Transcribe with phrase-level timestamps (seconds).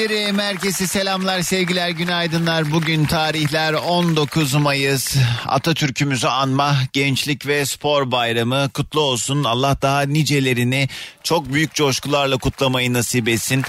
[0.00, 2.70] dinleyicilerim herkese selamlar sevgiler günaydınlar.
[2.72, 9.44] Bugün tarihler 19 Mayıs Atatürk'ümüzü anma gençlik ve spor bayramı kutlu olsun.
[9.44, 10.88] Allah daha nicelerini
[11.22, 13.64] çok büyük coşkularla kutlamayı nasip etsin.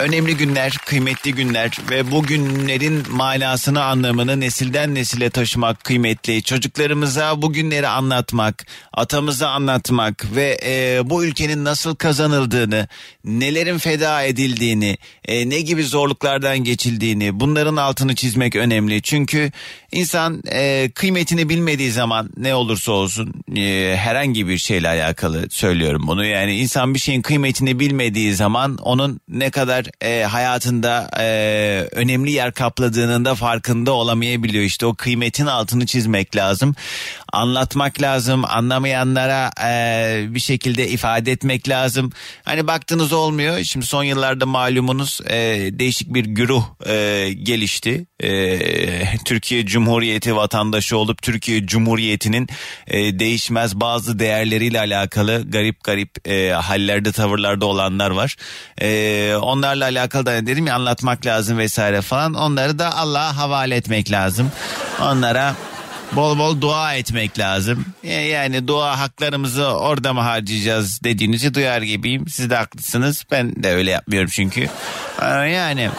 [0.00, 6.42] Önemli günler, kıymetli günler ve bu günlerin manasını anlamını nesilden nesile taşımak kıymetli.
[6.42, 12.88] Çocuklarımıza bu günleri anlatmak, atamıza anlatmak ve e, bu ülkenin nasıl kazanıldığını,
[13.24, 19.02] nelerin feda edildiğini, e, ne gibi zorluklardan geçildiğini bunların altını çizmek önemli.
[19.02, 19.52] Çünkü
[19.92, 26.24] insan e, kıymetini bilmediği zaman ne olursa olsun e, herhangi bir şeyle alakalı söylüyorum bunu.
[26.24, 31.24] Yani insan bir şeyin kıymetini bilmediği zaman onun ne kadar e, hayatında e,
[31.92, 34.64] önemli yer kapladığının da farkında olamayabiliyor.
[34.64, 36.74] İşte o kıymetin altını çizmek lazım.
[37.32, 38.44] Anlatmak lazım.
[38.44, 42.12] Anlamayanlara e, bir şekilde ifade etmek lazım.
[42.44, 43.62] Hani baktınız olmuyor.
[43.64, 45.36] Şimdi son yıllarda malumunuz e,
[45.72, 48.06] değişik bir güruh e, gelişti.
[48.22, 52.48] E, Türkiye Cumhuriyeti vatandaşı olup Türkiye Cumhuriyeti'nin
[52.86, 58.36] e, değişmez bazı değerleriyle alakalı garip garip e, hallerde tavırlarda olanlar var.
[58.80, 62.34] E, onlarla alakalı da dedim ya anlatmak lazım vesaire falan.
[62.34, 64.52] Onları da Allah'a havale etmek lazım.
[65.02, 65.54] Onlara
[66.12, 67.84] bol bol dua etmek lazım.
[68.04, 72.28] E, Yani dua haklarımızı orada mı harcayacağız dediğinizi duyar gibiyim.
[72.28, 73.24] Siz de haklısınız.
[73.30, 74.68] Ben de öyle yapmıyorum çünkü.
[75.22, 75.90] Yani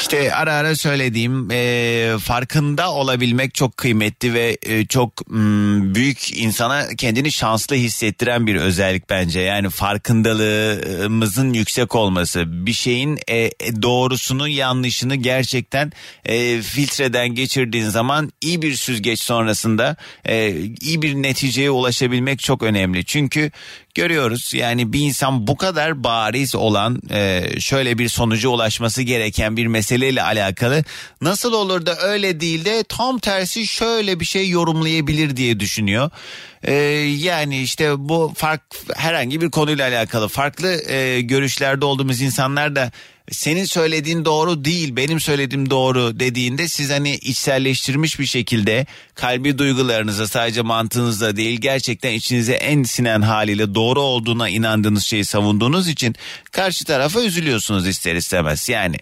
[0.00, 6.86] işte ara ara söylediğim e, farkında olabilmek çok kıymetli ve e, çok mm, büyük insana
[6.98, 9.40] kendini şanslı hissettiren bir özellik bence.
[9.40, 13.50] Yani farkındalığımızın yüksek olması bir şeyin e, e,
[13.82, 15.92] doğrusunu yanlışını gerçekten
[16.24, 23.04] e, filtreden geçirdiğin zaman iyi bir süzgeç sonrasında e, iyi bir neticeye ulaşabilmek çok önemli.
[23.04, 23.50] Çünkü
[23.96, 29.66] görüyoruz yani bir insan bu kadar bariz olan e, şöyle bir sonuca ulaşması gereken bir
[29.66, 30.84] meseleyle alakalı
[31.20, 36.10] nasıl olur da öyle değil de tam tersi şöyle bir şey yorumlayabilir diye düşünüyor.
[36.62, 38.62] E, yani işte bu fark
[38.96, 42.90] herhangi bir konuyla alakalı farklı e, görüşlerde olduğumuz insanlar da
[43.30, 50.28] senin söylediğin doğru değil benim söylediğim doğru dediğinde siz hani içselleştirmiş bir şekilde kalbi duygularınıza
[50.28, 56.14] sadece mantığınızla değil gerçekten içinize en sinen haliyle doğru olduğuna inandığınız şeyi savunduğunuz için
[56.52, 58.96] karşı tarafa üzülüyorsunuz ister istemez yani.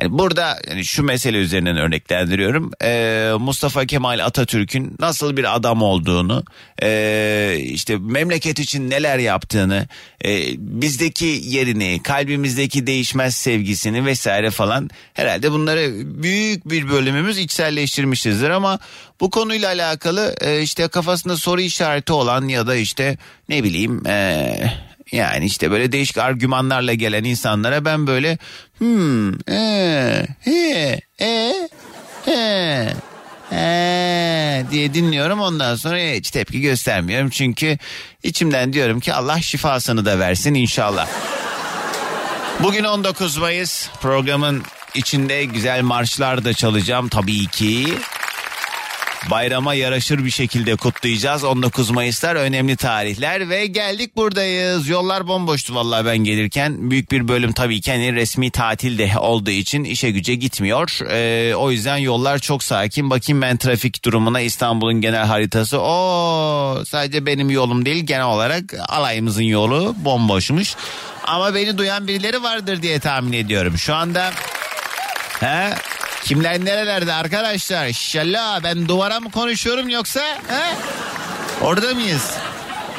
[0.00, 2.70] Yani burada yani şu mesele üzerinden örneklendiriyorum.
[2.82, 6.44] Ee, Mustafa Kemal Atatürk'ün nasıl bir adam olduğunu,
[6.82, 9.88] ee, işte memleket için neler yaptığını,
[10.24, 15.90] ee, bizdeki yerini, kalbimizdeki değişmez sevgisini vesaire falan herhalde bunları
[16.22, 18.78] büyük bir bölümümüz içselleştirmişizdir ama
[19.20, 23.18] bu konuyla alakalı ee, işte kafasında soru işareti olan ya da işte
[23.48, 24.72] ne bileyim ee,
[25.12, 28.38] yani işte böyle değişik argümanlarla gelen insanlara ben böyle
[28.78, 31.68] hmm e he e
[32.24, 32.94] he
[33.50, 37.78] he diye dinliyorum ondan sonra hiç tepki göstermiyorum çünkü
[38.22, 41.08] içimden diyorum ki Allah şifasını da versin inşallah.
[42.62, 44.62] Bugün 19 Mayıs programın
[44.94, 47.86] içinde güzel marşlar da çalacağım tabii ki.
[49.30, 51.44] Bayrama yaraşır bir şekilde kutlayacağız.
[51.44, 54.88] 19 Mayıslar önemli tarihler ve geldik buradayız.
[54.88, 56.90] Yollar bomboştu vallahi ben gelirken.
[56.90, 60.98] Büyük bir bölüm tabii ki hani resmi tatil de olduğu için işe güce gitmiyor.
[61.10, 63.10] Ee, o yüzden yollar çok sakin.
[63.10, 65.80] Bakayım ben trafik durumuna İstanbul'un genel haritası.
[65.80, 70.74] O sadece benim yolum değil genel olarak alayımızın yolu bomboşmuş.
[71.24, 73.78] Ama beni duyan birileri vardır diye tahmin ediyorum.
[73.78, 74.30] Şu anda
[75.40, 75.74] He?
[76.26, 77.86] Kimler nerelerde arkadaşlar?
[77.86, 80.20] İnşallah ben duvara mı konuşuyorum yoksa?
[80.48, 80.76] He?
[81.60, 82.30] Orada mıyız?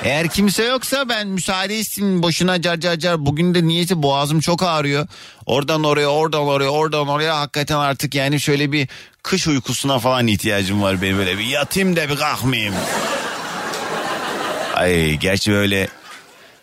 [0.04, 3.26] Eğer kimse yoksa ben müsaade isteyeyim boşuna car car car.
[3.26, 5.08] Bugün de niyeti boğazım çok ağrıyor.
[5.46, 8.88] Oradan oraya oradan oraya oradan oraya hakikaten artık yani şöyle bir
[9.24, 12.76] kış uykusuna falan ihtiyacım var benim böyle bir yatayım da bir kalkmayayım.
[14.76, 15.88] Ay gerçi böyle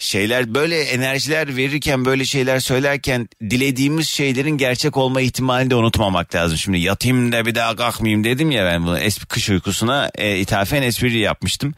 [0.04, 6.58] şeyler böyle enerjiler verirken böyle şeyler söylerken dilediğimiz şeylerin gerçek olma ihtimalini de unutmamak lazım.
[6.58, 10.82] Şimdi yatayım da bir daha kalkmayayım dedim ya ben bunu es- kış uykusuna e, ithafen
[10.82, 11.74] espri yapmıştım.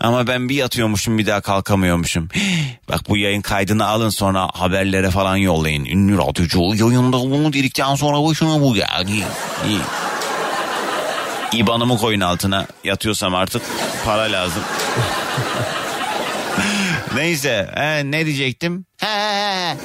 [0.00, 2.28] Ama ben bir yatıyormuşum bir daha kalkamıyormuşum.
[2.88, 5.84] Bak bu yayın kaydını alın sonra haberlere falan yollayın.
[5.84, 9.22] Ünlü radyocu yayında bunu dedikten sonra başına bu yani.
[9.68, 9.80] İyi.
[11.52, 13.62] İban'ımı koyun altına yatıyorsam artık
[14.04, 14.62] para lazım.
[17.14, 18.86] Neyse he, ne diyecektim?
[19.00, 19.76] He.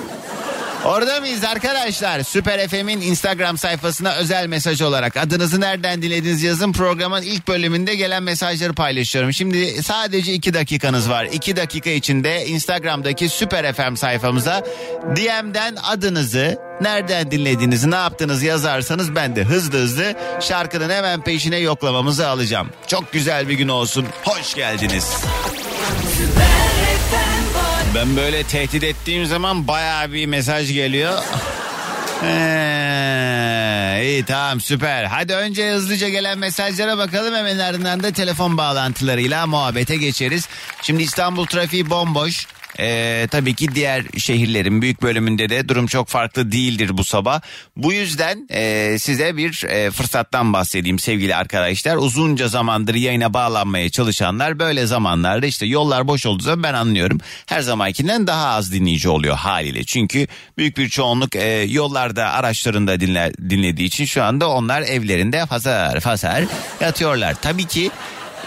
[0.86, 2.24] Orada mıyız arkadaşlar?
[2.24, 8.24] Süper FM'in Instagram sayfasına özel mesaj olarak adınızı nereden dilediğiniz yazın programın ilk bölümünde gelen
[8.24, 9.34] mesajları paylaşıyorum.
[9.34, 11.26] Şimdi sadece iki dakikanız var.
[11.32, 14.64] İki dakika içinde Instagram'daki Süper FM sayfamıza
[15.16, 22.28] DM'den adınızı nereden dinlediğinizi ne yaptığınızı yazarsanız ben de hızlı hızlı şarkının hemen peşine yoklamamızı
[22.28, 22.70] alacağım.
[22.88, 24.06] Çok güzel bir gün olsun.
[24.24, 25.06] Hoş geldiniz.
[27.96, 31.24] Ben böyle tehdit ettiğim zaman baya bir mesaj geliyor.
[32.24, 35.06] Ee, iyi tamam süper.
[35.06, 40.48] Hadi önce hızlıca gelen mesajlara bakalım hemen ardından da telefon bağlantılarıyla muhabbete geçeriz.
[40.82, 42.48] Şimdi İstanbul trafiği bomboş.
[42.80, 47.42] Ee, tabii ki diğer şehirlerin büyük bölümünde de durum çok farklı değildir bu sabah.
[47.78, 51.96] Bu yüzden e, size bir e, fırsattan bahsedeyim sevgili arkadaşlar.
[51.96, 57.18] Uzunca zamandır yayına bağlanmaya çalışanlar böyle zamanlarda işte yollar boş olduğu zaman ben anlıyorum.
[57.46, 59.84] Her zamankinden daha az dinleyici oluyor haliyle.
[59.84, 66.00] Çünkü büyük bir çoğunluk e, yollarda araçlarında dinler, dinlediği için şu anda onlar evlerinde fasar
[66.00, 66.44] fasar
[66.82, 67.36] yatıyorlar.
[67.42, 67.92] Tabii ki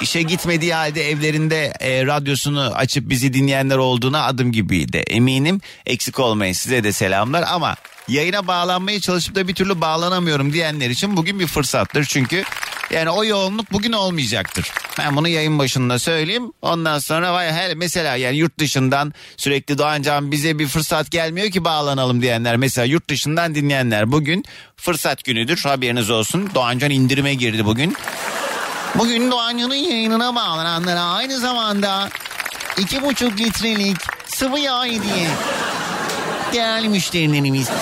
[0.00, 4.96] İşe gitmediği halde evlerinde e, radyosunu açıp bizi dinleyenler olduğuna adım gibiydi.
[4.96, 7.76] Eminim eksik olmayın size de selamlar ama
[8.08, 12.04] yayına bağlanmaya çalışıp da bir türlü bağlanamıyorum diyenler için bugün bir fırsattır.
[12.04, 12.42] Çünkü
[12.90, 14.72] yani o yoğunluk bugün olmayacaktır.
[14.98, 16.52] Ben bunu yayın başında söyleyeyim.
[16.62, 21.64] Ondan sonra vay hele mesela yani yurt dışından sürekli Doğancan bize bir fırsat gelmiyor ki
[21.64, 22.56] bağlanalım diyenler.
[22.56, 24.44] Mesela yurt dışından dinleyenler bugün
[24.76, 26.50] fırsat günüdür haberiniz olsun.
[26.54, 27.96] Doğancan indirime girdi bugün.
[28.94, 32.08] Bugün Doğancan'ın yayınına bağlananlara aynı zamanda
[32.78, 33.96] iki buçuk litrelik
[34.26, 35.28] sıvı yağ hediye.
[36.52, 37.68] Değerli müşterilerimiz.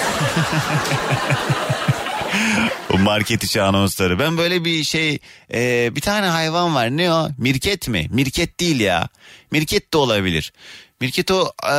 [2.99, 4.19] Market içi anonsları.
[4.19, 5.19] Ben böyle bir şey
[5.55, 7.29] e, bir tane hayvan var ne o?
[7.39, 8.07] Mirket mi?
[8.11, 9.09] Mirket değil ya.
[9.51, 10.53] Mirket de olabilir.
[11.01, 11.77] Mirket o e,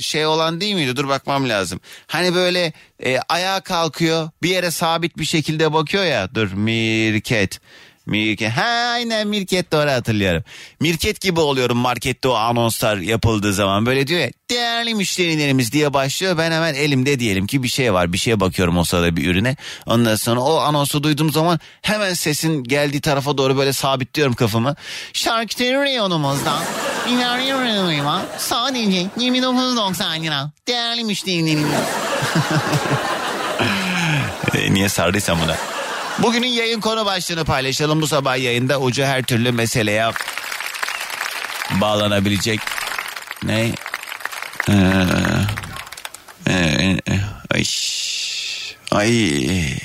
[0.00, 0.96] şey olan değil miydi?
[0.96, 1.80] Dur bakmam lazım.
[2.06, 2.72] Hani böyle
[3.04, 6.34] e, ayağa kalkıyor bir yere sabit bir şekilde bakıyor ya.
[6.34, 7.60] Dur mirket.
[8.10, 8.50] Mirket.
[8.50, 10.42] Ha aynen Mirket doğru hatırlıyorum.
[10.80, 13.86] Mirket gibi oluyorum markette o anonslar yapıldığı zaman.
[13.86, 16.38] Böyle diyor ya değerli müşterilerimiz diye başlıyor.
[16.38, 18.12] Ben hemen elimde diyelim ki bir şey var.
[18.12, 19.56] Bir şeye bakıyorum o sırada bir ürüne.
[19.86, 24.74] Ondan sonra o anonsu duyduğum zaman hemen sesin geldiği tarafa doğru böyle sabitliyorum kafamı.
[25.12, 26.62] Şarküteri reyonumuzdan
[27.08, 30.50] ilerleyen reyonuma sadece 29.90 lira.
[30.68, 31.70] Değerli müşterilerimiz.
[34.54, 35.79] E, Niye sardıysam buna.
[36.22, 38.00] Bugünün yayın konu başlığını paylaşalım.
[38.00, 40.10] Bu sabah yayında ucu her türlü meseleye
[41.70, 42.60] bağlanabilecek.
[43.42, 43.72] Ne?
[44.68, 44.74] Ee,
[46.46, 47.20] e, e,
[47.54, 47.64] ay.
[48.90, 49.78] Ay.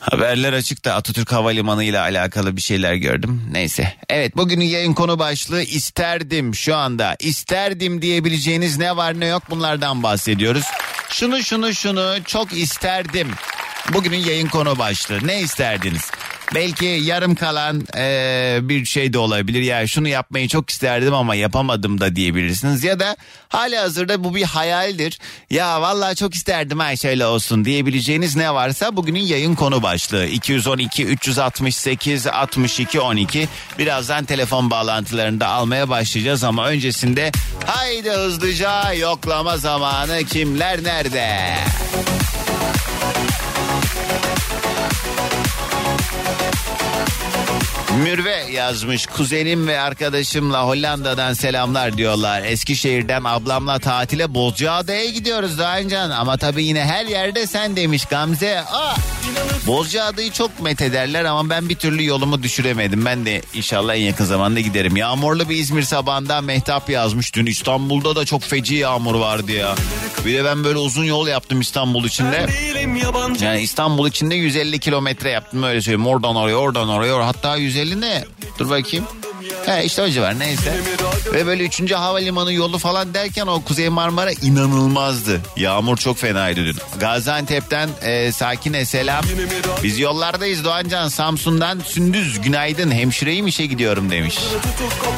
[0.00, 3.42] Haberler açıkta Atatürk Havalimanı ile alakalı bir şeyler gördüm.
[3.52, 3.94] Neyse.
[4.08, 7.16] Evet bugünün yayın konu başlığı isterdim şu anda.
[7.20, 10.64] İsterdim diyebileceğiniz ne var ne yok bunlardan bahsediyoruz.
[11.08, 13.28] Şunu şunu şunu çok isterdim.
[13.92, 15.26] Bugünün yayın konu başlığı.
[15.26, 16.10] Ne isterdiniz?
[16.54, 19.62] Belki yarım kalan eee, bir şey de olabilir.
[19.62, 22.84] Ya şunu yapmayı çok isterdim ama yapamadım da diyebilirsiniz.
[22.84, 23.16] Ya da
[23.48, 25.18] hali hazırda bu bir hayaldir.
[25.50, 30.26] Ya vallahi çok isterdim her şöyle olsun diyebileceğiniz ne varsa bugünün yayın konu başlığı.
[30.26, 33.48] 212 368 62 12.
[33.78, 37.32] Birazdan telefon bağlantılarını da almaya başlayacağız ama öncesinde
[37.66, 41.54] haydi hızlıca yoklama zamanı kimler nerede?
[48.02, 52.42] Mürve yazmış kuzenim ve arkadaşımla Hollanda'dan selamlar diyorlar.
[52.42, 58.60] Eskişehir'den ablamla tatile Bozcaada'ya gidiyoruz Doğancan ama tabii yine her yerde sen demiş Gamze.
[58.60, 58.94] Aa,
[59.66, 63.04] Bozcaada'yı çok methederler ama ben bir türlü yolumu düşüremedim.
[63.04, 64.96] Ben de inşallah en yakın zamanda giderim.
[64.96, 67.34] Yağmurlu bir İzmir sabahında Mehtap yazmış.
[67.34, 69.74] Dün İstanbul'da da çok feci yağmur vardı ya.
[70.26, 72.46] Bir de ben böyle uzun yol yaptım İstanbul içinde.
[73.40, 76.06] Yani İstanbul içinde 150 kilometre yaptım öyle söyleyeyim.
[76.06, 78.24] Oradan oraya oradan oraya hatta 150 ne?
[78.58, 79.06] Dur bakayım.
[79.66, 80.74] He işte o civar neyse.
[81.32, 81.92] Ve böyle 3.
[81.92, 85.40] havalimanı yolu falan derken o Kuzey Marmara inanılmazdı.
[85.56, 86.76] Yağmur çok fenaydı dün.
[87.00, 89.24] Gaziantep'ten e, Sakine selam.
[89.82, 94.38] Biz yollardayız Doğancan Samsun'dan Sündüz günaydın hemşireyim işe gidiyorum demiş.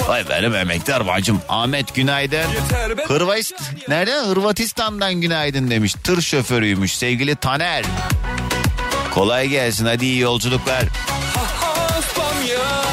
[0.08, 1.40] Vay benim emektar bacım.
[1.48, 2.44] Ahmet günaydın.
[3.06, 3.54] Hırvatist
[3.88, 4.20] nerede?
[4.20, 5.94] Hırvatistan'dan günaydın demiş.
[6.04, 7.84] Tır şoförüymüş sevgili Taner.
[9.14, 10.84] Kolay gelsin hadi iyi yolculuklar.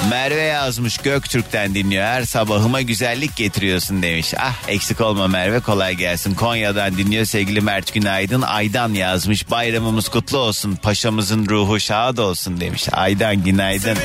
[0.09, 2.03] Merve yazmış Göktürk'ten dinliyor.
[2.05, 4.33] Her sabahıma güzellik getiriyorsun demiş.
[4.39, 6.35] Ah eksik olma Merve kolay gelsin.
[6.35, 8.41] Konya'dan dinliyor sevgili Mert Günaydın.
[8.41, 10.75] Aydan yazmış bayramımız kutlu olsun.
[10.75, 12.87] Paşamızın ruhu şad olsun demiş.
[12.91, 13.97] Aydan günaydın.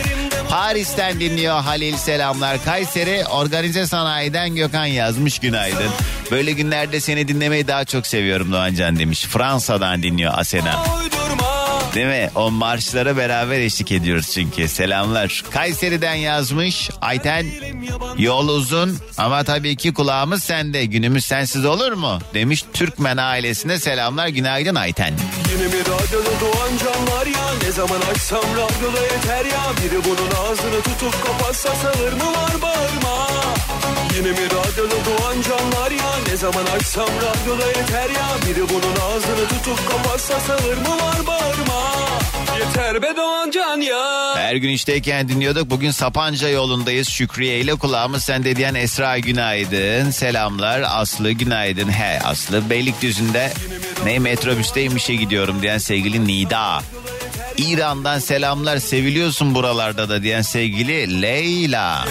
[0.50, 2.64] Paris'ten dinliyor Halil selamlar.
[2.64, 5.90] Kayseri organize sanayiden Gökhan yazmış günaydın.
[6.30, 9.22] Böyle günlerde seni dinlemeyi daha çok seviyorum Doğancan demiş.
[9.24, 10.84] Fransa'dan dinliyor Asena.
[11.94, 12.30] Değil mi?
[12.34, 14.68] O marşlara beraber eşlik ediyoruz çünkü.
[14.68, 15.44] Selamlar.
[15.50, 17.46] Kayseri'den yazmış Ayten.
[18.18, 20.84] Yol uzun ama tabii ki kulağımız sende.
[20.84, 22.18] Günümüz sensiz olur mu?
[22.34, 24.28] Demiş Türkmen ailesine selamlar.
[24.28, 25.14] Günaydın Ayten.
[25.52, 30.82] Yine mi radyoda doğan canlar ya Ne zaman açsam radyoda yeter ya Biri bunun ağzını
[30.82, 33.28] tutup kapatsa sağır mı var bağırma
[34.16, 39.48] Yine mi radyoda doğan canlar ya Ne zaman açsam radyoda yeter ya Biri bunun ağzını
[39.48, 41.92] tutup kapatsa sağır mı var bağırma
[42.58, 45.70] Yeter be doğan can ya Her gün işteyken dinliyorduk.
[45.70, 47.08] Bugün Sapanca yolundayız.
[47.08, 50.10] Şükriye ile kulağımız sende diyen Esra günaydın.
[50.10, 50.82] Selamlar.
[50.86, 51.88] Aslı günaydın.
[51.92, 53.52] He Aslı Beylikdüzü'nde
[54.04, 56.82] ne metrobüsteyim işe gidiyorum diyen sevgili Nida.
[57.56, 62.04] İran'dan selamlar seviliyorsun buralarda da diyen sevgili Leyla.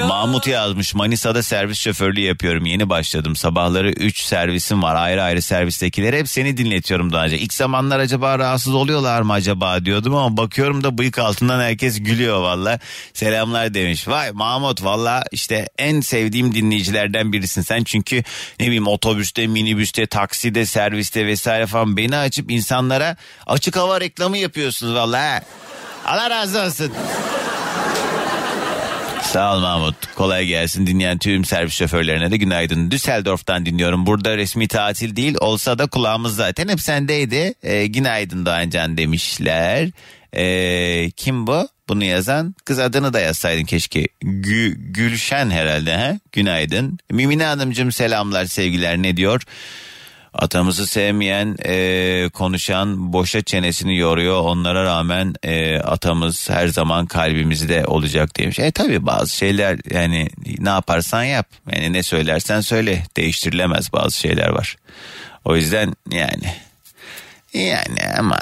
[0.00, 5.42] Ya Mahmut yazmış Manisa'da servis şoförlüğü yapıyorum yeni başladım sabahları 3 servisim var ayrı ayrı
[5.42, 7.38] servistekileri hep seni dinletiyorum daha önce.
[7.38, 12.42] İlk zamanlar acaba rahatsız oluyorlar mı acaba diyordum ama bakıyorum da bıyık altından herkes gülüyor
[12.42, 12.78] valla
[13.12, 14.08] selamlar demiş.
[14.08, 18.22] Vay Mahmut valla işte en sevdiğim dinleyicilerden birisin sen çünkü
[18.60, 23.16] ne bileyim otobüste minibüste takside serviste vesaire falan beni açıp insanlara
[23.46, 25.22] açık hava reklamı yapıyorsunuz valla.
[25.22, 25.40] ha.
[26.06, 26.92] Allah razı olsun.
[29.22, 30.14] Sağ ol Mahmut.
[30.14, 32.90] Kolay gelsin dinleyen tüm servis şoförlerine de günaydın.
[32.90, 34.06] Düsseldorf'tan dinliyorum.
[34.06, 37.54] Burada resmi tatil değil olsa da kulağımız zaten hep sendeydi.
[37.62, 39.90] Ee, günaydın Doğancan demişler.
[40.36, 41.68] Ee, kim bu?
[41.88, 44.06] Bunu yazan kız adını da yazsaydın keşke.
[44.22, 46.18] Gü, Gülşen herhalde ha?
[46.32, 46.98] Günaydın.
[47.10, 49.42] Mimine Hanımcığım selamlar sevgiler ne diyor?
[50.34, 54.40] Atamızı sevmeyen, e, konuşan, boşa çenesini yoruyor.
[54.40, 58.58] Onlara rağmen e, atamız her zaman kalbimizde olacak demiş.
[58.58, 61.46] E tabi bazı şeyler yani ne yaparsan yap.
[61.72, 63.02] Yani ne söylersen söyle.
[63.16, 64.76] Değiştirilemez bazı şeyler var.
[65.44, 66.54] O yüzden yani
[67.54, 68.38] yani aman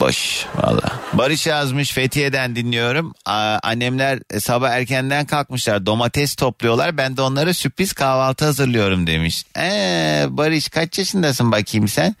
[0.00, 1.00] boş valla.
[1.12, 3.14] Barış yazmış Fethiye'den dinliyorum.
[3.26, 6.96] Aa, annemler sabah erkenden kalkmışlar domates topluyorlar.
[6.96, 9.44] Ben de onlara sürpriz kahvaltı hazırlıyorum demiş.
[9.58, 12.14] Ee, Barış kaç yaşındasın bakayım sen?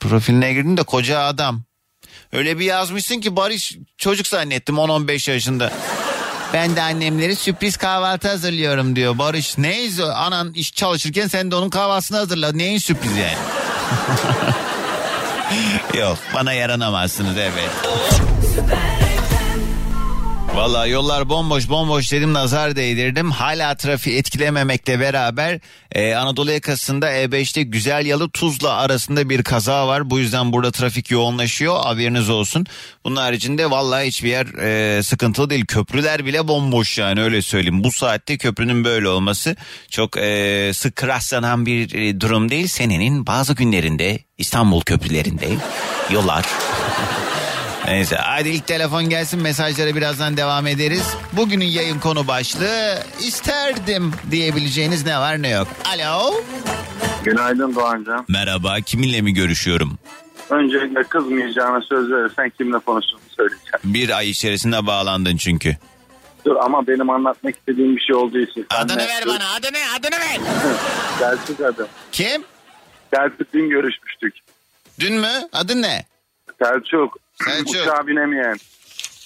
[0.00, 1.62] Profiline girdim de koca adam.
[2.32, 5.72] Öyle bir yazmışsın ki Barış çocuk zannettim 10-15 yaşında.
[6.52, 9.18] Ben de annemleri sürpriz kahvaltı hazırlıyorum diyor.
[9.18, 12.52] Barış neyse anan iş çalışırken sen de onun kahvaltısını hazırla.
[12.52, 13.36] Neyin sürpriz yani?
[15.94, 17.70] Yok bana yaranamazsınız evet.
[20.54, 23.30] Valla yollar bomboş bomboş dedim nazar değdirdim.
[23.30, 25.60] Hala trafiği etkilememekle beraber
[25.92, 30.10] e, Anadolu yakasında E5'te Güzel Yalı Tuzla arasında bir kaza var.
[30.10, 32.66] Bu yüzden burada trafik yoğunlaşıyor haberiniz olsun.
[33.04, 35.66] Bunun haricinde valla hiçbir yer e, sıkıntılı değil.
[35.66, 37.84] Köprüler bile bomboş yani öyle söyleyeyim.
[37.84, 39.56] Bu saatte köprünün böyle olması
[39.90, 42.66] çok e, sık rastlanan bir e, durum değil.
[42.66, 45.48] Senenin bazı günlerinde İstanbul köprülerinde
[46.10, 46.44] yollar
[47.86, 51.14] Neyse hadi ilk telefon gelsin mesajlara birazdan devam ederiz.
[51.32, 55.68] Bugünün yayın konu başlığı isterdim diyebileceğiniz ne var ne yok.
[55.94, 56.34] Alo.
[57.24, 58.24] Günaydın Doğancan.
[58.28, 59.98] Merhaba kiminle mi görüşüyorum?
[60.50, 63.80] Öncelikle kızmayacağına söz verirsen kimle konuştuğunu söyleyeceğim.
[63.84, 65.76] Bir ay içerisinde bağlandın çünkü.
[66.44, 68.66] Dur ama benim anlatmak istediğim bir şey olduğu için.
[68.70, 70.38] Adını ver bana adını adını ver.
[71.18, 71.88] Selçuk adı.
[72.12, 72.42] Kim?
[73.14, 74.34] Selçuk dün görüşmüştük.
[75.00, 75.30] Dün mü?
[75.52, 76.04] Adın ne?
[76.62, 77.21] Selçuk.
[77.44, 77.68] Selçuk.
[77.68, 78.56] Uçağa binemeyen.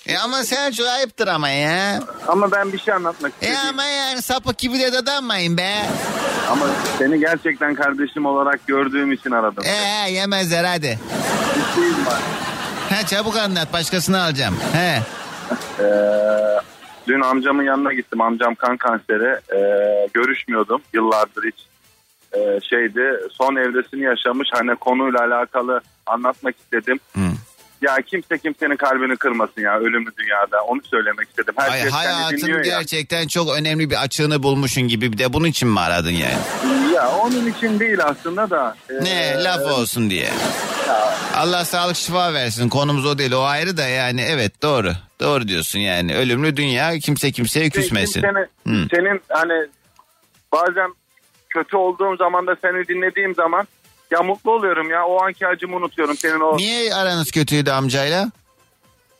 [0.06, 2.00] E ama Selçuk ayıptır ama ya.
[2.28, 3.68] Ama ben bir şey anlatmak E istedim.
[3.68, 5.82] ama yani sapık gibi de dadanmayın be.
[6.50, 6.66] Ama
[6.98, 9.64] seni gerçekten kardeşim olarak gördüğüm için aradım.
[9.66, 10.98] E yemezler hadi.
[11.54, 12.20] Ciddiyim var.
[12.88, 14.56] He çabuk anlat başkasını alacağım.
[14.72, 15.02] He.
[15.80, 15.84] Ee,
[17.08, 18.20] dün amcamın yanına gittim.
[18.20, 19.40] Amcam kan kanseri.
[19.54, 21.66] Ee, görüşmüyordum yıllardır hiç.
[22.32, 23.00] Ee, şeydi
[23.32, 24.48] son evresini yaşamış.
[24.52, 27.00] Hani konuyla alakalı anlatmak istedim.
[27.14, 27.20] Hı.
[27.82, 30.62] Ya kimse kimsenin kalbini kırmasın ya ölümlü dünyada.
[30.68, 31.54] Onu söylemek istedim.
[31.56, 32.78] Ay, Herkes kendi hayatın dinliyor ya.
[32.78, 36.38] gerçekten çok önemli bir açığını bulmuşsun gibi bir de bunun için mi aradın yani?
[36.94, 38.76] Ya onun için değil aslında da.
[38.90, 40.28] e, Ne laf olsun diye.
[41.36, 44.92] Allah sağlık şifa versin konumuz o değil o ayrı da yani evet doğru.
[45.20, 48.22] Doğru diyorsun yani ölümlü dünya kimse kimseye küsmesin.
[48.22, 48.36] Hı.
[48.66, 49.66] senin hani
[50.52, 50.94] bazen
[51.50, 53.66] kötü olduğum zaman da seni dinlediğim zaman
[54.10, 58.30] ya mutlu oluyorum ya o anki acımı unutuyorum senin o Niye aranız kötüydü amcayla?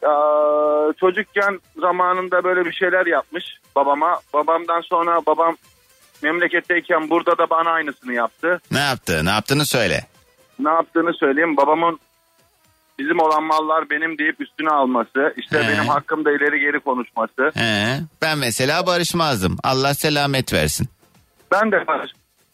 [0.06, 3.44] Aa, çocukken zamanında böyle bir şeyler yapmış
[3.76, 4.20] babama.
[4.34, 5.56] Babamdan sonra babam
[6.22, 8.60] memleketteyken burada da bana aynısını yaptı.
[8.70, 9.24] Ne yaptı?
[9.24, 10.06] Ne yaptığını söyle.
[10.58, 11.56] Ne yaptığını söyleyeyim.
[11.56, 12.00] Babamın
[12.98, 15.34] bizim olan mallar benim deyip üstüne alması.
[15.36, 15.68] işte He.
[15.68, 17.50] benim hakkımda ileri geri konuşması.
[17.54, 19.56] He, ben mesela barışmazdım.
[19.64, 20.88] Allah selamet versin.
[21.52, 21.84] Ben de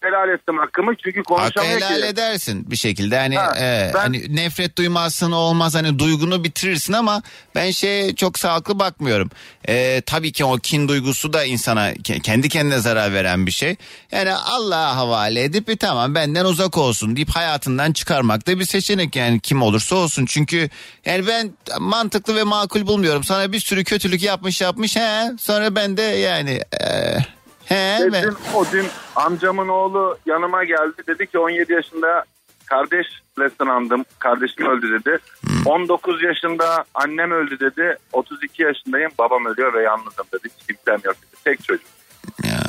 [0.04, 2.06] helal ettim hakkımı çünkü Hakkı konuşamıyor helal ki.
[2.06, 3.18] edersin bir şekilde.
[3.18, 7.22] Hani, Ha, e, ben- hani nefret duymazsın olmaz hani duygunu bitirirsin ama
[7.54, 9.30] ben şeye çok sağlıklı bakmıyorum.
[9.68, 13.76] E, tabii ki o kin duygusu da insana ke- kendi kendine zarar veren bir şey.
[14.12, 19.16] Yani Allah'a havale edip e, tamam benden uzak olsun deyip hayatından çıkarmak da bir seçenek
[19.16, 20.26] yani kim olursa olsun.
[20.26, 20.68] Çünkü
[21.06, 23.24] yani ben mantıklı ve makul bulmuyorum.
[23.24, 27.16] Sana bir sürü kötülük yapmış yapmış he sonra ben de yani e,
[27.72, 28.86] he dün, o dün
[29.16, 31.02] amcamın oğlu yanıma geldi.
[31.06, 32.24] Dedi ki 17 yaşında
[32.66, 34.04] kardeşle sınandım.
[34.18, 35.18] Kardeşim öldü dedi.
[35.66, 37.96] 19 yaşında annem öldü dedi.
[38.12, 40.48] 32 yaşındayım babam ölüyor ve yalnızım dedi.
[40.58, 41.42] Hiç kimsem yok dedi.
[41.44, 41.86] Tek çocuk.
[42.44, 42.60] Ya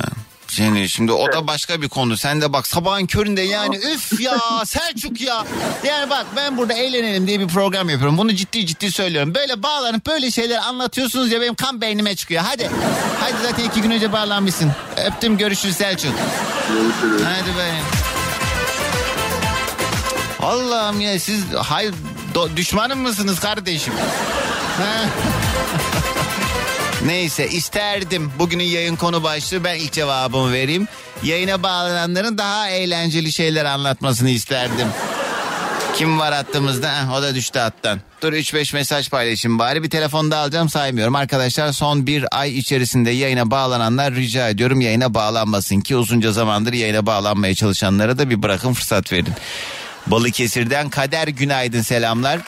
[0.54, 2.16] seni şimdi o da başka bir konu.
[2.16, 5.44] Sen de bak sabahın köründe yani üf ya Selçuk ya.
[5.86, 8.18] Yani bak ben burada eğlenelim diye bir program yapıyorum.
[8.18, 9.34] Bunu ciddi ciddi söylüyorum.
[9.34, 12.42] Böyle bağlanıp böyle şeyler anlatıyorsunuz ya benim kan beynime çıkıyor.
[12.46, 12.70] Hadi.
[13.20, 14.72] Hadi zaten iki gün önce bağlanmışsın.
[15.06, 16.12] Öptüm görüşürüz Selçuk.
[17.24, 17.70] Hadi be.
[20.42, 21.94] Allah'ım ya siz hayır
[22.34, 23.92] do- düşmanım mısınız kardeşim?
[27.04, 30.88] Neyse isterdim bugünün yayın konu başlığı ben ilk cevabımı vereyim.
[31.22, 34.88] Yayına bağlananların daha eğlenceli şeyler anlatmasını isterdim.
[35.94, 36.88] Kim var hattımızda?
[36.88, 38.00] Heh, o da düştü hattan.
[38.22, 39.82] Dur 3-5 mesaj paylaşayım bari.
[39.82, 41.14] Bir telefon daha alacağım saymıyorum.
[41.14, 47.06] Arkadaşlar son bir ay içerisinde yayına bağlananlar rica ediyorum yayına bağlanmasın ki uzunca zamandır yayına
[47.06, 49.34] bağlanmaya çalışanlara da bir bırakın fırsat verin.
[50.06, 52.40] Balıkesir'den Kader Günaydın selamlar.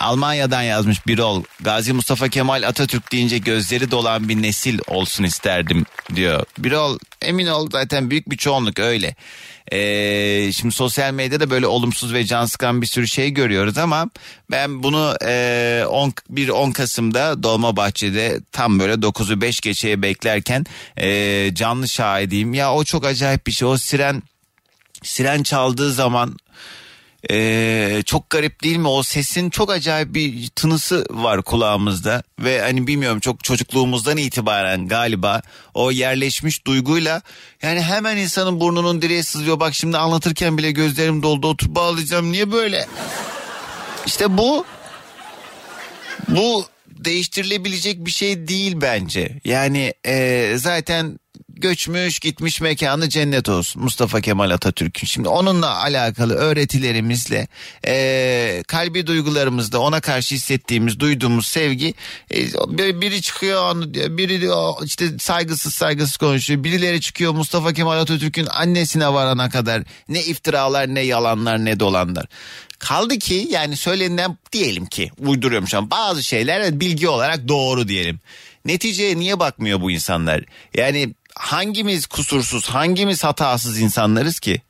[0.00, 1.44] Almanya'dan yazmış Birol.
[1.60, 6.44] Gazi Mustafa Kemal Atatürk deyince gözleri dolan bir nesil olsun isterdim diyor.
[6.58, 9.14] Birol emin ol zaten büyük bir çoğunluk öyle.
[9.72, 14.10] Ee, şimdi sosyal medyada böyle olumsuz ve can sıkan bir sürü şey görüyoruz ama
[14.50, 21.50] ben bunu e, 10, bir 10 Kasım'da Dolmabahçe'de tam böyle 9'u 5 geçeye beklerken e,
[21.54, 22.54] canlı şahidiyim.
[22.54, 24.22] Ya o çok acayip bir şey o siren
[25.02, 26.36] siren çaldığı zaman
[27.30, 28.88] ee, çok garip değil mi?
[28.88, 35.42] O sesin çok acayip bir tınısı var kulağımızda ve hani bilmiyorum çok çocukluğumuzdan itibaren galiba
[35.74, 37.22] o yerleşmiş duyguyla
[37.62, 39.60] yani hemen insanın burnunun direği sızlıyor.
[39.60, 42.32] Bak şimdi anlatırken bile gözlerim doldu oturup bağlayacağım.
[42.32, 42.86] Niye böyle?
[44.06, 44.64] İşte bu
[46.28, 49.40] bu değiştirilebilecek bir şey değil bence.
[49.44, 51.18] Yani e, zaten
[51.62, 55.06] göçmüş gitmiş mekanı cennet olsun Mustafa Kemal Atatürk'ün.
[55.06, 57.48] Şimdi onunla alakalı öğretilerimizle
[57.86, 61.94] e, kalbi duygularımızda ona karşı hissettiğimiz duyduğumuz sevgi
[62.34, 62.36] e,
[62.68, 66.64] bir- biri çıkıyor onu diyor, biri diyor, işte saygısız saygısız konuşuyor.
[66.64, 72.26] Birileri çıkıyor Mustafa Kemal Atatürk'ün annesine varana kadar ne iftiralar ne yalanlar ne dolanlar.
[72.78, 78.20] Kaldı ki yani söylenilen diyelim ki uyduruyorum şu an bazı şeyler bilgi olarak doğru diyelim.
[78.64, 80.44] Neticeye niye bakmıyor bu insanlar?
[80.74, 84.62] Yani hangimiz kusursuz hangimiz hatasız insanlarız ki?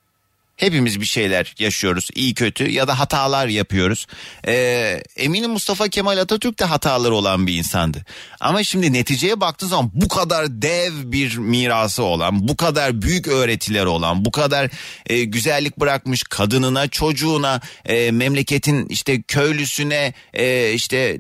[0.62, 4.06] Hepimiz bir şeyler yaşıyoruz iyi kötü ya da hatalar yapıyoruz.
[4.46, 8.04] Ee, eminim Mustafa Kemal Atatürk de hataları olan bir insandı.
[8.40, 13.86] Ama şimdi neticeye baktığı zaman bu kadar dev bir mirası olan, bu kadar büyük öğretileri
[13.86, 14.70] olan, bu kadar
[15.06, 21.18] e, güzellik bırakmış kadınına, çocuğuna, e, memleketin işte köylüsüne, e, işte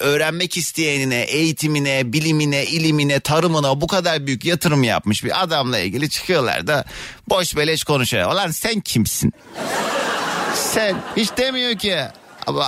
[0.00, 6.66] öğrenmek isteyenine, eğitimine, bilimine, ilimine, tarımına bu kadar büyük yatırım yapmış bir adamla ilgili çıkıyorlar
[6.66, 6.84] da
[7.28, 8.32] boş beleş konuşuyor.
[8.32, 9.32] Ulan sen kimsin?
[10.54, 11.98] Sen hiç demiyor ki.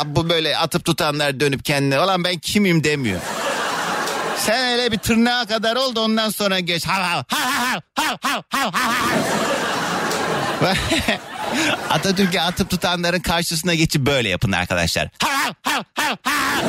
[0.05, 3.21] Bu böyle atıp tutanlar dönüp kendine ulan ben kimim demiyor.
[4.37, 6.87] Sen öyle bir tırnağa kadar oldu ondan sonra geç.
[6.87, 8.93] Hav hav hav hav hav hav hav.
[11.91, 15.09] Atatürk'e atıp tutanların karşısına geçip böyle yapın arkadaşlar.
[15.23, 15.29] Hav
[15.63, 16.63] hav hav hav hav.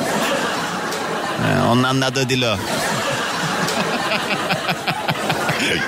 [1.44, 2.58] Ha, Onun anladığı dil o.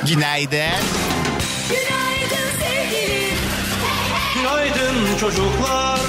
[0.07, 0.69] Günaydın.
[5.11, 5.17] Günaydın.
[5.17, 5.99] Günaydın çocuklar.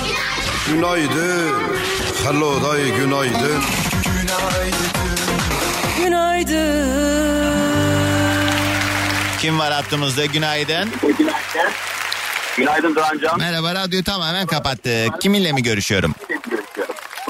[0.68, 1.52] Günaydın.
[2.24, 3.62] Hello dayı günaydın.
[9.40, 10.26] Kim var hattımızda?
[10.26, 10.90] Günaydın.
[12.56, 13.38] Günaydın Doğancan.
[13.38, 15.20] Merhaba radyoyu tamamen kapattık.
[15.20, 16.14] Kiminle mi görüşüyorum?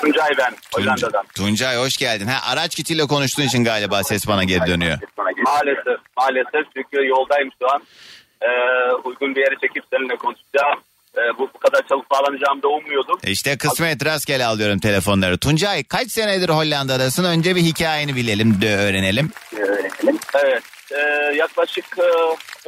[0.00, 2.26] Tuncay ben Tuncay, Tuncay hoş geldin.
[2.26, 4.98] Ha, araç kitiyle konuştuğun için galiba ses bana geri dönüyor.
[5.44, 7.82] Maalesef, maalesef çünkü yoldayım şu an.
[8.42, 8.46] Ee,
[9.04, 10.80] uygun bir yere çekip seninle konuşacağım.
[11.18, 13.18] Ee, bu, bu kadar çabuk bağlanacağımı da ummuyordum.
[13.24, 15.38] E İşte kısmet rastgele alıyorum telefonları.
[15.38, 17.24] Tuncay kaç senedir Hollanda'dasın?
[17.24, 19.30] Önce bir hikayeni bilelim de öğrenelim.
[20.34, 20.96] Evet, ee,
[21.36, 22.02] yaklaşık e,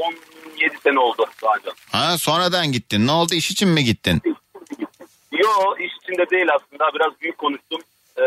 [0.01, 1.75] 17 sene oldu Doğancan.
[1.93, 3.07] Ha sonradan gittin.
[3.07, 4.23] Ne oldu iş için mi gittin?
[5.33, 7.81] Yo iş içinde değil aslında biraz büyük konuştum.
[8.19, 8.23] Ee,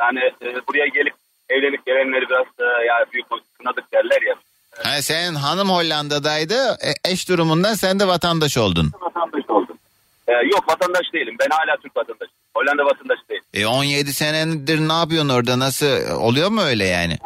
[0.00, 1.14] yani e, buraya gelip
[1.48, 4.34] evlenip gelenleri biraz e, ya büyük konuştuk kınadık derler ya.
[4.82, 6.54] Ha, senin hanım Hollanda'daydı.
[6.54, 8.90] E, eş durumundan sen de vatandaş oldun.
[9.00, 9.76] Vatandaş oldum.
[10.28, 12.38] Ee, yok vatandaş değilim ben hala Türk vatandaşıyım.
[12.56, 13.42] Hollanda vatandaşı değilim.
[13.54, 15.58] E 17 senedir ne yapıyorsun orada?
[15.58, 17.18] Nasıl oluyor mu öyle yani?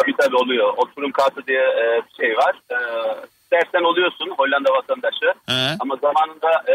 [0.00, 0.74] Tabii tabii oluyor.
[0.76, 2.54] Oturum kartı diye e, bir şey var.
[2.70, 2.76] E,
[3.44, 5.26] istersen oluyorsun Hollanda vatandaşı.
[5.46, 5.76] He.
[5.80, 6.74] Ama zamanında e,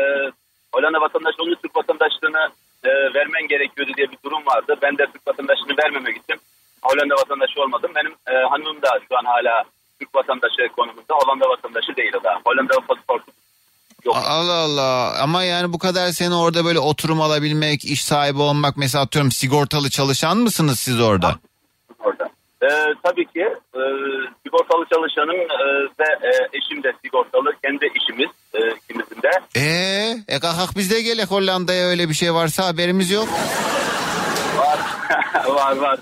[0.73, 2.49] Hollanda vatandaşı onun Türk vatandaşlığını
[2.84, 4.75] e, vermen gerekiyordu diye bir durum vardı.
[4.82, 6.38] Ben de Türk vatandaşlığını vermeme gittim.
[6.82, 7.91] Hollanda vatandaşı olmadım.
[7.95, 9.63] Benim e, hanımım da şu an hala
[9.99, 11.13] Türk vatandaşı konumunda.
[11.13, 12.41] Hollanda vatandaşı değil o da.
[12.45, 13.31] Hollanda pasaportu
[14.05, 14.15] yok.
[14.25, 19.03] Allah Allah ama yani bu kadar sene orada böyle oturum alabilmek, iş sahibi olmak mesela
[19.03, 21.36] atıyorum sigortalı çalışan mısınız siz orada?
[21.99, 22.29] orada.
[22.62, 22.69] E,
[23.03, 23.41] tabii ki
[23.75, 23.81] e,
[24.43, 25.65] sigortalı çalışanım e,
[25.99, 27.53] ve e, eşim de sigortalı.
[27.63, 29.31] Kendi işimiz e, ikimizin de.
[29.55, 33.27] Eee e kalkak biz de gelek Hollanda'ya öyle bir şey varsa haberimiz yok.
[34.58, 34.79] Var,
[35.55, 35.99] var, var.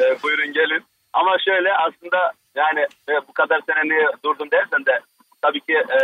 [0.00, 0.84] Ee, buyurun gelin.
[1.12, 5.00] Ama şöyle aslında yani e, bu kadar sene niye durdum dersen de
[5.42, 5.98] tabii ki e,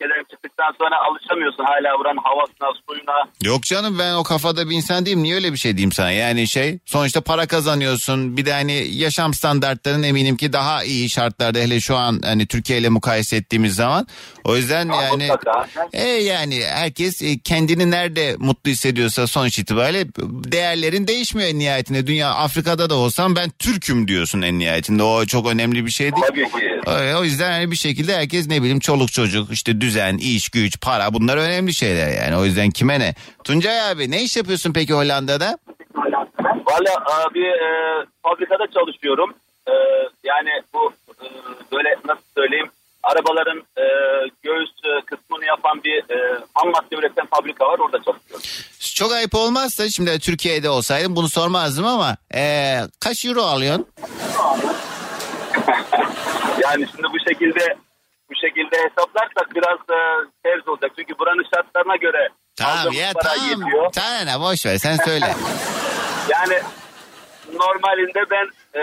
[0.00, 3.28] ülkeden çıktıktan sonra alışamıyorsun hala buranın havasına, suyuna.
[3.44, 5.22] Yok canım ben o kafada bir insan değilim.
[5.22, 6.10] Niye öyle bir şey diyeyim sana?
[6.10, 8.36] Yani şey sonuçta para kazanıyorsun.
[8.36, 12.78] Bir de hani yaşam standartların eminim ki daha iyi şartlarda hele şu an hani Türkiye
[12.78, 14.06] ile mukayese ettiğimiz zaman.
[14.44, 15.66] O yüzden yani Mutlaka.
[15.92, 20.06] e yani herkes e, kendini nerede mutlu hissediyorsa sonuç itibariyle
[20.52, 22.06] değerlerin değişmiyor en nihayetinde.
[22.06, 25.02] Dünya Afrika'da da olsam ben Türk'üm diyorsun en nihayetinde.
[25.02, 26.24] O çok önemli bir şey değil.
[26.28, 26.70] Tabii ki.
[27.18, 31.14] O yüzden hani bir şekilde herkes ne bileyim çoluk çocuk işte düzen, iş, güç, para
[31.14, 32.36] bunlar önemli şeyler yani.
[32.36, 33.14] O yüzden kime ne?
[33.44, 35.58] Tuncay abi ne iş yapıyorsun peki Hollanda'da?
[36.66, 39.34] Valla e, bir e, fabrikada çalışıyorum.
[39.68, 39.72] E,
[40.24, 41.26] yani bu e,
[41.72, 42.70] böyle nasıl söyleyeyim
[43.02, 43.84] arabaların e,
[44.42, 48.42] göğüs e, kısmını yapan bir e, ham madde üreten fabrika var orada çalışıyorum.
[48.94, 53.86] Çok ayıp olmazsa şimdi Türkiye'de olsaydım bunu sormazdım ama eee, kaç euro alıyorsun?
[56.62, 57.76] Yani şimdi bu şekilde
[58.30, 59.98] bu şekilde hesaplarsak biraz e,
[60.42, 60.90] ters olacak.
[60.98, 63.48] Çünkü buranın şartlarına göre Tamam ya tamam.
[63.48, 63.90] yetiyor.
[64.26, 65.26] Ne boş ver sen söyle.
[66.30, 66.58] Yani
[67.54, 68.46] normalinde ben
[68.80, 68.82] e,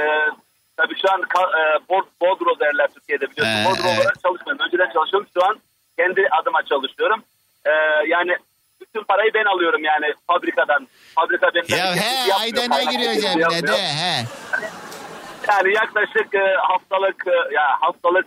[0.77, 3.53] tabii şu an e, bod- Bodro derler Türkiye'de biliyorsun.
[3.61, 3.99] Ee, Bodro evet.
[3.99, 4.65] olarak çalışmıyorum.
[4.65, 5.27] Önceden çalışıyorum.
[5.33, 5.59] Şu an
[5.97, 7.23] kendi adıma çalışıyorum.
[7.65, 7.71] E,
[8.07, 8.31] yani
[8.81, 10.87] bütün parayı ben alıyorum yani fabrikadan.
[11.15, 14.25] Fabrika benim ya he ayda ne giriyor cebine de he.
[15.49, 18.25] Yani yaklaşık e, haftalık e, ya haftalık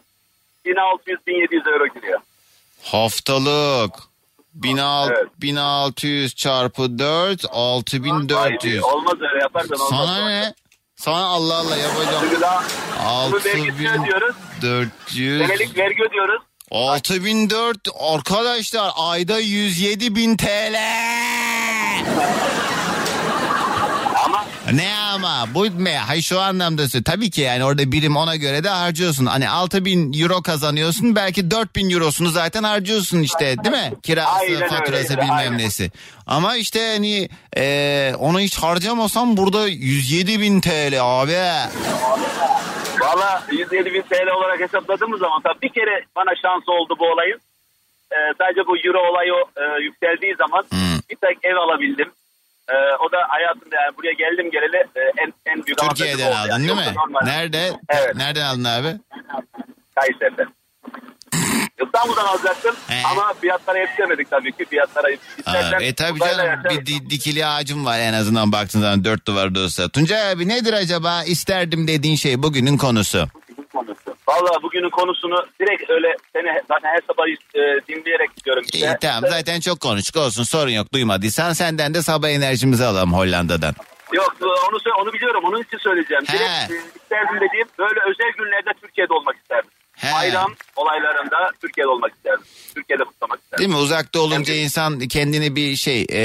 [0.67, 2.21] 1600-1700 euro giriyor.
[2.83, 3.95] Haftalık.
[4.55, 5.29] 1600, Evet.
[5.41, 8.73] 1600 çarpı 4 6400.
[8.73, 9.89] Hayır, olmaz öyle yaparsan olmaz.
[9.91, 10.55] Sana ne?
[10.97, 12.17] Sana Allah Allah yapacağım.
[12.21, 12.65] Çünkü daha
[13.33, 14.37] bunu vergisini ödüyoruz.
[14.57, 16.43] 6400 Senelik vergi ödüyoruz.
[16.71, 20.75] 6004 arkadaşlar ayda 107 bin TL.
[24.73, 28.65] Ne ama bu me hay şu anlamda sö- tabii ki yani orada birim ona göre
[28.65, 29.27] de harcıyorsun.
[29.27, 33.93] Hani 6000 euro kazanıyorsun belki 4000 eurosunu zaten harcıyorsun işte değil mi?
[34.03, 35.25] Kirası, Aynen öyle, faturası aynen.
[35.25, 35.91] bilmem nesi.
[36.27, 41.33] Ama işte hani e, onu hiç harcamasam burada 107 bin TL abi.
[43.01, 47.41] Valla 107 bin TL olarak hesapladığımız zaman tabii bir kere bana şans oldu bu olayın.
[48.13, 50.99] Ee, sadece bu euro olayı e, yükseldiği zaman Hmm.
[51.11, 52.11] bir tek ev alabildim.
[52.71, 52.75] Ee,
[53.07, 56.79] o da hayatımda yani buraya geldim geleli e, en, en büyük Türkiye'den aldın Yani değil
[56.79, 56.95] mi?
[57.25, 57.73] Nerede?
[57.89, 58.17] Evet.
[58.17, 58.97] Nereden aldın abi?
[59.95, 60.47] Kayseri'de.
[61.87, 63.03] İstanbul'dan alacaktım He.
[63.13, 64.65] ama fiyatlara yetişemedik tabii ki.
[64.65, 65.07] Fiyatlara
[65.39, 69.61] istersen e tabii canım bir di- dikili ağacım var en azından baktığın zaman dört duvarda
[69.61, 69.89] olsa.
[69.89, 73.29] Tuncay abi nedir acaba isterdim dediğin şey bugünün konusu?
[74.31, 78.65] Valla bugünün konusunu direkt öyle seni zaten her sabah e, dinleyerek gidiyorum.
[78.73, 78.99] İyi işte.
[79.01, 83.75] tamam zaten çok konuştuk olsun sorun yok duymadıysan senden de sabah enerjimizi alalım Hollanda'dan.
[84.13, 86.25] Yok onu sö- onu biliyorum onun için söyleyeceğim.
[86.27, 86.33] He.
[86.39, 89.71] Direkt e, isterdim dediğim böyle özel günlerde Türkiye'de olmak isterdim.
[90.01, 90.15] He.
[90.15, 92.45] bayram olaylarında Türkiye'de olmak isterdim.
[92.75, 93.59] Türkiye'de kutlamak isterdim.
[93.59, 93.77] Değil mi?
[93.77, 94.65] Uzakta olunca Evet.
[94.65, 96.23] insan kendini bir şey e,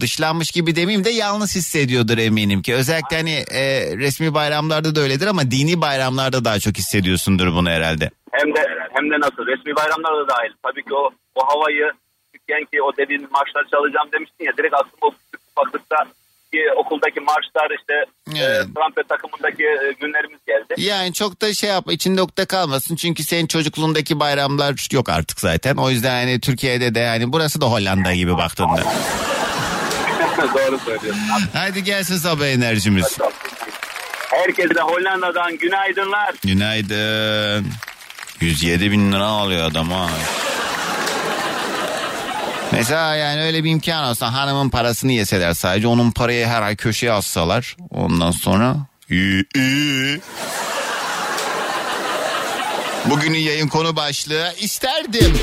[0.00, 2.74] dışlanmış gibi demeyeyim de yalnız hissediyordur eminim ki.
[2.74, 3.62] Özellikle hani e,
[3.96, 8.10] resmi bayramlarda da öyledir ama dini bayramlarda daha çok hissediyorsundur bunu herhalde.
[8.32, 8.60] Hem de
[8.94, 10.52] hem de nasıl resmi bayramlar da dahil.
[10.62, 11.92] Tabii ki o o havayı
[12.32, 15.96] küçükken ki o dediğin marşlar çalacağım demiştin ya direkt aslında o küçük ufaklıkta
[16.76, 17.94] okuldaki marşlar işte
[18.36, 18.66] Evet.
[18.70, 20.74] e, trompet takımındaki e, günlerimiz geldi.
[20.76, 25.76] Yani çok da şey yap içinde ukde kalmasın çünkü senin çocukluğundaki bayramlar yok artık zaten.
[25.76, 28.82] O yüzden hani Türkiye'de de hani burası da Hollanda gibi baktığında.
[30.38, 31.22] Doğru söylüyorsun.
[31.54, 33.18] Haydi gelsin sabah enerjimiz.
[34.30, 36.34] Herkese Hollanda'dan günaydınlar.
[36.44, 37.66] Günaydın.
[38.40, 40.08] 107 bin lira alıyor adam ha.
[42.78, 47.12] Mesela yani öyle bir imkan olsa hanımın parasını yeseler sadece onun parayı her ay köşeye
[47.12, 47.76] assalar.
[47.90, 48.76] Ondan sonra.
[53.10, 55.38] Bugünün yayın konu başlığı isterdim.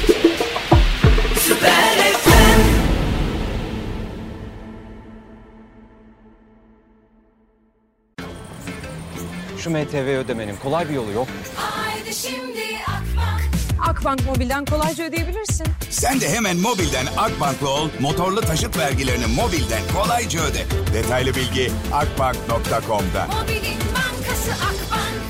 [9.57, 11.27] Şu MTV ödemenin kolay bir yolu yok?
[11.55, 12.59] Haydi şimdi
[13.89, 15.67] Akbank Mobil'den kolayca ödeyebilirsin.
[15.89, 20.65] Sen de hemen mobilden Akbank'la ol, motorlu taşıt vergilerini mobilden kolayca öde.
[20.93, 23.27] Detaylı bilgi akbank.com'da.
[23.27, 25.25] Mobilin bankası Akbank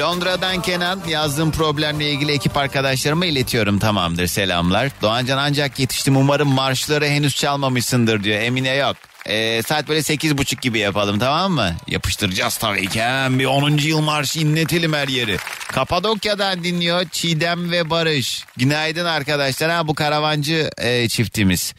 [0.00, 4.90] Londra'dan Kenan yazdığım problemle ilgili ekip arkadaşlarıma iletiyorum tamamdır selamlar.
[5.02, 8.96] Doğancan ancak yetiştim umarım marşları henüz çalmamışsındır diyor Emine yok.
[9.28, 11.74] Ee, saat böyle sekiz buçuk gibi yapalım tamam mı?
[11.86, 13.70] Yapıştıracağız tabii ki hemen bir 10.
[13.76, 15.36] yıl marşı inletelim her yeri.
[15.68, 18.44] Kapadokya'dan dinliyor Çiğdem ve Barış.
[18.56, 21.74] Günaydın arkadaşlar ha bu karavancı e, çiftimiz.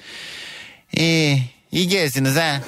[0.94, 2.62] İyi, iyi gelsiniz ha.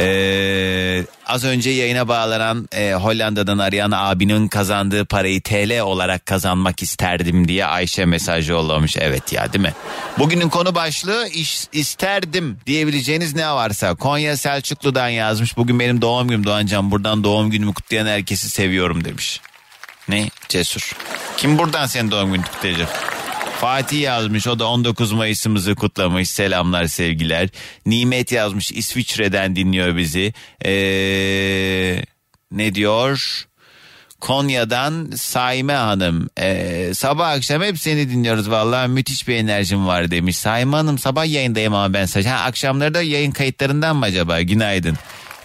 [0.00, 7.48] Ee, az önce yayına bağlanan e, Hollanda'dan arayan abinin kazandığı parayı TL olarak kazanmak isterdim
[7.48, 8.96] diye Ayşe mesaj yollamış.
[8.96, 9.74] Evet ya değil mi?
[10.18, 13.94] Bugünün konu başlığı iş, isterdim diyebileceğiniz ne varsa.
[13.94, 15.56] Konya Selçuklu'dan yazmış.
[15.56, 16.90] Bugün benim doğum günüm Doğancan.
[16.90, 19.40] Buradan doğum günümü kutlayan herkesi seviyorum demiş.
[20.08, 20.28] Ne?
[20.48, 20.92] Cesur.
[21.36, 23.17] Kim buradan senin doğum gününü kutlayacak?
[23.60, 27.48] Fatih yazmış o da 19 Mayıs'ımızı kutlamış selamlar sevgiler.
[27.86, 30.34] Nimet yazmış İsviçre'den dinliyor bizi.
[30.64, 32.04] Ee,
[32.52, 33.44] ne diyor?
[34.20, 36.28] Konya'dan Saime Hanım.
[36.40, 40.36] Ee, sabah akşam hep seni dinliyoruz vallahi müthiş bir enerjim var demiş.
[40.36, 42.28] Saime Hanım sabah yayındayım ama ben sadece.
[42.28, 44.40] Ha, akşamları da yayın kayıtlarından mı acaba?
[44.40, 44.96] Günaydın.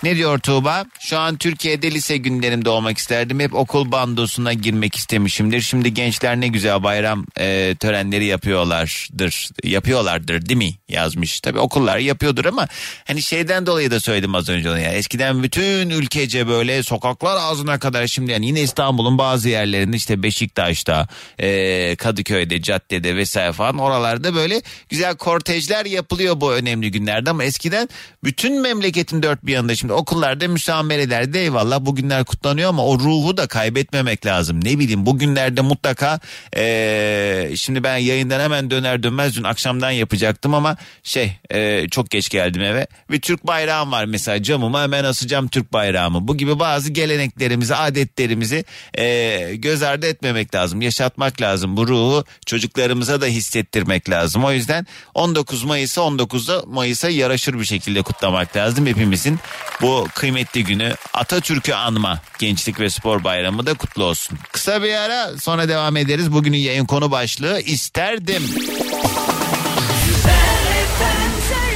[0.04, 0.86] Ne diyor Tuğba?
[1.00, 3.39] Şu an Türkiye'de lise günlerimde olmak isterdim.
[3.39, 5.62] Hep okul bandosuna girmek istemişimdir.
[5.62, 9.50] Şimdi gençler ne güzel bayram e, törenleri yapıyorlardır.
[9.63, 10.76] Yapıyorlardır değil mi?
[10.89, 11.39] Yazmış.
[11.39, 12.68] Tabii okullar yapıyordur ama
[13.08, 14.92] hani şeyden dolayı da söyledim az önce onu ya.
[14.92, 21.08] Eskiden bütün ülkece böyle sokaklar ağzına kadar şimdi yani yine İstanbul'un bazı yerlerinde işte Beşiktaş'ta,
[21.39, 27.89] e, Kadıköy'de, caddede vesaire falan oralarda böyle güzel kortejler yapılıyor bu önemli günlerde ama eskiden
[28.24, 33.47] bütün memleketin dört bir yanında şimdi okullarda müsamerelerde eyvallah bugünler kutlanıyor ama o ruhu da
[33.47, 34.65] kaybetmemek lazım.
[34.65, 36.19] Ne bileyim bugünlerde mutlaka
[36.58, 42.29] e, şimdi ben yayından hemen döner dönmez dün akşamdan yapacaktım ama şey e, çok geç
[42.29, 46.27] geldim eve ve Türk bayrağım var mesela camıma hemen asacağım Türk bayrağımı.
[46.27, 48.65] Bu gibi bazı geleneklerimizi adetlerimizi
[48.97, 54.43] e, göz ardı etmemek lazım yaşatmak lazım bu ruhu çocuklarımıza da hissettirmek lazım.
[54.43, 59.39] O yüzden 19 Mayıs'ı 19'da Mayıs'a yaraşır bir şekilde kutlamak lazım hepimizin
[59.84, 64.39] bu kıymetli günü Atatürk'ü anma Gençlik ve Spor Bayramı da kutlu olsun.
[64.52, 66.32] Kısa bir ara sonra devam ederiz.
[66.32, 68.43] Bugünün yayın konu başlığı isterdim.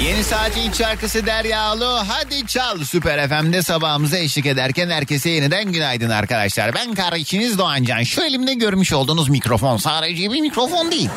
[0.03, 6.75] Yeni saatin şarkısı Deryalı hadi çal Süper FM'de sabahımıza eşlik ederken herkese yeniden günaydın arkadaşlar.
[6.75, 11.09] Ben kardeşiniz Doğancan şu elimde görmüş olduğunuz mikrofon sadece bir mikrofon değil.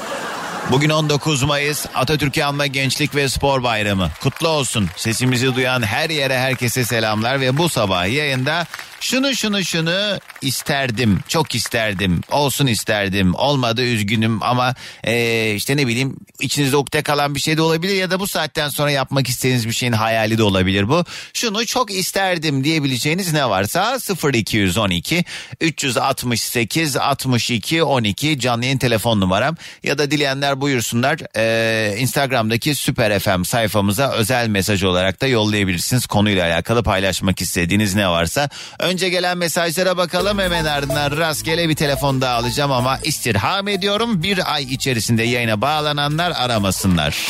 [0.70, 4.11] Bugün 19 Mayıs Atatürk'ü anma Gençlik ve Spor Bayramı.
[4.22, 4.88] Kutlu olsun.
[4.96, 8.66] Sesimizi duyan her yere herkese selamlar ve bu sabah yayında
[9.00, 11.20] şunu şunu şunu isterdim.
[11.28, 12.20] Çok isterdim.
[12.30, 13.34] Olsun isterdim.
[13.34, 14.74] Olmadı üzgünüm ama
[15.06, 18.68] eee, işte ne bileyim içinizde ukde kalan bir şey de olabilir ya da bu saatten
[18.68, 21.04] sonra yapmak istediğiniz bir şeyin hayali de olabilir bu.
[21.34, 23.98] Şunu çok isterdim diyebileceğiniz ne varsa
[24.34, 25.24] 0212
[25.60, 33.42] 368 62 12 canlı yayın telefon numaram ya da dileyenler buyursunlar eee, Instagram'daki Süper FM
[33.42, 36.06] sayfamıza özel mesaj olarak da yollayabilirsiniz.
[36.06, 38.48] Konuyla alakalı paylaşmak istediğiniz ne varsa.
[38.90, 44.55] Önce gelen mesajlara bakalım hemen ardından rastgele bir telefon daha alacağım ama istirham ediyorum bir
[44.55, 47.26] ay içerisinde yayına bağlananlar aramasınlar.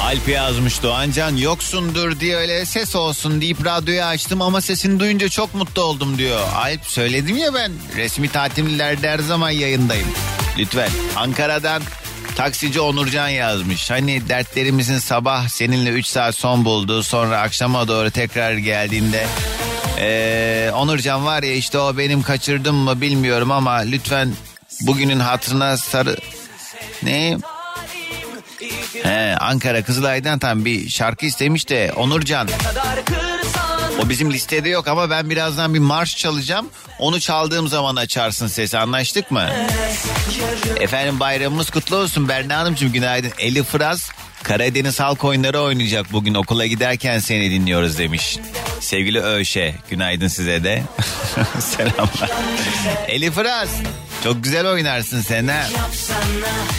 [0.00, 5.54] Alp yazmış Doğancan yoksundur diye öyle ses olsun deyip radyoyu açtım ama sesini duyunca çok
[5.54, 6.40] mutlu oldum diyor.
[6.54, 10.08] Alp söyledim ya ben resmi tatillerde her zaman yayındayım.
[10.58, 11.82] Lütfen Ankara'dan
[12.38, 13.90] taksici Onurcan yazmış.
[13.90, 19.26] Hani dertlerimizin sabah seninle 3 saat son buldu sonra akşama doğru tekrar geldiğinde
[19.98, 24.32] ee, Onurcan var ya işte o benim kaçırdım mı bilmiyorum ama lütfen
[24.80, 26.16] bugünün hatırına sarı...
[27.02, 27.38] Ne?
[29.02, 32.48] He, Ankara Kızılay'dan tam bir şarkı istemiş de Onurcan.
[34.04, 36.68] O bizim listede yok ama ben birazdan bir marş çalacağım.
[36.98, 39.48] Onu çaldığım zaman açarsın sesi anlaştık mı?
[40.80, 43.32] Efendim bayramımız kutlu olsun Berna Hanımcığım günaydın.
[43.38, 44.10] Eli Fıraz
[44.42, 48.38] Karadeniz halk oyunları oynayacak bugün okula giderken seni dinliyoruz demiş.
[48.80, 50.82] Sevgili Öşe günaydın size de.
[51.60, 52.30] Selamlar.
[53.08, 53.68] Eli Fıraz
[54.24, 55.66] çok güzel oynarsın sen ha.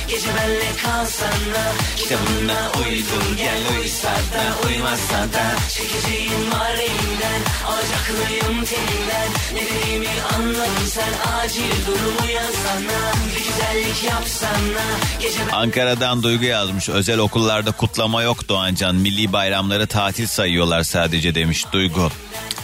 [0.08, 9.30] Gece benle kalsana Kitabına uydur gel uysa da uymazsa da Çekeceğim var elimden Alacaklıyım teninden
[9.54, 14.86] Ne dediğimi anladın sen Acil durumu yazsana Bir güzellik yapsana
[15.21, 16.89] Gece Ankara'dan Duygu yazmış.
[16.89, 18.95] Özel okullarda kutlama yok Doğancan.
[18.95, 22.12] Milli bayramları tatil sayıyorlar sadece demiş Duygu.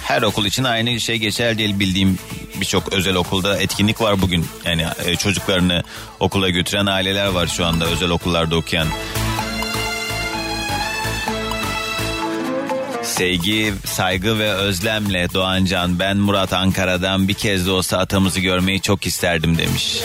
[0.05, 2.19] Her okul için aynı şey geçer değil bildiğim
[2.61, 4.45] birçok özel okulda etkinlik var bugün.
[4.65, 5.83] Yani e, çocuklarını
[6.19, 8.87] okula götüren aileler var şu anda özel okullarda okuyan.
[13.03, 19.05] Sevgi, saygı ve özlemle Doğancan ben Murat Ankara'dan bir kez de olsa atamızı görmeyi çok
[19.05, 19.97] isterdim demiş.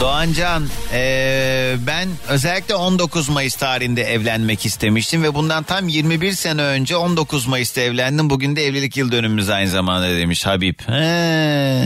[0.00, 6.96] Doğancan eee, ben özellikle 19 Mayıs tarihinde evlenmek istemiştim ve bundan tam 21 sene önce
[6.96, 8.30] 19 Mayıs'ta evlendim.
[8.30, 10.80] Bugün de evlilik yıl dönümümüz aynı zamanda demiş Habib.
[10.86, 11.84] He.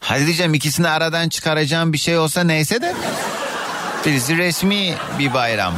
[0.00, 2.94] Hadi diyeceğim ikisini aradan çıkaracağım bir şey olsa neyse de
[4.06, 5.74] birisi resmi bir bayram.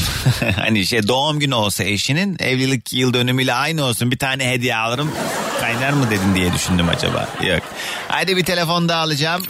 [0.56, 5.10] hani şey doğum günü olsa eşinin evlilik yıl dönümüyle aynı olsun bir tane hediye alırım
[5.60, 7.62] kaynar mı dedin diye düşündüm acaba yok.
[8.08, 9.42] Hadi bir telefon daha alacağım.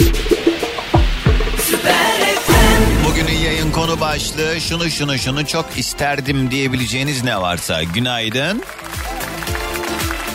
[3.09, 7.83] Bugünün yayın konu başlığı şunu şunu şunu çok isterdim diyebileceğiniz ne varsa.
[7.83, 8.63] Günaydın.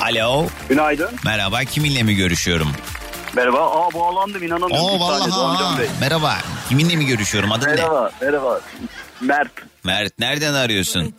[0.01, 0.47] Alo.
[0.69, 1.09] Günaydın.
[1.25, 2.71] Merhaba kiminle mi görüşüyorum?
[3.35, 3.71] Merhaba.
[3.71, 4.85] Aa bağlandım inanamıyorum.
[4.85, 5.77] Oo vallahi ha.
[6.01, 6.35] Merhaba.
[6.69, 7.71] Kiminle mi görüşüyorum adın ne?
[7.71, 8.11] Merhaba.
[8.21, 8.61] Merhaba.
[9.21, 9.51] Mert.
[9.83, 11.15] Mert nereden arıyorsun?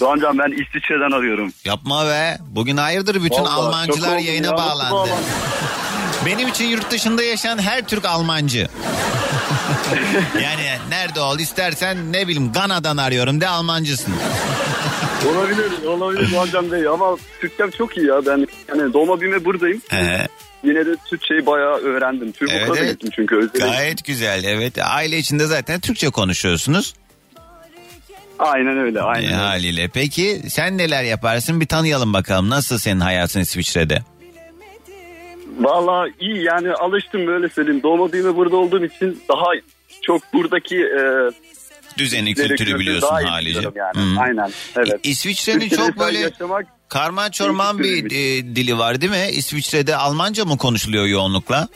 [0.00, 1.52] Doğancan ben İsviçre'den arıyorum.
[1.64, 2.38] Yapma be.
[2.50, 5.10] Bugün hayırdır bütün Vallahi Almancılar yayına ya, bağlandı.
[6.26, 8.58] Benim için yurt dışında yaşayan her Türk Almancı.
[10.42, 14.14] yani nerede ol istersen ne bileyim Gana'dan arıyorum de Almancısın.
[15.32, 15.84] olabilir.
[15.86, 18.26] Olabilir Doğancan Bey ama Türkçem çok iyi ya.
[18.26, 19.80] Ben yani doğma büyüme buradayım.
[19.92, 20.26] Ee,
[20.64, 22.32] Yine de Türkçeyi bayağı öğrendim.
[22.32, 22.90] Türk Evet, evet.
[22.90, 23.60] gittim çünkü özledim.
[23.66, 24.72] gayet güzel evet.
[24.84, 26.94] Aile içinde zaten Türkçe konuşuyorsunuz.
[28.38, 29.02] Aynen öyle.
[29.02, 29.36] Aynen E, öyle.
[29.36, 29.88] haliyle.
[29.88, 32.50] Peki sen neler yaparsın bir tanıyalım bakalım.
[32.50, 34.02] Nasıl senin hayatın İsviçre'de?
[35.58, 37.82] Valla iyi yani alıştım böyle söyleyeyim.
[37.82, 39.46] Doğma büyüme burada olduğum için daha
[40.02, 41.00] çok buradaki e,
[41.98, 43.58] Düzeni kültürü biliyorsun daha iyi halice.
[43.58, 44.16] biliyorum Yani.
[44.16, 44.20] Hı.
[44.20, 44.50] Aynen.
[44.76, 45.00] Evet.
[45.02, 49.28] İsviçre'nin Türkiye'de çok böyle yaşamak karman çorman bir e, dili var değil mi?
[49.32, 51.68] İsviçre'de Almanca mı konuşuluyor yoğunlukla?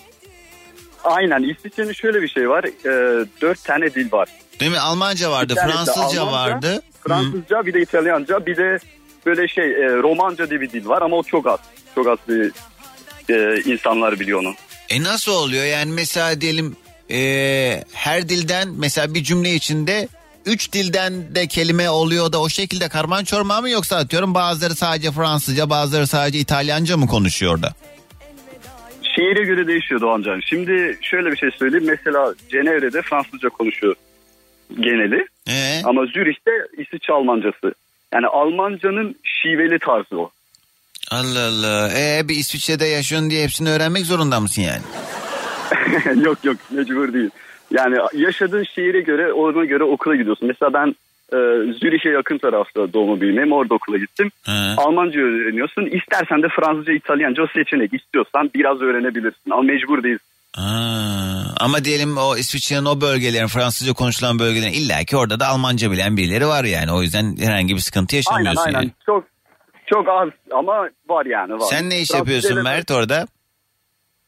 [1.04, 2.64] Aynen İsviçre'nin şöyle bir şey var.
[2.64, 4.28] E, dört tane dil var.
[4.60, 4.78] Değil mi?
[4.78, 6.82] Almanca vardı, Bir tanesi Fransızca Almanca, vardı.
[7.00, 8.78] Fransızca bir de İtalyanca bir de
[9.26, 11.60] böyle şey e, Romanca diye bir dil var ama o çok az.
[11.94, 12.52] Çok az bir
[13.30, 14.54] e, insanlar biliyor onu.
[14.90, 15.64] E nasıl oluyor?
[15.64, 16.76] Yani mesela diyelim
[17.10, 20.08] e, her dilden mesela bir cümle içinde
[20.46, 25.10] üç dilden de kelime oluyor da o şekilde karman çorman mı yoksa atıyorum bazıları sadece
[25.10, 27.72] Fransızca bazıları sadece İtalyanca mı konuşuyor orada?
[29.16, 30.40] Şehire göre değişiyor Doğancan.
[30.40, 31.86] Şimdi şöyle bir şey söyleyeyim.
[31.86, 33.94] Mesela Cenevre'de Fransızca konuşuyor
[34.80, 35.26] geneli.
[35.48, 35.82] Ee?
[35.84, 37.74] Ama Zürih'te İsviçre Almancası.
[38.14, 40.30] Yani Almancanın şiveli tarzı o.
[41.12, 41.90] Allah Allah.
[41.98, 44.82] E bir İsviçre'de yaşıyorsun diye hepsini öğrenmek zorunda mısın yani?
[46.24, 47.30] yok yok mecbur değil.
[47.70, 50.48] Yani yaşadığın şehire göre ona göre okula gidiyorsun.
[50.48, 50.88] Mesela ben
[51.32, 51.38] e,
[51.80, 53.52] Zürih'e yakın tarafta doğma büyümeyim.
[53.52, 54.30] Orada okula gittim.
[54.42, 54.52] He.
[54.76, 55.86] Almanca öğreniyorsun.
[55.86, 57.94] İstersen de Fransızca, İtalyanca o seçenek.
[57.94, 59.50] İstiyorsan biraz öğrenebilirsin.
[59.50, 60.26] Ama mecbur değilsin.
[60.58, 66.16] Aa, ama diyelim o İsviçre'nin o bölgelerin Fransızca konuşulan bölgelerin illaki orada da Almanca bilen
[66.16, 66.92] birileri var yani.
[66.92, 68.78] O yüzden herhangi bir sıkıntı Aynen yaşamıyorsun aynen.
[68.78, 68.90] yani.
[69.06, 69.24] Çok
[69.92, 71.66] çok az ama var yani var.
[71.70, 73.26] Sen ne iş yapıyorsun Mert orada?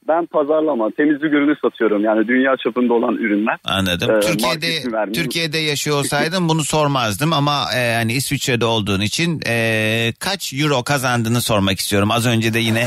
[0.08, 2.04] Ben pazarlama, temizlik ürünü satıyorum.
[2.04, 3.58] Yani dünya çapında olan ürünler.
[3.64, 4.10] Anladım.
[4.10, 5.12] Ee, Türkiye'de.
[5.12, 11.40] Türkiye'de yaşıyor olsaydın bunu sormazdım ama e, yani İsviçre'de olduğun için e, kaç euro kazandığını
[11.40, 12.10] sormak istiyorum.
[12.10, 12.86] Az önce de yine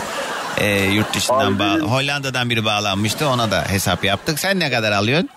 [0.58, 4.40] e, yurt dışından Abi bağ- Hollanda'dan biri bağlanmıştı ona da hesap yaptık.
[4.40, 5.30] Sen ne kadar alıyorsun?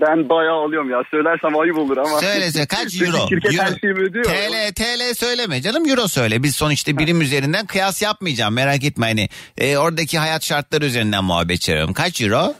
[0.00, 1.02] Ben bayağı alıyorum ya.
[1.10, 2.20] Söylersem ayıp olur ama.
[2.20, 3.16] Söylese kaç euro?
[3.28, 3.62] Şirket Euro.
[3.62, 4.24] her şeyi ödüyor.
[4.24, 6.42] TL TL söyleme canım euro söyle.
[6.42, 9.28] Biz sonuçta birim üzerinden kıyas yapmayacağım merak etme hani.
[9.58, 11.94] E, oradaki hayat şartları üzerinden muhabbet çeviriyorum.
[11.94, 12.54] Kaç euro?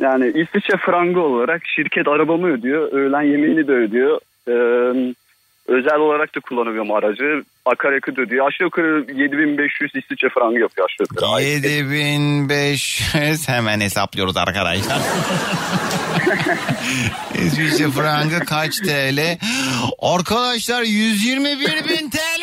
[0.00, 2.92] Yani İsviçre frangı olarak şirket arabamı ödüyor.
[2.92, 4.20] Öğlen yemeğini de ödüyor.
[4.48, 4.52] Ee,
[5.68, 7.42] özel olarak da kullanıyorum aracı.
[7.64, 8.46] Akaryakıt ödüyor.
[8.48, 11.30] Aşağı yukarı 7500 İsviçre frangı yapıyor aşağı yukarı.
[11.30, 14.98] Ay, 7500 hemen hesaplıyoruz arkadaşlar.
[17.34, 19.38] İsviçre frangı kaç TL?
[20.02, 22.42] Arkadaşlar 121 bin TL.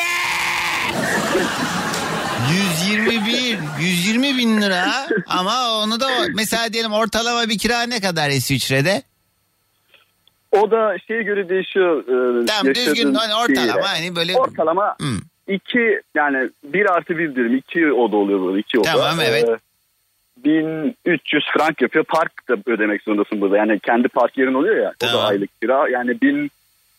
[2.51, 4.85] 121, 120 bin lira
[5.27, 9.01] ama onu da mesela diyelim ortalama bir kira ne kadar İsviçre'de?
[10.51, 12.01] O da şeye göre değişiyor.
[12.43, 15.17] E, Tamam, düzgün, hani ortalama, hani böyle- Ortalama Hmm.
[15.47, 17.55] iki yani bir artı bir dirim.
[17.57, 18.91] iki oda oluyor böyle iki oda.
[18.91, 19.43] Tamam, evet.
[19.49, 19.57] Ee,
[20.43, 22.05] 1300 frank yapıyor.
[22.05, 23.57] Park da ödemek zorundasın burada.
[23.57, 24.89] Yani kendi park yerin oluyor ya.
[24.89, 25.15] O Tamam.
[25.15, 25.89] da aylık kira.
[25.89, 26.11] Yani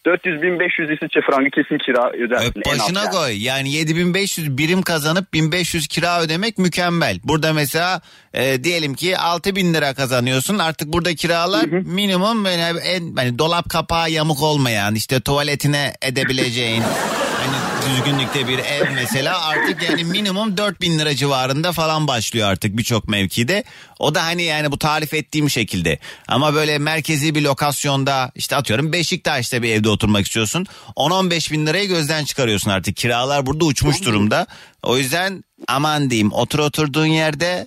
[0.07, 2.49] 1400-1500 İsviçre frangı kesin kira ödersin.
[2.49, 3.11] Öp başına yani.
[3.11, 3.45] koy.
[3.45, 7.21] Yani 7500 birim kazanıp 1500 kira ödemek mükemmel.
[7.25, 8.01] Burada mesela
[8.35, 10.59] e, diyelim ki 6000 lira kazanıyorsun.
[10.59, 16.83] Artık burada kiralar minimum böyle en hani dolap kapağı yamuk olmayan işte tuvaletine edebileceğin
[17.47, 17.57] hani
[17.91, 23.65] düzgünlükte bir ev mesela artık yani minimum 4000 lira civarında falan başlıyor artık birçok mevkide.
[23.99, 25.99] O da hani yani bu tarif ettiğim şekilde.
[26.29, 30.67] Ama böyle merkezi bir lokasyonda işte atıyorum Beşiktaş'ta bir evde oturmak istiyorsun.
[30.97, 32.97] 10-15 bin lirayı gözden çıkarıyorsun artık.
[32.97, 34.47] Kiralar burada uçmuş durumda.
[34.83, 37.67] O yüzden aman diyeyim otur oturduğun yerde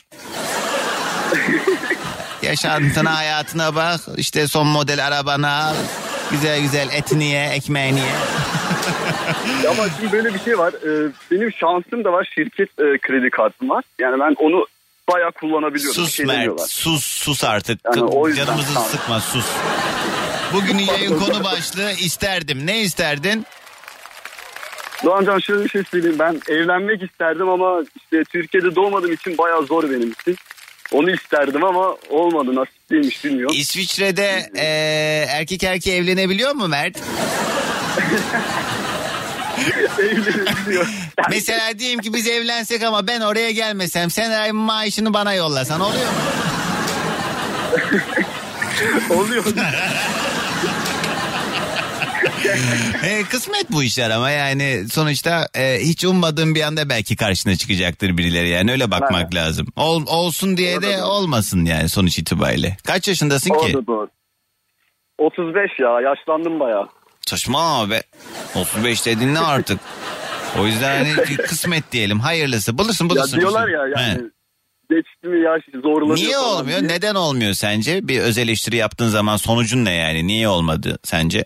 [2.41, 4.01] yaşantına hayatına bak.
[4.17, 5.75] İşte son model arabana al.
[6.31, 8.15] Güzel güzel etini ye, ekmeğini ye.
[9.69, 10.73] Ama şimdi böyle bir şey var.
[10.73, 12.29] Ee, benim şansım da var.
[12.35, 13.83] Şirket e, kredi kartım var.
[13.99, 14.65] Yani ben onu
[15.13, 15.93] bayağı kullanabiliyorum.
[15.95, 16.67] Sus şey Mert, demiyorlar.
[16.67, 17.79] sus sus artık.
[17.85, 18.89] Yani o yüzden Canımızı tamam.
[18.89, 19.45] sıkma sus.
[20.53, 22.65] Bugünün yayın konu başlığı isterdim.
[22.65, 23.45] Ne isterdin?
[25.05, 26.19] Doğancan şöyle bir şey söyleyeyim.
[26.19, 30.35] Ben evlenmek isterdim ama işte Türkiye'de doğmadığım için bayağı zor benim için.
[30.91, 32.55] Onu isterdim ama olmadı.
[32.55, 33.55] Nasip değilmiş bilmiyorum.
[33.59, 34.65] İsviçre'de e,
[35.29, 36.97] erkek erkeğe evlenebiliyor mu Mert?
[39.99, 40.87] Evlenebiliyor.
[41.29, 46.05] Mesela diyelim ki biz evlensek ama ben oraya gelmesem sen ay maaşını bana yollasan oluyor
[46.05, 46.17] mu?
[49.15, 49.43] Oluyor.
[53.03, 58.17] E, kısmet bu işler ama yani sonuçta e, hiç ummadığın bir anda belki karşına çıkacaktır
[58.17, 59.35] birileri yani öyle bakmak Evet.
[59.35, 59.67] lazım.
[59.75, 62.77] Ol, olsun diye de olmasın yani sonuç itibariyle.
[62.87, 63.73] Kaç yaşındasın O ki?
[63.87, 64.09] doğru.
[65.17, 66.87] 35 ya yaşlandım bayağı.
[67.27, 68.01] Saçma abi.
[68.55, 69.79] 35 dedin ne artık?
[70.59, 72.77] O yüzden hani kısmet diyelim hayırlısı.
[72.77, 73.39] Bulursun Ya bulursun.
[73.39, 74.01] diyorlar ya He.
[74.01, 74.21] yani
[74.89, 76.79] geçti mi yaş zorlanıyor Niye olmuyor?
[76.79, 76.89] diye.
[76.89, 78.07] Neden olmuyor sence?
[78.07, 80.27] Bir öz eleştiri yaptığın zaman sonucun ne yani?
[80.27, 81.45] Niye olmadı sence?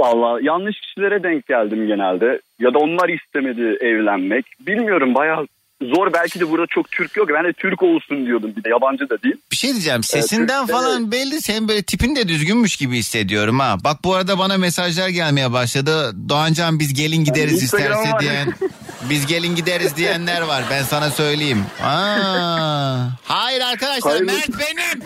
[0.00, 2.40] Valla yanlış kişilere denk geldim genelde.
[2.60, 4.46] Ya da onlar istemedi evlenmek.
[4.60, 5.46] Bilmiyorum bayağı
[5.82, 6.12] zor.
[6.12, 7.28] Belki de burada çok Türk yok.
[7.34, 9.36] Ben de Türk olsun diyordum bir de yabancı da değil.
[9.52, 10.02] Bir şey diyeceğim.
[10.02, 11.40] Sesinden Türkler- falan belli.
[11.42, 13.76] Senin böyle tipin de düzgünmüş gibi hissediyorum ha.
[13.84, 16.12] Bak bu arada bana mesajlar gelmeye başladı.
[16.28, 18.20] Doğancan biz gelin gideriz Instagram isterse var.
[18.20, 18.48] diyen.
[19.10, 20.64] Biz gelin gideriz diyenler var.
[20.70, 21.64] Ben sana söyleyeyim.
[21.82, 24.24] Aa, hayır arkadaşlar Hayır.
[24.26, 25.02] Mert benim.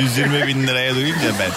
[0.00, 1.50] 120 bin liraya duyunca ben.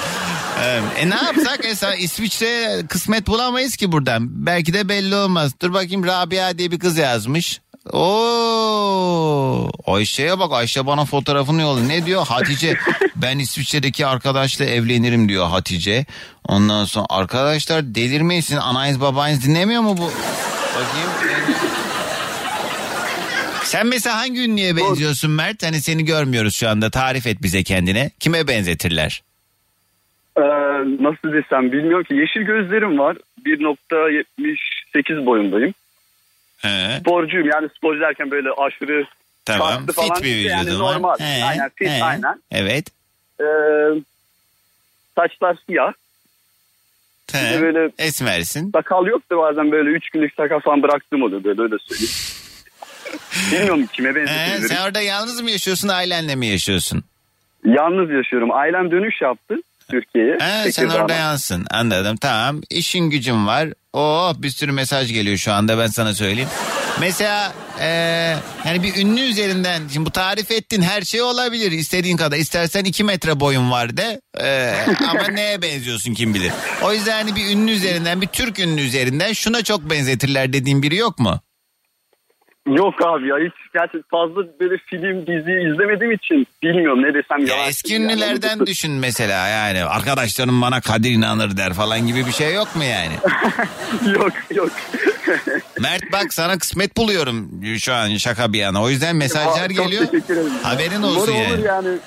[0.64, 4.46] Ee, E ne yapsak Esa İsviçre kısmet bulamayız ki buradan.
[4.46, 5.52] Belki de belli olmaz.
[5.62, 7.62] Dur bakayım Rabia diye bir kız yazmış.
[7.94, 11.88] Oo Ayşe'ye bak Ayşe bana fotoğrafını yolladı.
[11.90, 12.28] Ne diyor?
[12.28, 12.78] Hatice
[13.16, 16.06] ben İsviçre'deki arkadaşla evlenirim diyor Hatice.
[16.48, 20.12] Ondan sonra arkadaşlar delirmeyin sizin anayız babanız dinlemiyor mu bu?
[20.76, 21.10] Bakayım.
[23.64, 25.64] Sen mesela hangi ünlüye benziyorsun Mert?
[25.64, 26.90] Hani seni görmüyoruz şu anda.
[26.92, 28.12] Tarif et bize kendine.
[28.20, 29.24] Kime benzetirler?
[30.40, 30.42] Ee,
[31.04, 32.14] nasıl desem bilmiyorum ki.
[32.16, 33.18] Yeşil gözlerim var.
[33.46, 35.74] 1.78 boyundayım.
[36.58, 39.06] He, Sporcuyum yani sporcu derken böyle aşırı
[39.46, 39.68] tamam.
[39.86, 40.94] kaslı falan Fit bir değil, yani var.
[40.94, 41.18] normal.
[41.20, 42.04] He, Aynen fit he.
[42.04, 42.42] aynen.
[42.52, 42.86] Evet.
[43.42, 43.46] Ee,
[45.16, 45.94] saçlar siyah.
[47.32, 47.62] He.
[47.62, 48.72] böyle- Esmersin.
[48.72, 52.14] Sakal yok da bazen böyle 3 günlük sakal falan bıraktım oluyor böyle öyle söyleyeyim.
[53.52, 54.68] Bilmiyorum kime He, benzetebilirim.
[54.68, 57.04] sen orada yalnız mı yaşıyorsun ailenle mi yaşıyorsun?
[57.66, 58.52] Yalnız yaşıyorum.
[58.52, 59.56] Ailem dönüş yaptı
[59.92, 60.38] Türkiye'ye.
[60.40, 63.70] He, sen orada yansın anladım tamam işin gücün var.
[63.94, 66.50] Oh bir sürü mesaj geliyor şu anda ben sana söyleyeyim.
[67.00, 72.38] Mesela eee yani bir ünlü üzerinden şimdi bu tarif ettin her şey olabilir istediğin kadar.
[72.38, 76.52] İstersen 2 metre boyun var de eee, ama neye benziyorsun kim bilir.
[76.84, 80.96] O yüzden hani bir ünlü üzerinden bir Türk ünlü üzerinden şuna çok benzetirler dediğin biri
[80.96, 81.40] yok mu?
[82.78, 87.68] Yok abi ya hiç gerçekten fazla böyle film dizi izlemediğim için bilmiyorum ne desem Ya
[87.68, 92.76] eski ünlülerden düşün mesela yani arkadaşlarım bana Kadir inanır der falan gibi bir şey yok
[92.76, 93.14] mu yani?
[94.16, 94.72] yok yok.
[95.80, 97.50] Mert bak sana kısmet buluyorum
[97.80, 98.84] şu an şaka bir yana.
[98.84, 100.06] O yüzden mesajlar Aa, geliyor.
[100.64, 101.54] Haberin olsun Umarım yani.
[101.54, 101.98] Olur yani.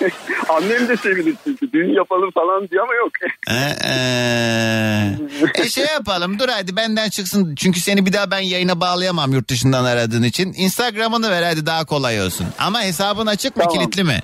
[0.48, 3.12] Annem de sevinir çünkü düğün yapalım falan diyor ama yok.
[3.48, 3.54] Ee,
[3.88, 5.62] ee.
[5.64, 7.54] e şey yapalım dur hadi benden çıksın.
[7.54, 10.52] Çünkü seni bir daha ben yayına bağlayamam yurt dışından aradığın için.
[10.56, 12.46] Instagram'ını ver hadi daha kolay olsun.
[12.58, 13.78] Ama hesabın açık mı Tamam.
[13.78, 14.18] kilitli mi?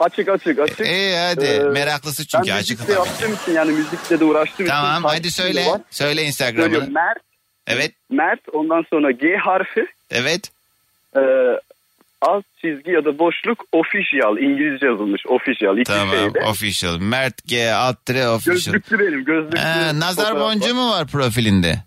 [0.00, 0.80] Açık açık açık.
[0.80, 2.78] İyi hadi Ee, meraklısı çünkü ben açık.
[2.78, 4.74] müzikle yaptığım için yani müzikle de uğraştığım için.
[4.74, 5.66] Tamam hadi takipçim söyle.
[5.66, 5.80] var.
[5.90, 6.62] Söyle Instagram'ını.
[6.62, 7.18] Söylüyorum Mert,
[7.66, 10.50] Evet Mert ondan sonra G harfi evet.
[11.16, 11.20] e,
[12.22, 15.78] alt çizgi ya da boşluk official İngilizce yazılmış official.
[15.78, 16.38] İki Tamam şeyde.
[16.40, 16.98] official.
[16.98, 18.54] Mert G alt tire official.
[18.54, 19.58] Gözlüklü benim gözlüklü.
[19.58, 21.78] Ee, nazar boncuğu mu var profilinde?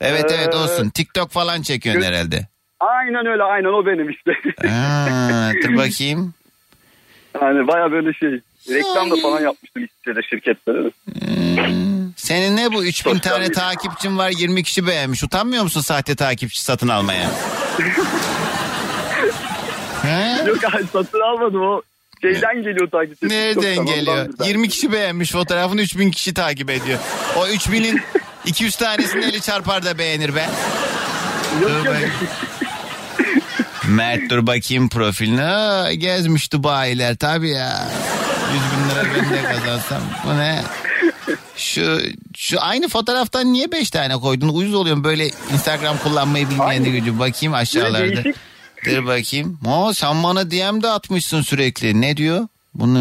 [0.00, 0.88] Evet Ee, evet olsun.
[0.90, 2.46] TikTok falan çekiyorsun gö- herhalde.
[2.80, 4.30] Aynen öyle aynen o benim işte.
[4.68, 6.34] Aa, dur bakayım.
[7.42, 8.40] yani baya böyle şey.
[8.70, 10.90] Reklam da falan yapmıştım işte de şirketlere de.
[12.16, 15.22] Senin ne bu 3000 Sosyal tane takipçin var 20 kişi beğenmiş.
[15.24, 17.30] Utanmıyor musun sahte takipçi satın almaya?
[20.06, 20.48] He?
[20.48, 21.82] Yok hayır satın almadım o.
[22.22, 23.28] Şeyden geliyor takipçi.
[23.28, 24.16] Nereden geliyor?
[24.18, 24.44] ondandır ben.
[24.44, 26.98] 20 kişi beğenmiş fotoğrafını 3000 kişi takip ediyor.
[27.36, 28.00] O 3000'in
[28.44, 30.46] 200 tanesini eli çarpar da beğenir be.
[31.62, 32.10] Yok Dur yok.
[33.88, 35.44] Mert dur bakayım profiline.
[35.44, 37.88] Aa, gezmiş Dubai'ler tabii ya.
[38.52, 40.02] 100 bin lira ben de kazansam.
[40.26, 40.62] Bu ne?
[41.56, 41.98] Şu,
[42.36, 44.48] şu aynı fotoğraftan niye 5 tane koydun?
[44.48, 46.88] Uyuz oluyorum böyle Instagram kullanmayı bilmeyen Aynı.
[46.88, 47.18] gücü.
[47.18, 47.98] Bakayım aşağılarda.
[47.98, 48.36] değişik.
[48.86, 49.58] Dur bakayım.
[49.64, 52.00] Ha sen bana DM de atmışsın sürekli.
[52.00, 52.48] Ne diyor?
[52.74, 52.98] Bunu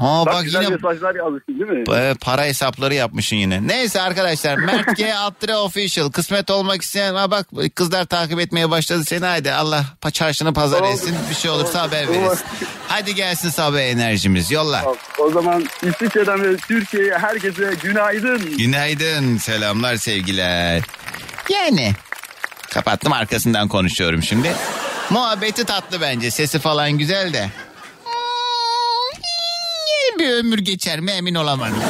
[0.00, 1.94] ha Bak, bak yine mesajlar yazmışsın değil mi?
[1.96, 3.66] e, para hesapları yapmışsın yine.
[3.66, 9.04] Neyse arkadaşlar Mert G Altıra Official kısmet olmak isteyen ha bak kızlar takip etmeye başladı
[9.04, 12.12] seni haydi Allah çarşını pazar etsin bir şey olursa haber Oldu.
[12.12, 12.46] verirsin.
[12.88, 14.84] Hadi gelsin sabah enerjimiz yolla.
[15.18, 18.56] O zaman İsviçre'den ve Türkiye'ye herkese günaydın.
[18.56, 20.82] Günaydın selamlar sevgiler.
[21.50, 21.92] Yani
[22.70, 24.54] kapattım arkasından konuşuyorum şimdi.
[25.10, 27.50] Muhabbeti tatlı bence sesi falan güzel de.
[29.88, 31.82] Yeni bir ömür geçer mi emin olamadım.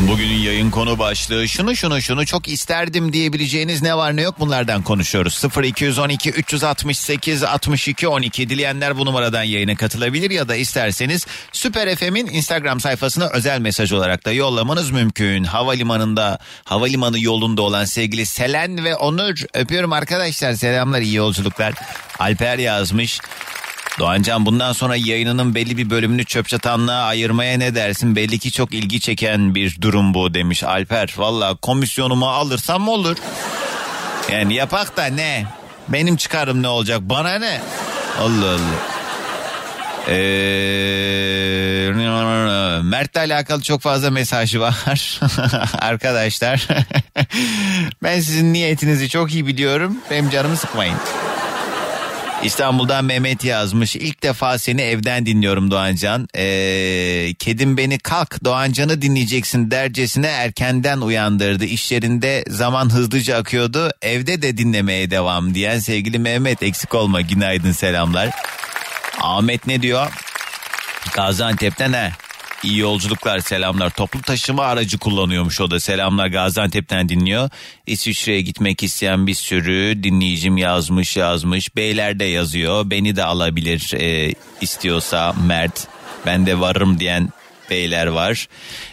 [0.00, 4.82] Bugünün yayın konu başlığı şunu şunu şunu çok isterdim diyebileceğiniz ne var ne yok bunlardan
[4.82, 5.44] konuşuyoruz.
[5.62, 12.80] 0212 368 62 12 dileyenler bu numaradan yayına katılabilir ya da isterseniz Süper FM'in Instagram
[12.80, 15.44] sayfasına özel mesaj olarak da yollamanız mümkün.
[15.44, 21.74] Havalimanında havalimanı yolunda olan sevgili Selen ve Onur öpüyorum arkadaşlar selamlar iyi yolculuklar.
[22.18, 23.20] Alper yazmış.
[23.98, 28.16] Doğancan bundan sonra yayınının belli bir bölümünü çöp çatanlığa ayırmaya ne dersin?
[28.16, 31.14] Belli ki çok ilgi çeken bir durum bu demiş Alper.
[31.16, 33.16] Valla komisyonumu alırsam olur.
[34.32, 35.46] Yani yapak da ne?
[35.88, 37.00] Benim çıkarım ne olacak?
[37.02, 37.60] Bana ne?
[38.20, 38.98] Allah Allah.
[40.08, 40.78] Ee,
[42.82, 44.74] Mert'le alakalı çok fazla mesaj var
[45.78, 46.68] arkadaşlar.
[48.02, 49.96] ben sizin niyetinizi çok iyi biliyorum.
[50.10, 50.96] Benim canımı sıkmayın.
[52.42, 53.96] İstanbul'dan Mehmet yazmış.
[53.96, 56.28] İlk defa seni evden dinliyorum Doğancan.
[56.36, 61.64] Ee, kedim beni kalk Doğancan'ı dinleyeceksin dercesine erkenden uyandırdı.
[61.64, 63.90] İş yerinde zaman hızlıca akıyordu.
[64.02, 68.30] Evde de dinlemeye devam diyen sevgili Mehmet eksik olma günaydın selamlar.
[69.20, 70.12] Ahmet ne diyor?
[71.14, 72.12] Gaziantep'ten ne?
[72.62, 73.90] İyi yolculuklar selamlar.
[73.90, 75.80] Toplu taşıma aracı kullanıyormuş o da.
[75.80, 77.50] Selamlar Gaziantep'ten dinliyor.
[77.86, 81.76] İsviçre'ye gitmek isteyen bir sürü dinleyicim yazmış yazmış.
[81.76, 82.90] Beyler de yazıyor.
[82.90, 85.86] Beni de alabilir e, istiyorsa Mert.
[86.26, 87.28] Ben de varım diyen
[87.70, 88.48] beyler var.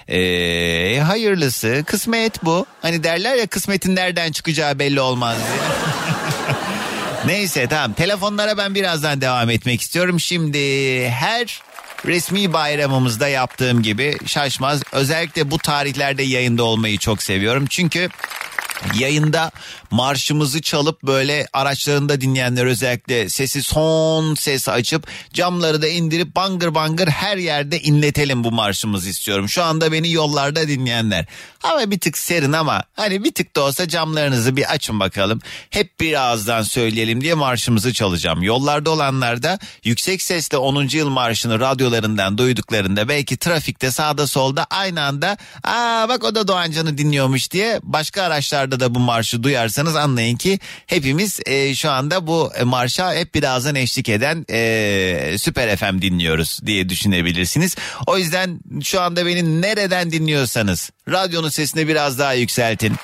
[0.08, 2.66] E, hayırlısı kısmet bu.
[2.82, 5.68] Hani derler ya kısmetin nereden çıkacağı belli olmaz diye.
[7.36, 10.20] Neyse tamam telefonlara ben birazdan devam etmek istiyorum.
[10.20, 10.60] Şimdi
[11.10, 11.62] her
[12.08, 14.84] resmi bayramımızda yaptığım gibi şaşmaz.
[14.92, 17.66] Özellikle bu tarihlerde yayında olmayı çok seviyorum.
[17.70, 18.10] Çünkü
[18.94, 19.52] yayında
[19.92, 27.08] marşımızı çalıp böyle araçlarında dinleyenler özellikle sesi son ses açıp camları da indirip bangır bangır
[27.08, 29.50] her yerde inletelim bu marşımızı istiyorum.
[29.50, 31.26] Şu anda beni yollarda dinleyenler.
[31.64, 35.42] Ama bir tık serin ama hani bir tık da olsa camlarınızı bir açın bakalım.
[35.70, 38.44] Hep bir ağızdan söyleyelim diye marşımızı çalacağım.
[38.44, 40.88] Yollarda olanlar da yüksek sesle 10.
[40.92, 46.98] yıl marşını radyolarından duyduklarında belki trafikte sağda solda aynı anda aa bak o da Doğancan'ı
[46.98, 52.28] dinliyormuş diye başka araçlarda Yollarda da bu marşı duyarsanız anlayın ki hepimiz e, şu anda
[52.28, 57.76] bu e, marşa hep birazdan eşlik eden e, Süper FM dinliyoruz diye düşünebilirsiniz.
[58.08, 62.96] O yüzden şu anda beni nereden dinliyorsanız radyonun sesini biraz daha yükseltin.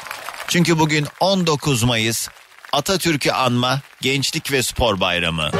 [0.47, 2.27] Çünkü bugün 19 Mayıs
[2.73, 5.51] Atatürk'ü anma Gençlik ve Spor Bayramı.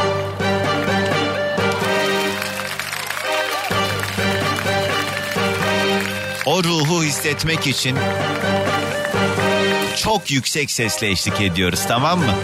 [6.46, 7.98] O ruhu hissetmek için
[9.96, 12.36] çok yüksek sesle eşlik ediyoruz tamam mı?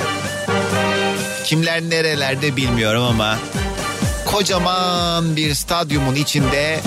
[1.45, 3.37] Kimler nerelerde bilmiyorum ama
[4.25, 6.79] kocaman bir stadyumun içinde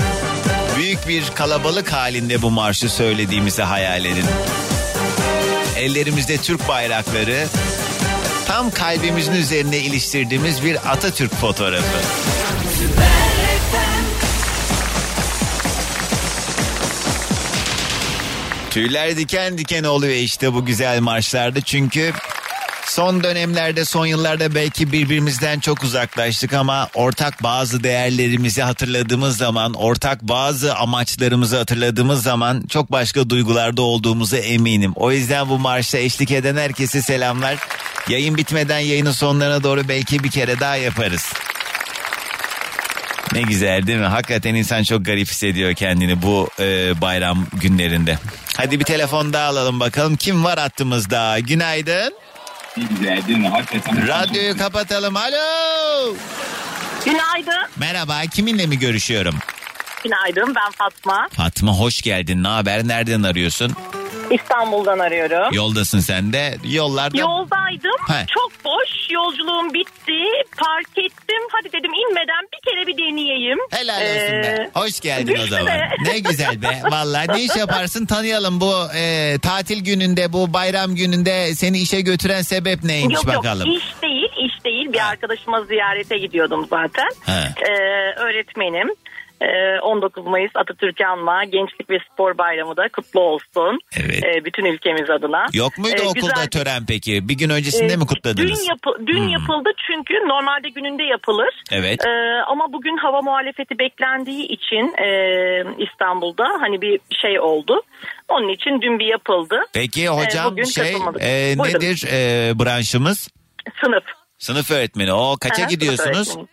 [0.76, 4.26] büyük bir kalabalık halinde bu marşı söylediğimizi hayal edin.
[5.76, 7.46] Ellerimizde Türk bayrakları
[8.46, 11.98] tam kalbimizin üzerine iliştirdiğimiz bir Atatürk fotoğrafı.
[18.70, 22.12] Tüyler diken diken oluyor işte bu güzel marşlarda çünkü
[22.86, 30.22] son dönemlerde son yıllarda belki birbirimizden çok uzaklaştık ama ortak bazı değerlerimizi hatırladığımız zaman ortak
[30.22, 34.92] bazı amaçlarımızı hatırladığımız zaman çok başka duygularda olduğumuza eminim.
[34.96, 37.56] O yüzden bu marşa eşlik eden herkese selamlar.
[38.08, 41.32] Yayın bitmeden yayının sonlarına doğru belki bir kere daha yaparız.
[43.32, 44.06] Ne güzel değil mi?
[44.06, 48.18] Hakikaten insan çok garip hissediyor kendini bu e, bayram günlerinde.
[48.56, 50.16] Hadi bir telefon daha alalım bakalım.
[50.16, 51.38] Kim var hattımızda?
[51.38, 52.14] Günaydın.
[53.50, 54.08] Hakikaten.
[54.08, 55.16] Radyoyu kapatalım.
[55.16, 56.14] Alo.
[57.04, 57.68] Günaydın.
[57.76, 58.20] Merhaba.
[58.34, 59.34] Kiminle mi görüşüyorum?
[60.04, 61.28] Günaydın ben Fatma.
[61.32, 62.42] Fatma hoş geldin.
[62.44, 62.88] Ne haber?
[62.88, 63.72] Nereden arıyorsun?
[64.30, 65.52] İstanbul'dan arıyorum.
[65.54, 66.56] Yoldasın sen de.
[66.64, 67.18] Yollarda...
[67.18, 68.00] Yoldaydım.
[68.08, 68.26] He.
[68.26, 69.10] Çok boş.
[69.10, 70.22] Yolculuğum bitti.
[70.58, 71.42] Park ettim.
[71.52, 73.58] Hadi dedim inmeden bir kere bir deneyeyim.
[73.70, 74.46] Helal olsun be.
[74.46, 75.72] Ee, Hoş geldin o düştü zaman.
[76.04, 76.82] Ne güzel be.
[76.90, 82.42] Vallahi ne iş yaparsın tanıyalım bu e, tatil gününde bu bayram gününde seni işe götüren
[82.42, 83.66] sebep neymiş yok bakalım.
[83.68, 84.92] yok iş değil iş değil.
[84.92, 87.08] Bir arkadaşıma ziyarete gidiyordum zaten.
[87.26, 87.32] He.
[87.32, 87.72] Ee,
[88.20, 88.88] öğretmenim.
[89.42, 93.78] Ee, 19 Mayıs Atatürk'ü anma Gençlik ve Spor Bayramı da kutlu olsun.
[94.00, 94.24] Evet.
[94.24, 95.46] Ee, bütün ülkemiz adına.
[95.52, 97.28] Yok muydu Ee, okulda güzel- tören peki?
[97.28, 98.60] Bir gün öncesinde Ee, mi kutladınız?
[98.60, 99.28] Dün, yapı- dün Hmm.
[99.28, 101.62] yapıldı çünkü normalde gününde yapılır.
[101.72, 102.06] Evet.
[102.06, 102.10] Ee,
[102.46, 105.08] ama bugün hava muhalefeti beklendiği için e,
[105.84, 107.82] İstanbul'da hani bir şey oldu.
[108.28, 109.60] Onun için dün bir yapıldı.
[109.74, 111.22] Peki Ee, hocam bugün şey katılmadık.
[111.22, 111.76] e, Buyurun.
[111.78, 113.28] nedir e, branşımız?
[113.84, 114.04] Sınıf.
[114.38, 115.12] Sınıf öğretmeni.
[115.12, 116.34] O kaça Aha, sınıf gidiyorsunuz?
[116.38, 116.46] Ben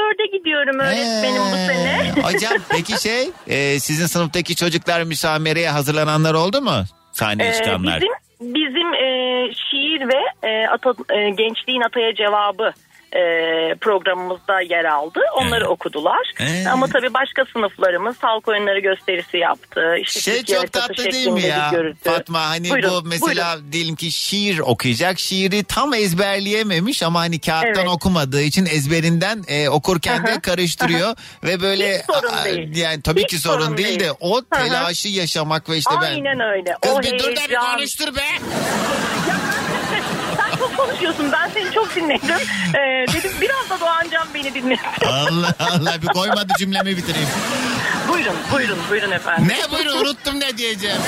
[0.00, 2.12] dörde gidiyorum öğretmenim bu sene.
[2.16, 6.84] Ee, Hocam peki şey e, sizin sınıftaki çocuklar müsamereye hazırlananlar oldu mu?
[7.12, 8.00] Sahneye Ee, çıkanlar.
[8.00, 8.14] bizim
[8.54, 9.06] bizim e,
[9.54, 12.72] şiir ve e, ata, e, gençliğin ataya cevabı
[13.12, 13.20] e,
[13.80, 15.20] programımızda yer aldı.
[15.36, 16.30] Onları okudular.
[16.40, 16.68] Ee.
[16.68, 19.96] Ama tabii başka sınıflarımız halk oyunları gösterisi yaptı.
[20.00, 22.10] İşte Şey çok tatlı değil mi ya görüntü.
[22.10, 23.72] Fatma hani Buyurun, bu mesela buyurun.
[23.72, 27.88] diyelim ki şiir okuyacak şiiri tam ezberleyememiş ama hani kağıttan Evet.
[27.88, 32.76] okumadığı için ezberinden e, okurken de karıştırıyor ve böyle Hiç sorun Aa, değil.
[32.76, 36.40] yani tabii Hiç ki sorun, sorun değil, de o telaşı yaşamak ve işte ben Aynen
[36.40, 36.74] öyle.
[36.82, 37.74] Kız o bir dur da bir heyecan.
[37.76, 38.20] konuştur be.
[39.26, 39.49] Çok
[40.86, 41.32] konuşuyorsun.
[41.32, 42.36] Ben seni çok dinledim.
[42.74, 44.84] Ee, dedim biraz da Doğancan beni dinlesin.
[45.06, 47.28] Allah Allah bir koymadı cümlemi bitireyim.
[48.08, 49.48] buyurun buyurun buyurun efendim.
[49.48, 51.00] Ne buyurun unuttum ne diyeceğim.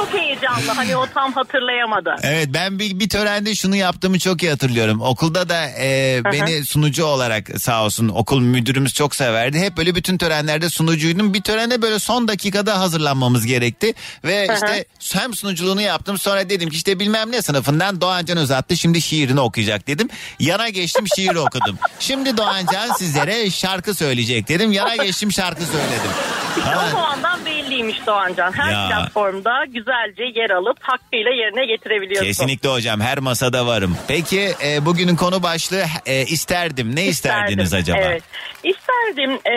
[0.00, 0.72] Çok heyecanlı.
[0.76, 2.14] Hani o tam hatırlayamadı.
[2.22, 5.00] Evet ben bir, bir törende şunu yaptığımı çok iyi hatırlıyorum.
[5.00, 9.58] Okulda da e, beni sunucu olarak sağ olsun okul müdürümüz çok severdi.
[9.58, 11.34] Hep böyle bütün törenlerde sunucuydum.
[11.34, 13.94] Bir törene böyle son dakikada hazırlanmamız gerekti.
[14.24, 19.02] Ve işte hem sunuculuğunu yaptım sonra dedim ki işte bilmem ne sınıfından Doğancan uzattı şimdi
[19.02, 20.08] şiirini okuyacak dedim.
[20.38, 21.78] Yana geçtim şiir okudum.
[21.98, 24.72] Şimdi Doğancan sizlere şarkı söyleyecek dedim.
[24.72, 26.10] Yana geçtim şarkı söyledim.
[26.58, 27.44] İşte o zamandan
[27.80, 28.52] belliymiş Doğancan.
[28.52, 28.88] Her Ya.
[28.88, 32.26] platformda güzelce yer alıp hakkıyla yerine getirebiliyorsun.
[32.26, 33.96] Kesinlikle hocam her masada varım.
[34.08, 36.96] Peki e, bugünün konu başlığı e, isterdim.
[36.96, 38.08] Ne isterdiniz İsterdim, acaba?
[38.10, 38.22] Evet.
[38.64, 39.54] İsterdim e,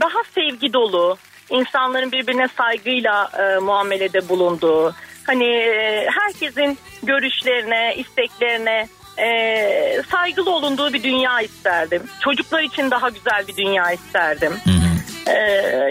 [0.00, 1.16] daha sevgi dolu,
[1.50, 4.94] insanların birbirine saygıyla e, muamelede bulunduğu,
[5.26, 8.88] hani e, herkesin görüşlerine, isteklerine
[9.18, 12.02] e, saygılı olunduğu bir dünya isterdim.
[12.24, 14.52] Çocuklar için daha güzel bir dünya isterdim.
[14.52, 14.89] E,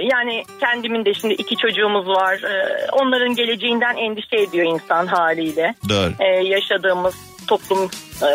[0.02, 2.36] yani kendimin de şimdi iki çocuğumuz var.
[2.44, 5.76] E, onların geleceğinden endişe ediyor insan haliyle.
[5.90, 6.12] Doğru.
[6.20, 7.16] E, yaşadığımız
[7.48, 7.90] toplum
[8.22, 8.32] e,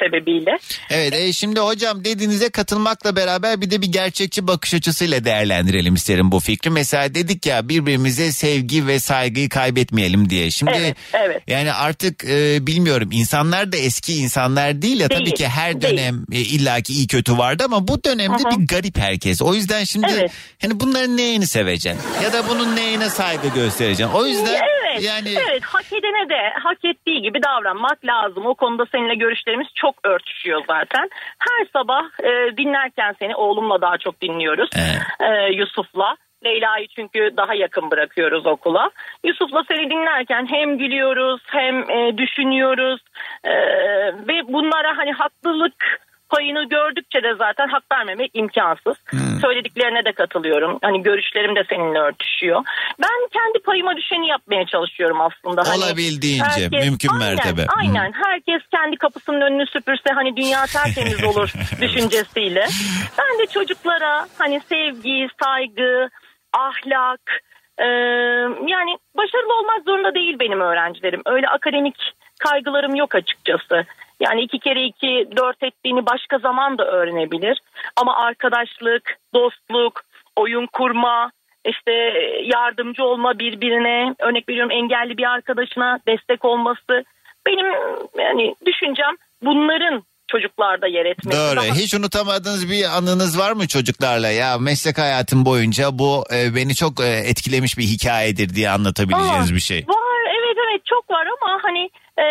[0.00, 0.58] sebebiyle.
[0.90, 6.32] Evet e, şimdi hocam dediğinize katılmakla beraber bir de bir gerçekçi bakış açısıyla değerlendirelim isterim
[6.32, 6.70] bu fikri.
[6.70, 10.50] Mesela dedik ya birbirimize sevgi ve saygıyı kaybetmeyelim diye.
[10.50, 11.42] Şimdi Evet, evet.
[11.46, 16.24] yani artık e, bilmiyorum insanlar da eski insanlar değil ya tabii Değil, ki her dönem
[16.32, 18.60] e, illaki iyi kötü vardı ama bu dönemde hı.
[18.60, 19.42] bir garip herkes.
[19.42, 20.32] O yüzden şimdi Evet.
[20.62, 24.14] hani bunların neyini seveceksin ya da bunun neyine saygı göstereceksin.
[24.14, 25.02] O yüzden Evet.
[25.02, 28.46] Yani evet hak edene de hak ettiği gibi davranmak lazım.
[28.46, 31.10] O konuda seninle görüşlerimiz çok örtüşüyor zaten.
[31.38, 34.70] Her sabah e, dinlerken seni oğlumla daha çok dinliyoruz.
[35.20, 36.16] E, Yusuf'la.
[36.44, 38.90] Leyla'yı çünkü daha yakın bırakıyoruz okula.
[39.24, 43.00] Yusuf'la seni dinlerken hem gülüyoruz hem e, düşünüyoruz.
[43.44, 43.52] E,
[44.28, 48.96] ve bunlara hani haklılık payını gördükçe de zaten hak vermemek imkansız.
[49.40, 50.78] Söylediklerine de katılıyorum.
[50.82, 52.64] Hani görüşlerim de seninle örtüşüyor.
[53.02, 55.62] Ben kendi payıma düşeni yapmaya çalışıyorum aslında.
[55.68, 57.66] Hani Olabildiğince, mümkün aynen, mertebe.
[57.76, 58.12] Aynen.
[58.12, 62.66] Herkes kendi kapısının önünü süpürse hani dünya tertemiz olur düşüncesiyle.
[63.18, 66.08] Ben de çocuklara hani sevgi, saygı,
[66.52, 67.20] ahlak,
[67.78, 67.86] e,
[68.72, 71.22] yani başarılı olmak zorunda değil benim öğrencilerim.
[71.26, 71.96] Öyle akademik
[72.38, 73.86] kaygılarım yok açıkçası.
[74.20, 77.58] Yani iki kere iki dört ettiğini başka zaman da öğrenebilir.
[77.96, 80.02] Ama arkadaşlık, dostluk,
[80.36, 81.30] oyun kurma,
[81.68, 81.92] işte
[82.54, 87.04] yardımcı olma birbirine, örnek veriyorum engelli bir arkadaşına destek olması.
[87.46, 87.66] Benim
[88.18, 91.38] yani düşüncem bunların çocuklarda yer etmesi.
[91.38, 91.56] Doğru.
[91.56, 94.30] Daha- Hiç unutamadığınız bir anınız var mı çocuklarla?
[94.30, 99.54] Ya meslek hayatım boyunca bu e, beni çok e, etkilemiş bir hikayedir diye anlatabileceğiniz Aa,
[99.54, 99.84] bir şey.
[99.88, 100.15] Var
[100.76, 102.24] evet çok var ama hani e,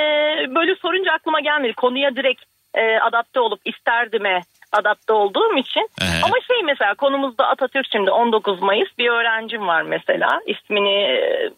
[0.56, 1.74] böyle sorunca aklıma gelmedi.
[1.74, 2.44] Konuya direkt
[2.74, 4.42] e, adapte olup isterdime
[4.72, 5.90] adapte olduğum için.
[6.02, 6.22] Ehe.
[6.24, 10.42] Ama şey mesela konumuzda Atatürk şimdi 19 Mayıs bir öğrencim var mesela.
[10.46, 11.50] İsmini e,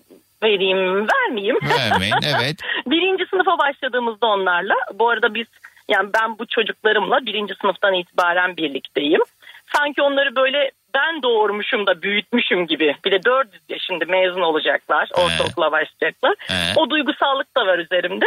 [0.43, 1.57] vereyim vermeyeyim.
[1.61, 2.55] Vermeyin, evet.
[2.87, 5.47] birinci sınıfa başladığımızda onlarla bu arada biz
[5.89, 9.21] yani ben bu çocuklarımla birinci sınıftan itibaren birlikteyim.
[9.75, 12.95] Sanki onları böyle ben doğurmuşum da büyütmüşüm gibi.
[13.05, 15.09] Bir de 400 yaşında mezun olacaklar.
[15.13, 16.33] Ortaokula başlayacaklar.
[16.75, 18.25] O duygusallık da var üzerimde.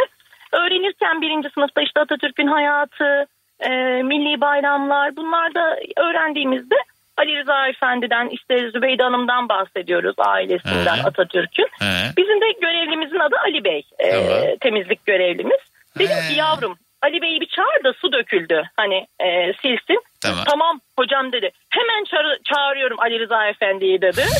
[0.51, 3.25] Öğrenirken birinci sınıfta işte Atatürk'ün hayatı,
[3.59, 3.69] e,
[4.03, 6.75] milli bayramlar bunlar da öğrendiğimizde
[7.17, 11.03] Ali Rıza Efendi'den işte Zübeyde Hanım'dan bahsediyoruz ailesinden He.
[11.03, 11.67] Atatürk'ün.
[11.79, 12.11] He.
[12.17, 13.83] Bizim de görevlimizin adı Ali Bey.
[13.99, 15.59] e, temizlik görevlimiz.
[15.99, 18.63] Dedim ki yavrum Ali Bey'i bir çağır da su döküldü.
[18.77, 19.99] Hani e, silsin.
[20.21, 20.79] Tamam.
[20.99, 21.49] hocam dedi.
[21.69, 24.25] Hemen çağır- çağırıyorum Ali Rıza Efendi'yi dedi.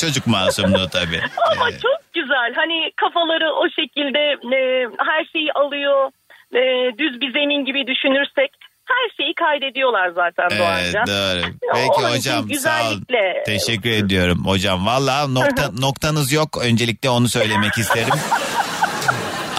[0.00, 1.20] Çocuk masumluğu tabii.
[1.52, 2.54] Ama çok güzel.
[2.54, 4.18] Hani kafaları o şekilde
[4.56, 6.10] e, her şeyi alıyor.
[6.54, 6.60] E,
[6.98, 8.50] düz bir zemin gibi düşünürsek
[8.88, 11.06] her şeyi kaydediyorlar zaten Evet, Doğancan.
[11.06, 11.52] doğru.
[11.74, 14.86] Peki için hocam sağ güzellikle- Teşekkür ediyorum hocam.
[14.86, 16.48] Valla nokta, noktanız yok.
[16.64, 18.14] Öncelikle onu söylemek isterim.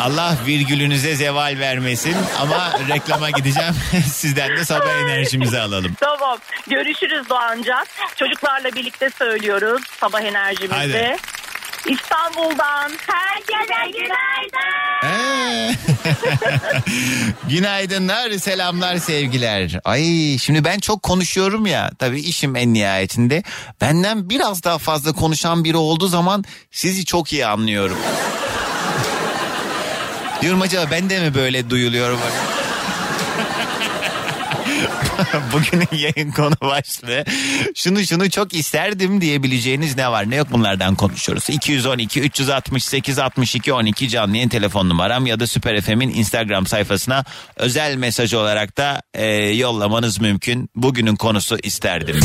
[0.04, 3.74] Allah virgülünüze zeval vermesin ama reklama gideceğim.
[4.14, 5.93] Sizden de sabah enerjimizi alalım.
[5.99, 6.38] Tamam.
[6.70, 7.86] Görüşürüz Doğancan.
[8.16, 10.76] Çocuklarla birlikte söylüyoruz sabah enerjimizde.
[10.76, 11.18] Hadi.
[11.93, 14.84] İstanbul'dan herkese günaydın.
[17.49, 19.80] Günaydınlar, selamlar, sevgiler.
[19.84, 20.04] Ay
[20.38, 21.91] şimdi ben çok konuşuyorum ya.
[21.99, 23.43] Tabii işim en nihayetinde.
[23.82, 27.97] Benden biraz daha fazla konuşan biri olduğu zaman sizi çok iyi anlıyorum.
[30.44, 32.20] Diyorum acaba ben de mi böyle duyuluyorum?
[35.54, 37.26] Bugünün yayın konu başlığı.
[37.76, 41.50] Şunu şunu çok isterdim diyebileceğiniz ne var ne yok bunlardan konuşuyoruz.
[41.50, 47.24] 212 368 62 12 canlı yayın telefon numaram ya da Süper FM'in Instagram sayfasına
[47.56, 50.70] özel mesaj olarak da e, yollamanız mümkün.
[50.76, 52.20] Bugünün konusu isterdim.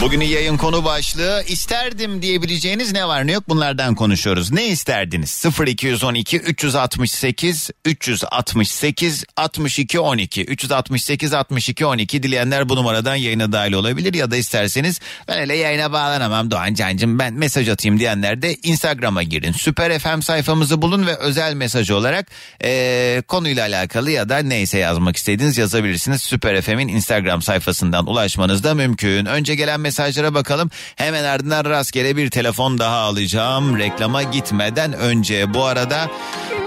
[0.00, 4.52] Bugünün yayın konu başlığı isterdim diyebileceğiniz ne var ne yok bunlardan konuşuyoruz.
[4.52, 5.44] Ne isterdiniz?
[5.66, 14.30] 0212 368 368 62 12 368 62 12 dileyenler bu numaradan yayına dahil olabilir ya
[14.30, 19.52] da isterseniz ben öyle yayına bağlanamam Doğan Can'cım ben mesaj atayım diyenler de Instagram'a girin.
[19.52, 22.26] Süper FM sayfamızı bulun ve özel mesaj olarak
[22.64, 26.22] eee, konuyla alakalı ya da neyse yazmak istediğiniz yazabilirsiniz.
[26.22, 29.26] Süper FM'in Instagram sayfasından ulaşmanız da mümkün.
[29.26, 30.70] Önce gelen mesajlara bakalım.
[30.96, 33.78] Hemen ardından rastgele bir telefon daha alacağım.
[33.78, 36.10] Reklama gitmeden önce bu arada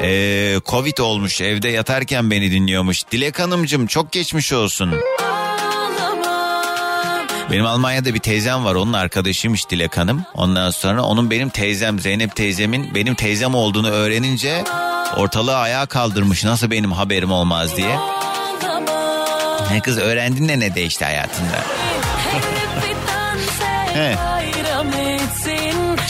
[0.02, 3.04] eee, Covid olmuş evde yatarken beni dinliyormuş.
[3.12, 4.94] Dilek Hanımcığım çok geçmiş olsun.
[7.52, 10.26] Benim Almanya'da bir teyzem var onun arkadaşıymış Dilek Hanım.
[10.34, 14.64] Ondan sonra onun benim teyzem Zeynep teyzemin benim teyzem olduğunu öğrenince
[15.18, 17.98] ortalığı ayağa kaldırmış nasıl benim haberim olmaz diye.
[19.72, 21.64] Ne kız öğrendin de ne değişti hayatında?
[24.02, 24.16] He.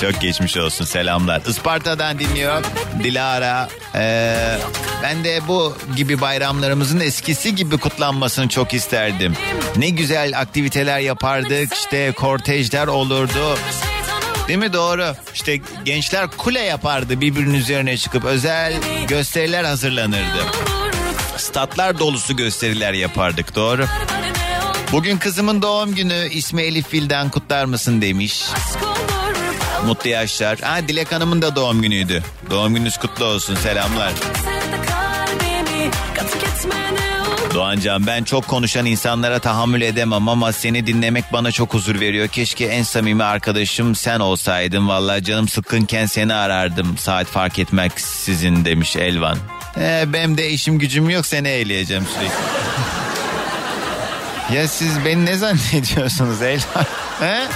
[0.01, 1.41] Çok geçmiş olsun selamlar.
[1.47, 2.63] Isparta'dan dinliyor
[3.03, 3.69] Dilara.
[3.95, 4.57] Ee,
[5.03, 9.33] ben de bu gibi bayramlarımızın eskisi gibi kutlanmasını çok isterdim.
[9.75, 13.57] Ne güzel aktiviteler yapardık işte kortejler olurdu.
[14.47, 15.15] Değil mi doğru?
[15.33, 18.73] İşte gençler kule yapardı birbirinin üzerine çıkıp özel
[19.07, 20.45] gösteriler hazırlanırdı.
[21.37, 23.85] Statlar dolusu gösteriler yapardık doğru.
[24.91, 28.43] Bugün kızımın doğum günü ismi Elif Vildan kutlar mısın demiş.
[29.85, 30.59] Mutlu yaşlar.
[30.59, 32.23] Ha Dilek Hanım'ın da doğum günüydü.
[32.49, 33.55] Doğum gününüz kutlu olsun.
[33.55, 34.13] Selamlar.
[37.53, 42.27] Doğancan ben çok konuşan insanlara tahammül edemem ama seni dinlemek bana çok huzur veriyor.
[42.27, 44.87] Keşke en samimi arkadaşım sen olsaydın.
[44.87, 46.97] Vallahi canım sıkkınken seni arardım.
[46.97, 49.37] Saat fark etmeksizin demiş Elvan.
[49.77, 52.35] Ee, benim de işim gücüm yok seni eğleyeceğim sürekli.
[54.53, 56.85] ya siz beni ne zannediyorsunuz Elvan?
[57.19, 57.47] He?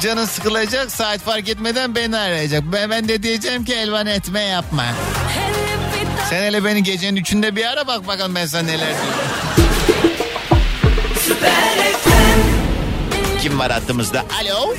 [0.00, 2.62] Canın sıkılacak saat fark etmeden beni arayacak.
[2.72, 4.84] Ben, ben de diyeceğim ki Elvan etme yapma.
[6.30, 8.88] Sen hele beni gecenin üçünde bir ara bak bakalım ben sana neler.
[13.42, 14.24] Kim var hattımızda?
[14.42, 14.74] Alo.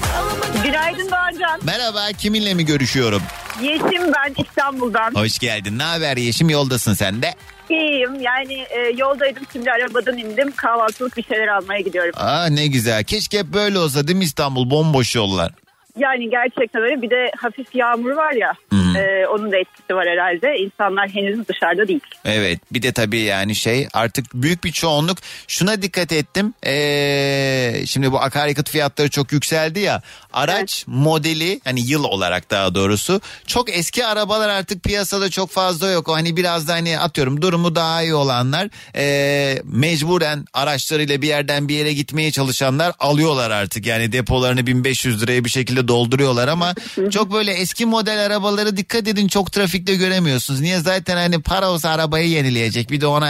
[0.63, 1.59] Günaydın Doğancan.
[1.63, 3.21] Merhaba kiminle mi görüşüyorum?
[3.61, 5.11] Yeşim ben İstanbul'dan.
[5.15, 5.79] Hoş geldin.
[5.79, 7.35] Ne haber Yeşim yoldasın sen de?
[7.69, 12.11] İyiyim yani e, yoldaydım şimdi arabadan indim kahvaltılık bir şeyler almaya gidiyorum.
[12.17, 13.03] Aa ne güzel.
[13.03, 14.69] Keşke hep böyle olsa değil mi İstanbul?
[14.69, 15.51] Bomboş yollar.
[15.97, 18.53] Yani gerçekten öyle bir de hafif yağmur var ya
[18.97, 20.57] e, onun da etkisi var herhalde.
[20.57, 21.99] İnsanlar henüz dışarıda değil.
[22.25, 25.17] Evet bir de tabii yani şey artık büyük bir çoğunluk
[25.47, 26.53] şuna dikkat ettim.
[26.65, 30.01] Ee, şimdi bu akaryakıt fiyatları çok yükseldi ya.
[30.33, 36.09] Araç modeli hani yıl olarak daha doğrusu çok eski arabalar artık piyasada çok fazla yok.
[36.09, 41.67] O hani biraz da hani atıyorum durumu daha iyi olanlar ee, mecburen araçlarıyla bir yerden
[41.67, 43.85] bir yere gitmeye çalışanlar alıyorlar artık.
[43.85, 46.73] Yani depolarını 1500 liraya bir şekilde dolduruyorlar ama
[47.11, 50.61] çok böyle eski model arabaları dikkat edin çok trafikte göremiyorsunuz.
[50.61, 53.27] Niye zaten hani para olsa arabayı yenileyecek bir de ona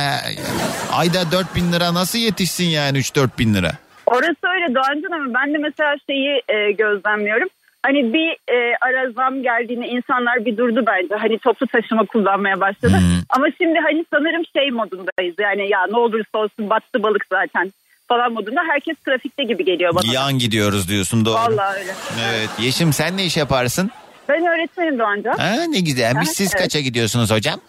[0.91, 3.72] ayda 4000 lira nasıl yetişsin yani 3-4 bin lira?
[4.05, 7.47] Orası öyle Doğancan ama ben de mesela şeyi e, gözlemliyorum.
[7.84, 11.16] Hani bir e, ara zam geldiğinde insanlar bir durdu bence.
[11.16, 12.99] Hani toplu taşıma kullanmaya başladı.
[13.30, 15.36] Ama şimdi hani sanırım şey modundayız.
[15.39, 17.72] Yani ya ne olursa olsun battı balık zaten
[18.08, 18.62] falan modunda.
[18.72, 20.14] Herkes trafikte gibi geliyor bana.
[20.14, 21.36] Yan gidiyoruz diyorsun doğru.
[21.36, 21.91] Vallahi öyle.
[22.30, 22.49] Evet.
[22.60, 23.91] Yeşim sen ne iş yaparsın?
[24.30, 25.38] Ben öğretmenim Doğancan.
[25.38, 26.30] Ha, ne güzelmiş.
[26.30, 26.64] Siz evet.
[26.64, 27.60] kaça gidiyorsunuz hocam?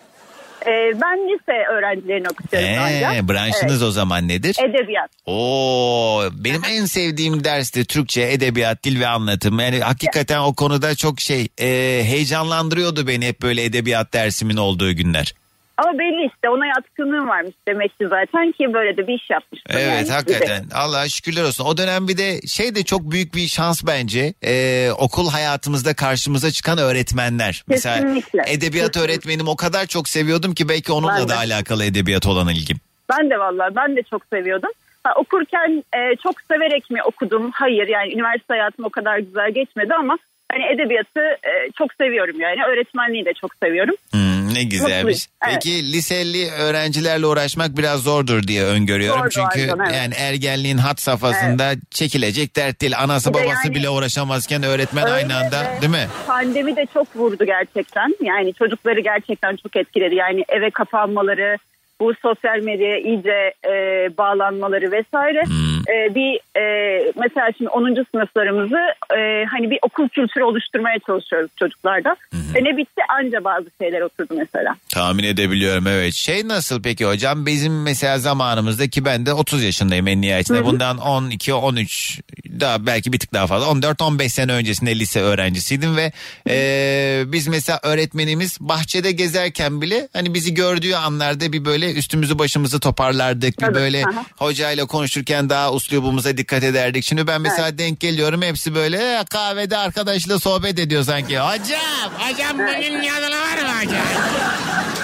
[0.67, 0.71] E,
[1.03, 2.69] ben lise öğrencilerini okutuyorum.
[2.69, 4.57] Ee, branşınız o zaman nedir?
[4.65, 5.11] Edebiyat.
[5.27, 9.61] Oo, benim en sevdiğim ders de Türkçe, edebiyat, dil ve anlatım.
[9.61, 11.67] Yani hakikaten o konuda çok şey e,
[12.05, 15.35] heyecanlandırıyordu beni hep böyle edebiyat dersimin olduğu günler.
[15.79, 19.77] Ama belli işte ona yatkınlığım varmış demek ki zaten ki böyle de bir iş yapmıştım.
[19.79, 20.11] Evet yani.
[20.11, 21.65] hakikaten Allah'a şükürler olsun.
[21.65, 24.35] O dönem bir de şey de çok büyük bir şans bence.
[24.45, 27.65] Ee, okul hayatımızda karşımıza çıkan öğretmenler.
[27.69, 28.43] Mesela Kesinlikle.
[28.47, 31.29] edebiyat öğretmenim o kadar çok seviyordum ki belki onunla Ben de.
[31.29, 32.77] da alakalı edebiyat olan ilgim.
[33.11, 34.71] Ben de vallahi ben de çok seviyordum.
[35.05, 37.51] Ha, okurken e, çok severek mi okudum?
[37.55, 40.19] Hayır yani üniversite hayatım o kadar güzel geçmedi ama
[40.53, 42.65] hani edebiyatı e, çok seviyorum yani.
[42.69, 43.95] Öğretmenliği de çok seviyorum.
[44.13, 45.29] Hmm, ne güzelmiş.
[45.47, 45.55] Evet.
[45.55, 49.21] Peki liseli öğrencilerle uğraşmak biraz zordur diye öngörüyorum.
[49.21, 49.97] Zordu Çünkü Aydan, evet.
[49.97, 52.99] yani ergenliğin hat safhasında çekilecek dert değil.
[52.99, 56.09] Anası babası yani- bile uğraşamazken öğretmen Öyle aynı anda ve değil mi?
[56.27, 58.15] Pandemi de çok vurdu gerçekten.
[58.21, 60.15] Yani çocukları gerçekten çok etkiledi.
[60.15, 61.57] Yani eve kapanmaları,
[62.01, 63.73] bu sosyal medyaya iyice e,
[64.19, 65.43] bağlanmaları vesaire.
[65.89, 68.05] E, bir e, mesela şimdi 10.
[68.11, 68.79] sınıflarımızı
[69.19, 72.17] e, hani bir okul kültürü oluşturmaya çalışıyoruz çocuklarda.
[72.55, 74.77] Ve ne bitti anca bazı şeyler oturdu mesela.
[74.95, 76.15] Tahmin edebiliyorum evet.
[76.15, 80.59] Şey nasıl peki hocam bizim mesela zamanımızda ki ben de 30 yaşındayım en nihayetinde.
[80.59, 80.65] Hı.
[80.65, 82.21] Bundan 12 13
[82.61, 86.13] daha belki bir tık daha fazla 14 15 sene öncesinde lise öğrencisiydim ve
[86.49, 92.81] e, biz mesela öğretmenimiz bahçede gezerken bile hani bizi gördüğü anlarda bir böyle üstümüzü başımızı
[92.81, 93.59] toparlardık.
[93.61, 94.25] Bir Tabii, böyle aha.
[94.37, 97.05] hocayla konuşurken daha uslubumuza dikkat ederdik.
[97.05, 101.39] Şimdi ben mesela denk geliyorum hepsi böyle "E, kahvede arkadaşla sohbet ediyor sanki.
[101.39, 101.79] Hocam,
[102.19, 104.03] hocam bugün yazılı var mı hocam?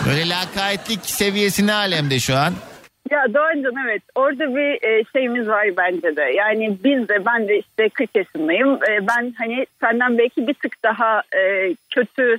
[0.08, 2.54] Böyle lakaytlık seviyesi ne alemde şu an?
[3.10, 6.22] Ya Doğancan evet orada bir e, şeyimiz var bence de.
[6.36, 8.74] Yani biz de ben de işte 40 yaşındayım.
[8.74, 12.36] E, ben hani senden belki bir tık daha e, kötü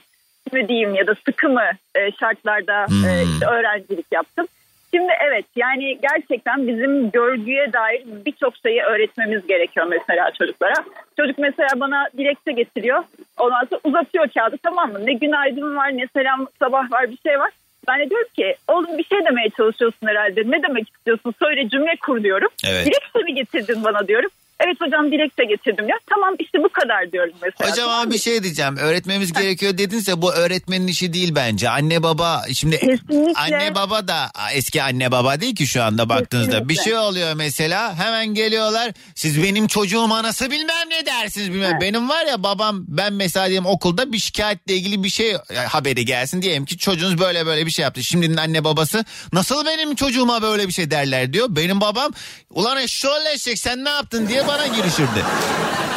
[0.55, 4.47] mü diyeyim ya da sıkı mı e, şartlarda e, işte öğrencilik yaptım.
[4.93, 10.73] Şimdi evet yani gerçekten bizim görgüye dair birçok şeyi öğretmemiz gerekiyor mesela çocuklara.
[11.17, 13.03] Çocuk mesela bana dilekçe getiriyor.
[13.37, 15.05] Ondan sonra uzatıyor kağıdı tamam mı?
[15.05, 17.51] Ne günaydın var ne selam sabah var bir şey var.
[17.87, 20.41] Ben de diyorum ki oğlum bir şey demeye çalışıyorsun herhalde.
[20.45, 21.33] Ne demek istiyorsun?
[21.39, 22.49] Söyle cümle kur diyorum.
[22.67, 22.85] Evet.
[22.85, 24.29] Dilekçe mi getirdin bana diyorum.
[24.59, 25.95] Evet hocam dilekçe getirdim ya.
[26.09, 27.71] Tamam işte bu kadar diyorum mesela.
[27.71, 28.77] Hocam ama bir şey diyeceğim.
[28.77, 31.69] Öğretmemiz gerekiyor dedinse bu öğretmenin işi değil bence.
[31.69, 33.33] Anne baba şimdi Kesinlikle.
[33.39, 36.51] anne baba da eski anne baba değil ki şu anda baktığınızda.
[36.51, 36.69] Kesinlikle.
[36.69, 38.91] Bir şey oluyor mesela hemen geliyorlar.
[39.15, 41.77] Siz benim çocuğuma nasıl bilmem ne dersiniz bilmem.
[41.81, 46.05] Benim var ya babam ben mesela diyelim okulda bir şikayetle ilgili bir şey e, haberi
[46.05, 48.03] gelsin diyelim ki çocuğunuz böyle böyle bir şey yaptı.
[48.03, 51.47] Şimdinin anne babası nasıl benim çocuğuma böyle bir şey derler diyor.
[51.49, 52.11] Benim babam
[52.49, 55.21] ulan eşşoğlu eşek sen ne yaptın diye bana girişirdi.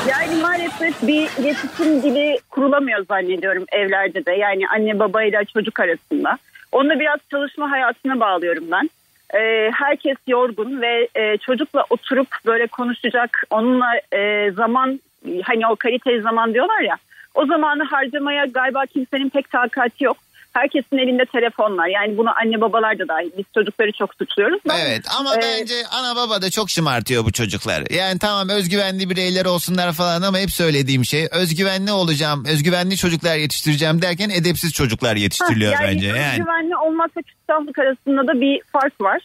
[0.08, 4.32] Yani maalesef bir iletişim dili kurulamıyor zannediyorum evlerde de.
[4.32, 6.38] Yani anne babayla çocuk arasında.
[6.72, 8.90] Onu biraz çalışma hayatına bağlıyorum ben.
[9.34, 15.00] Ee, herkes yorgun ve e, çocukla oturup böyle konuşacak, onunla e, zaman
[15.42, 16.96] hani o kaliteli zaman diyorlar ya.
[17.34, 20.16] O zamanı harcamaya galiba kimsenin pek takati yok.
[20.58, 21.86] Herkesin elinde telefonlar.
[21.86, 23.30] Yani bunu anne babalar da dahil.
[23.38, 24.60] Biz çocukları çok suçluyoruz.
[24.68, 24.78] da.
[24.78, 27.82] Evet ama Ee, bence ana baba da çok şımartıyor bu çocuklar.
[27.90, 34.02] Yani tamam özgüvenli bireyler olsunlar falan ama hep söylediğim şey özgüvenli olacağım, özgüvenli çocuklar yetiştireceğim
[34.02, 36.06] derken edepsiz çocuklar yetiştiriliyor Ha, yani bence.
[36.06, 39.20] Yani Güvenli olmakla küstahlık arasında da bir fark var.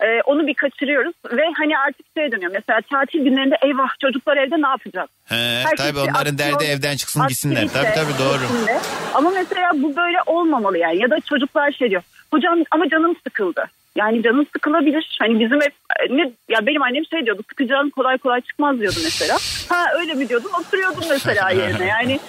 [0.00, 2.52] Ee, onu bir kaçırıyoruz ve hani artık şey dönüyor.
[2.54, 5.10] Mesela tatil günlerinde eyvah çocuklar evde ne yapacak?
[5.24, 7.68] He, Herkes tabii onların aksiyon, derdi evden çıksın gitsinler.
[7.68, 8.44] Tabii tabii doğru.
[8.44, 8.78] içinde.
[9.14, 11.02] Ama mesela bu böyle olmamalı yani.
[11.02, 12.02] Ya da çocuklar şey diyor.
[12.30, 13.64] Hocam ama canım sıkıldı.
[13.96, 15.16] Yani canım sıkılabilir.
[15.20, 15.72] Hani bizim hep
[16.10, 17.42] ne, ya benim annem şey diyordu.
[17.48, 19.36] Sıkacağın kolay kolay çıkmaz diyordu mesela.
[19.68, 20.50] Ha öyle mi diyordun?
[20.60, 21.86] Oturuyordum mesela yerine.
[21.86, 22.20] Yani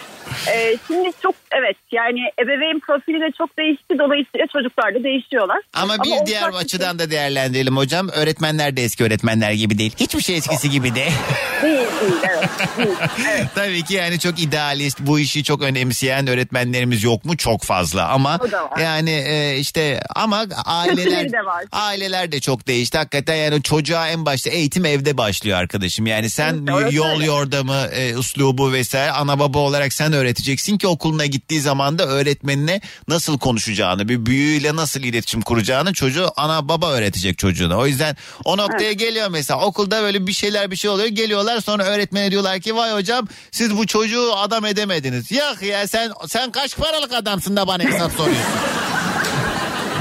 [0.54, 3.94] e, şimdi çok evet yani ebeveyn profili de çok değişti.
[4.00, 5.58] Dolayısıyla çocuklar da değişiyorlar.
[5.74, 8.10] Ama bir o diğer açıdan da değerlendirelim hocam.
[8.10, 9.94] Öğretmenler de eski öğretmenler gibi değil.
[10.00, 11.12] Hiçbir şey eskisi gibi değil.
[11.64, 12.50] Değil değil evet.
[12.78, 12.98] Değil,
[13.32, 13.48] evet.
[13.56, 17.38] Tabii ki yani çok idealist, bu işi çok önemseyen öğretmenlerimiz yok mu?
[17.38, 18.40] Çok fazla ama
[18.82, 21.66] yani e, işte ama aileler de var.
[21.72, 22.98] aileler de çok değişti.
[22.98, 26.08] Hakikaten yani çocuğa en başta eğitim evde başlıyor arkadaşım.
[26.08, 27.26] Yani sen Evet, yol öyle.
[27.26, 32.82] yordamı, e, uslubu vesaire ana baba olarak sen öğreteceksin ki okuluna gittiği zaman da öğretmenine
[33.08, 37.78] nasıl konuşacağını, bir büyüğüyle nasıl iletişim kuracağını çocuğu ana baba öğretecek çocuğuna.
[37.78, 41.08] O yüzden o noktaya geliyor mesela okulda böyle bir şeyler bir şey oluyor.
[41.08, 45.32] Geliyorlar sonra öğretmene diyorlar ki vay hocam siz bu çocuğu adam edemediniz.
[45.32, 48.54] Yok ya sen sen kaç paralık adamsın da bana hesap soruyorsun.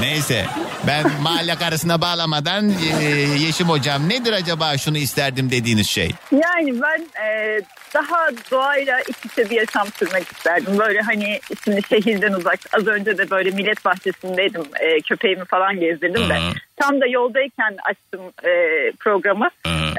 [0.01, 0.45] Neyse
[0.87, 2.69] ben mahalle karısına bağlamadan
[3.01, 3.05] e,
[3.45, 6.11] Yeşim hocam nedir acaba şunu isterdim dediğiniz şey?
[6.31, 7.59] Yani ben e,
[7.93, 10.77] daha doğayla iç içe bir yaşam sürmek isterdim.
[10.77, 12.59] Böyle hani şimdi şehirden uzak.
[12.73, 14.61] Az önce de böyle millet bahçesindeydim.
[14.61, 16.39] E, köpeğimi falan gezdirdim de.
[16.77, 18.51] Tam da yoldayken açtım e,
[18.99, 19.49] programı.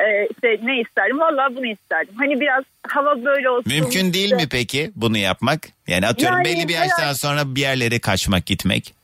[0.01, 1.21] E, işte ne isterdim?
[1.21, 2.15] Vallahi bunu isterdim.
[2.19, 3.73] Hani biraz hava böyle olsun.
[3.73, 5.61] Mümkün değil işte- mi peki bunu yapmak?
[5.87, 9.00] Yani atıyorum Yani belli bir yaştan sonra bir yerlere kaçmak gitmek.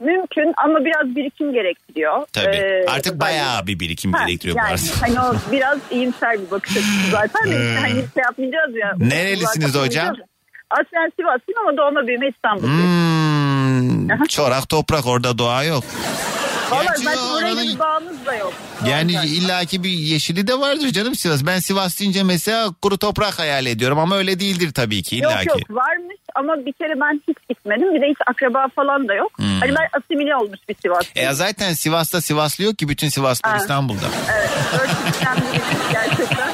[0.00, 2.26] Mümkün ama biraz birikim gerektiriyor.
[2.32, 2.56] Tabii.
[2.56, 4.82] E, Artık bayağı bir birikim Ha, gerektiriyor yani, arada.
[5.00, 7.44] hani o biraz iyimser bir bakış açısı zaten.
[7.50, 8.92] de işte hani şey yapmayacağız ya.
[8.98, 10.16] Nerelisiniz hocam?
[10.70, 12.78] Aslen Sivaslıyım ama doğma büyüme İstanbul'dayım.
[14.10, 15.84] Hmm, çorak toprak orada doğa yok.
[16.70, 18.52] Valla zaten o orayla oranın- bir bağımız da yok.
[18.86, 19.28] Yani Zaten.
[19.28, 21.46] illaki bir yeşili de vardır canım Sivas.
[21.46, 25.48] Ben Sivas deyince mesela kuru toprak hayal ediyorum ama öyle değildir tabii ki illaki.
[25.48, 27.94] Yok yok varmış ama bir kere ben hiç gitmedim.
[27.94, 29.32] Bir de hiç akraba falan da yok.
[29.38, 29.60] Hmm.
[29.60, 31.12] Hani ben asimile olmuş bir Sivaslıyım.
[31.16, 33.62] E ya zaten Sivas'ta Sivaslı yok ki bütün Sivaslılar Ha.
[33.62, 34.06] İstanbul'da.
[34.38, 34.50] Evet.
[35.92, 36.48] Gerçekten.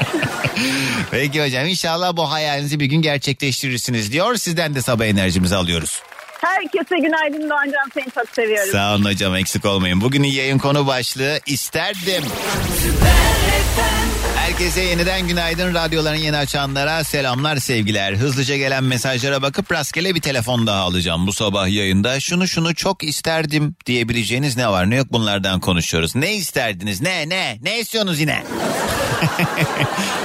[1.11, 4.35] Peki hocam inşallah bu hayalinizi bir gün gerçekleştirirsiniz diyor.
[4.37, 6.03] Sizden de sabah enerjimizi alıyoruz.
[6.43, 8.73] Herkese günaydın Doğancan seni çok seviyorum.
[8.73, 10.01] Sağ olun hocam eksik olmayın.
[10.01, 12.25] Bugünün yayın konu başlığı isterdim.
[14.37, 15.75] Herkese yeniden günaydın.
[15.75, 18.13] Radyoların yeni açanlara selamlar sevgiler.
[18.15, 22.21] Hızlıca gelen mesajlara bakıp rastgele bir telefon daha alacağım bu sabah yayında.
[22.21, 26.17] Şunu şunu çok isterdim diyebileceğiniz ne var ne yok bunlardan konuşuyoruz.
[26.17, 28.43] Ne isterdiniz ne ne ne istiyorsunuz yine?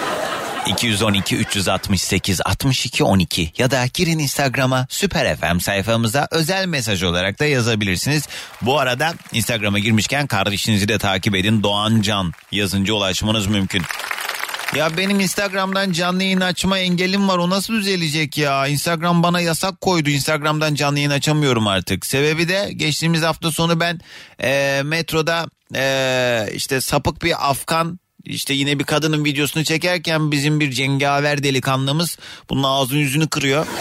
[0.67, 7.45] 212 368 62 12 ya da girin Instagram'a Süper FM sayfamıza özel mesaj olarak da
[7.45, 8.27] yazabilirsiniz.
[8.61, 11.63] Bu arada Instagram'a girmişken kardeşinizi de takip edin.
[11.63, 13.83] Doğan Can yazınca ulaşmanız mümkün.
[14.75, 17.37] Ya benim Instagram'dan canlı yayın açma engelim var.
[17.37, 18.67] O nasıl düzelecek ya?
[18.67, 20.09] Instagram bana yasak koydu.
[20.09, 22.05] Instagram'dan canlı yayın açamıyorum artık.
[22.05, 23.99] Sebebi de geçtiğimiz hafta sonu ben
[24.43, 25.45] e, metroda
[25.75, 27.99] e, işte sapık bir Afgan
[28.29, 32.17] işte yine bir kadının videosunu çekerken bizim bir cengaver delikanlımız
[32.49, 33.67] bunun ağzını yüzünü kırıyor.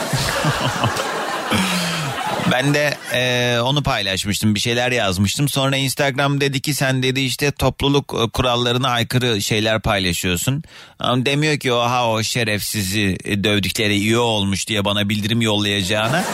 [2.50, 5.48] Ben de e, onu paylaşmıştım bir şeyler yazmıştım.
[5.48, 10.62] Sonra Instagram dedi ki sen dedi işte topluluk e, kurallarına aykırı şeyler paylaşıyorsun.
[10.98, 16.24] Ama demiyor ki oha o şerefsizi e, dövdükleri iyi olmuş diye bana bildirim yollayacağına.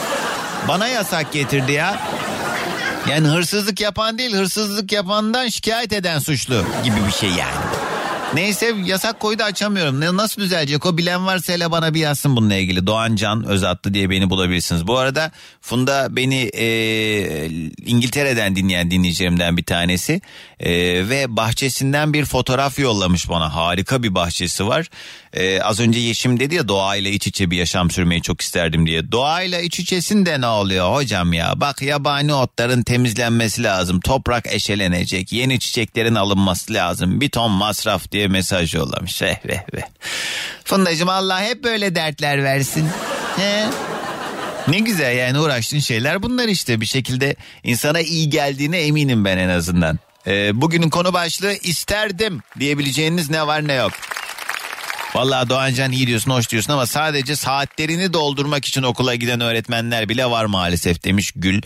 [0.67, 2.01] Bana yasak getirdi ya.
[3.09, 7.55] Yani hırsızlık yapan değil hırsızlık yapandan şikayet eden suçlu gibi bir şey yani.
[8.33, 10.17] Neyse yasak koydu açamıyorum.
[10.17, 12.87] Nasıl düzelecek o bilen varsa hele bana bir yazsın bununla ilgili.
[12.87, 14.87] Doğan Can Özatlı diye beni bulabilirsiniz.
[14.87, 15.31] Bu arada
[15.63, 16.65] Funda beni e,
[17.85, 20.21] İngiltere'den dinleyen dinleyicilerimden bir tanesi.
[20.59, 20.71] E,
[21.09, 23.55] ve bahçesinden bir fotoğraf yollamış bana.
[23.55, 24.89] Harika bir bahçesi var.
[25.33, 29.11] E, az önce Yeşim dedi ya doğayla iç içe bir yaşam sürmeyi çok isterdim diye.
[29.11, 31.53] Doğayla iç içesin de ne oluyor hocam ya?
[31.55, 33.99] Bak yabani otların temizlenmesi lazım.
[33.99, 35.31] Toprak eşelenecek.
[35.31, 37.21] Yeni çiçeklerin alınması lazım.
[37.21, 39.21] Bir ton masraf diye diye mesaj yollamış.
[39.21, 39.81] Eh veh veh.
[40.63, 42.89] Fundacığım Allah hep böyle dertler versin.
[43.37, 43.65] He.
[44.67, 49.49] Ne güzel yani uğraştığın şeyler bunlar işte bir şekilde insana iyi geldiğine eminim ben en
[49.49, 49.99] azından.
[50.27, 53.91] Ee, bugünün konu başlığı isterdim diyebileceğiniz ne var ne yok.
[55.15, 60.25] Vallahi Doğancan iyi diyorsun hoş diyorsun ama sadece saatlerini doldurmak için okula giden öğretmenler bile
[60.25, 61.61] var maalesef demiş Gül.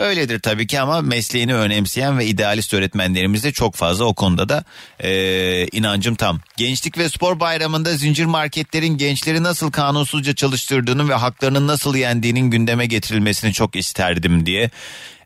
[0.00, 4.64] Öyledir tabii ki ama mesleğini önemseyen ve idealist öğretmenlerimiz de çok fazla o konuda da
[5.04, 6.40] eee, inancım tam.
[6.56, 12.86] Gençlik ve spor bayramında zincir marketlerin gençleri nasıl kanunsuzca çalıştırdığını ve haklarının nasıl yendiğinin gündeme
[12.86, 14.70] getirilmesini çok isterdim diye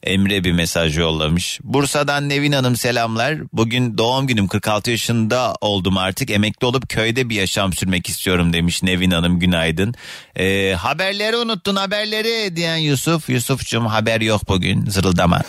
[0.04, 1.60] Emre bir mesaj yollamış.
[1.64, 3.38] Bursa'dan Nevin Hanım selamlar.
[3.52, 6.30] Bugün doğum günüm 46 yaşında oldum artık.
[6.30, 9.94] Emekli olup köyde bir yaşam sürmek istiyorum demiş Nevin Hanım günaydın.
[10.36, 13.28] Ee, haberleri unuttun haberleri diyen Yusuf.
[13.28, 15.42] Yusuf'cum haber yok bugün zırıldama.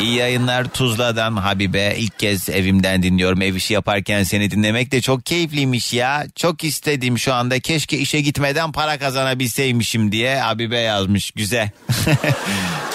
[0.00, 1.94] İyi yayınlar Tuzla'dan Habibe.
[1.98, 3.42] İlk kez evimden dinliyorum.
[3.42, 6.26] Ev işi yaparken seni dinlemek de çok keyifliymiş ya.
[6.36, 7.60] Çok istedim şu anda.
[7.60, 11.30] Keşke işe gitmeden para kazanabilseymişim diye Habibe yazmış.
[11.30, 11.70] Güzel.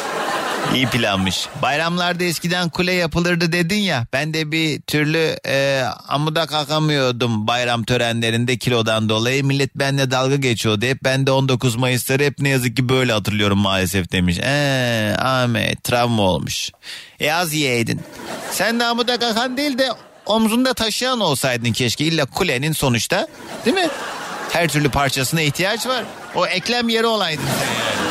[0.73, 1.47] İyi planmış.
[1.61, 4.07] Bayramlarda eskiden kule yapılırdı dedin ya.
[4.13, 9.43] Ben de bir türlü e, amuda kalkamıyordum bayram törenlerinde kilodan dolayı.
[9.45, 10.85] Millet benimle dalga geçiyordu.
[10.85, 14.37] Hep ben de 19 Mayıs'ları hep ne yazık ki böyle hatırlıyorum maalesef demiş.
[14.37, 16.71] Eee Ahmet travma olmuş.
[17.19, 18.01] E az yiyeydin.
[18.51, 19.89] Sen de amuda kalkan değil de
[20.25, 22.05] omzunda taşıyan olsaydın keşke.
[22.05, 23.27] İlla kulenin sonuçta
[23.65, 23.87] değil mi?
[24.51, 26.03] Her türlü parçasına ihtiyaç var.
[26.35, 28.04] O eklem yeri olaydın sen yani.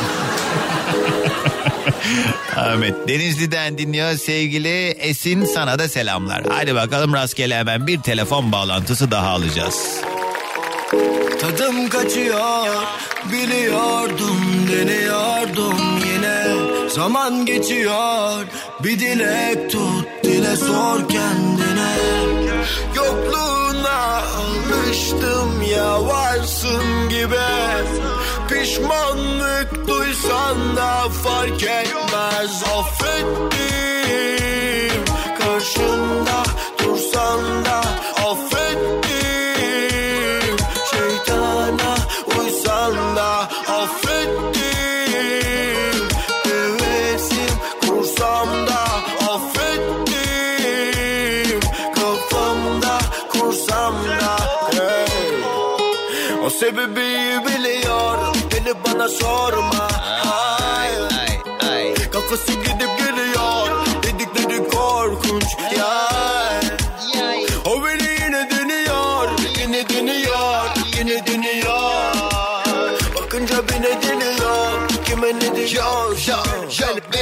[2.55, 6.43] Ahmet Denizli'den dinliyor sevgili Esin sana da selamlar.
[6.49, 10.01] Hadi bakalım rastgele hemen bir telefon bağlantısı daha alacağız.
[11.41, 12.67] Tadım kaçıyor
[13.31, 16.45] biliyordum deniyordum yine
[16.89, 18.45] Zaman geçiyor
[18.83, 21.95] bir dilek tut dile sor kendine
[22.95, 24.21] Yokluğuna
[24.95, 27.35] alıştım ya varsın gibi
[28.49, 32.63] Pişmanlık duysan da fark etmez.
[32.77, 33.55] Affettim.
[35.39, 36.43] Karşımda
[36.83, 37.64] dursan da
[59.05, 59.87] bana sorma.
[60.25, 60.89] Ay,
[61.69, 61.93] ay.
[62.11, 63.85] Kafası gidip geliyor.
[64.03, 65.43] Dedikleri korkunç.
[65.77, 66.09] Ya
[67.65, 69.29] O beni yine deniyor.
[69.59, 70.65] Yine deniyor
[70.97, 72.15] yine deniyor.
[73.15, 74.89] Bakınca beni deniyor.
[75.05, 76.17] Kime ne diyor?
[76.25, 76.54] Gel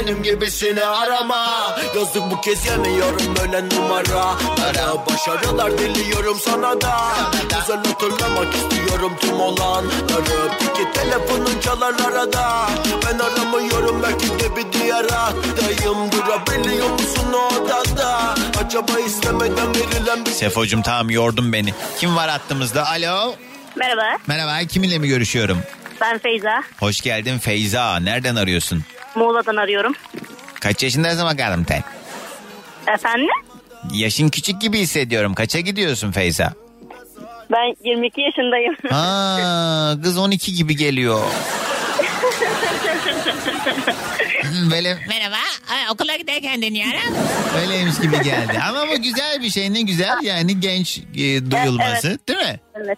[0.04, 6.95] benim gibisini arama Yazık bu kez yemiyorum öyle numaralara Başarılar diliyorum sana da
[7.43, 12.70] Güzel hatırlamak istiyorum tüm olanları Peki telefonun çalar arada
[13.06, 18.36] Ben aramıyorum belki de bir diğer hattayım Durabiliyor musun o odada
[18.66, 21.74] Acaba istemeden verilen bir Sefocum tamam yordun beni.
[21.99, 22.88] Kim var hattımızda?
[22.88, 23.36] Alo.
[23.76, 25.60] Merhaba, Merhaba kiminle mi görüşüyorum?
[26.01, 26.64] ben Feyza.
[26.80, 27.99] Hoş geldin Feyza.
[27.99, 28.84] Nereden arıyorsun?
[29.16, 29.93] Muğla'dan arıyorum.
[30.59, 31.84] Kaç yaşındasın bakalım sen?
[32.93, 33.28] Efendim?
[33.93, 35.34] Yaşın küçük gibi hissediyorum.
[35.34, 36.53] Kaça gidiyorsun Feyza?
[37.51, 38.76] Ben 22 yaşındayım.
[38.89, 41.22] Ha, kız 12 gibi geliyor.
[44.72, 45.36] Böyle Merhaba.
[45.72, 47.16] Ay, okula giderken deniyorum.
[47.61, 48.59] öyleymiş gibi geldi.
[48.70, 52.28] Ama bu güzel bir şey ne güzel yani genç e, duyulması Evet.
[52.28, 52.59] değil mi?
[52.76, 52.97] evet.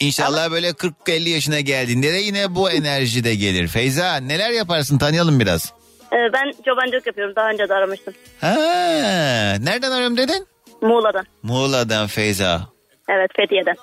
[0.00, 3.68] İnşallah böyle 40-50 yaşına geldiğinde de yine bu enerji de gelir.
[3.68, 5.72] Feyza neler yaparsın tanıyalım biraz.
[6.12, 7.36] Ee, ben çobancılık yapıyorum.
[7.36, 8.14] Daha önce de aramıştım.
[8.40, 8.50] Ha,
[9.60, 10.46] nereden arıyorum dedin?
[10.82, 11.24] Muğla'dan.
[11.42, 12.60] Muğla'dan Feyza.
[13.08, 13.74] Evet, Fethiye'den.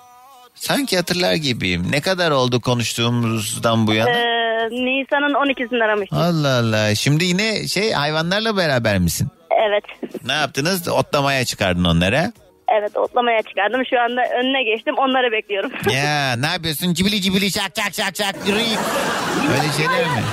[0.56, 1.86] Sanki hatırlar gibiyim.
[1.92, 4.10] Ne kadar oldu konuştuğumuzdan bu yana?
[4.10, 6.18] Ee, Nisan'ın 12'sinde aramıştım.
[6.18, 6.96] Allah Allah.
[6.96, 9.28] Şimdi yine şey hayvanlarla beraber misin?
[9.68, 9.84] Evet.
[10.26, 10.88] Ne yaptınız?
[10.88, 12.32] Otlamaya çıkardın onlara.
[12.68, 13.82] Evet, otlamaya çıkardım.
[13.90, 14.96] Şu anda önüne geçtim.
[14.98, 15.72] Onları bekliyorum.
[15.94, 16.94] ya ne yapıyorsun?
[16.94, 18.48] Cibili cibili şak şak şak şak.
[18.48, 18.80] yürüyün.
[19.52, 20.24] Öyle şeyler mi?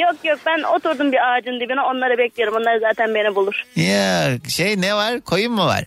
[0.00, 1.80] Yok yok ben oturdum bir ağacın dibine.
[1.80, 2.54] Onları bekliyorum.
[2.56, 3.62] Onlar zaten beni bulur.
[3.76, 5.20] Ya şey ne var?
[5.20, 5.84] Koyun mu var?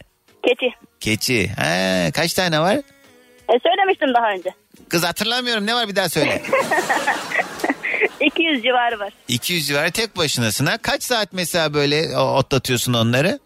[0.48, 0.72] Keçi.
[1.00, 1.48] Keçi.
[1.48, 2.76] Ha, kaç tane var?
[3.50, 4.50] E, söylemiştim daha önce.
[4.90, 5.66] Kız hatırlamıyorum.
[5.66, 6.42] Ne var bir daha söyle.
[8.20, 9.14] 200 civarı var.
[9.28, 10.78] 200 civarı tek başınasın ha.
[10.82, 13.40] Kaç saat mesela böyle otlatıyorsun onları?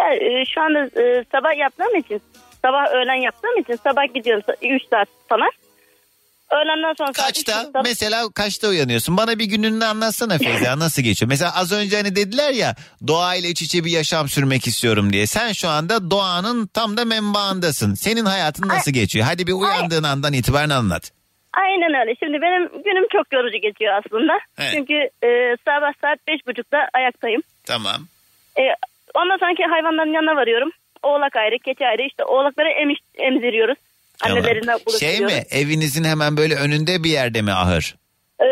[0.00, 2.22] Yani, e, şu anda e, sabah yaptığım için
[2.62, 5.50] sabah öğlen yaptığım için sabah gidiyorum 3 saat falan.
[6.50, 7.70] Öğlenden sonra Kaçta?
[7.84, 9.16] Mesela kaçta uyanıyorsun?
[9.16, 11.28] Bana bir gününü anlatsana Feyza nasıl geçiyor?
[11.28, 12.74] Mesela az önce hani dediler ya
[13.06, 15.26] doğayla iç içe bir yaşam sürmek istiyorum diye.
[15.26, 17.94] Sen şu anda doğanın tam da menbaındasın.
[17.94, 19.26] Senin hayatın nasıl geçiyor?
[19.26, 21.12] Hadi bir uyandığın andan itibaren anlat.
[21.52, 22.14] Aynen öyle.
[22.20, 24.32] Şimdi benim günüm çok yorucu geçiyor aslında.
[24.58, 24.70] Evet.
[24.74, 24.94] Çünkü
[25.26, 27.42] e, sabah saat beş buçukta ayaktayım.
[27.66, 28.06] Tamam.
[28.58, 28.62] E,
[29.14, 30.70] ondan sonraki hayvanların yanına varıyorum.
[31.02, 32.02] Oğlak ayrı, keçi ayrı.
[32.02, 33.78] İşte oğlakları emiş, emziriyoruz.
[34.18, 34.38] Tamam.
[34.38, 37.96] Annelerinden Şey mi evinizin hemen böyle önünde bir yerde mi ahır?
[38.40, 38.44] E,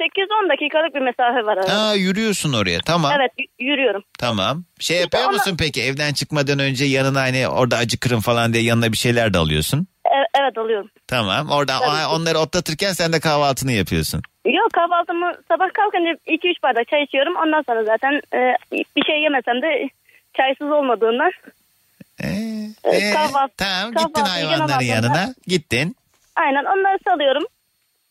[0.00, 1.86] 8-10 dakikalık bir mesafe var arada.
[1.86, 3.12] Ha yürüyorsun oraya tamam.
[3.20, 4.02] Evet y- yürüyorum.
[4.18, 4.64] Tamam.
[4.80, 8.92] Şey yapıyor ona- musun peki evden çıkmadan önce yanına hani orada acıkırım falan diye yanına
[8.92, 9.86] bir şeyler de alıyorsun?
[10.50, 10.90] E- evet alıyorum.
[11.06, 11.50] Tamam.
[11.50, 14.22] Orada Tabii onları otlatırken sen de kahvaltını yapıyorsun.
[14.46, 17.36] Yok kahvaltımı sabah kalkınca 2-3 bardak çay içiyorum.
[17.36, 19.88] Ondan sonra zaten e, bir şey yemesem de
[20.36, 21.30] çaysız olmadığından
[22.22, 22.28] e,
[22.84, 25.34] Ee, kahvaltı, tamam gittin kahvaltıyı hayvanların yanına.
[25.46, 25.96] Gittin.
[26.36, 27.42] Aynen onları salıyorum.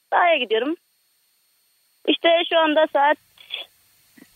[0.10, 0.76] Sahaya gidiyorum.
[2.08, 3.18] İşte şu anda saat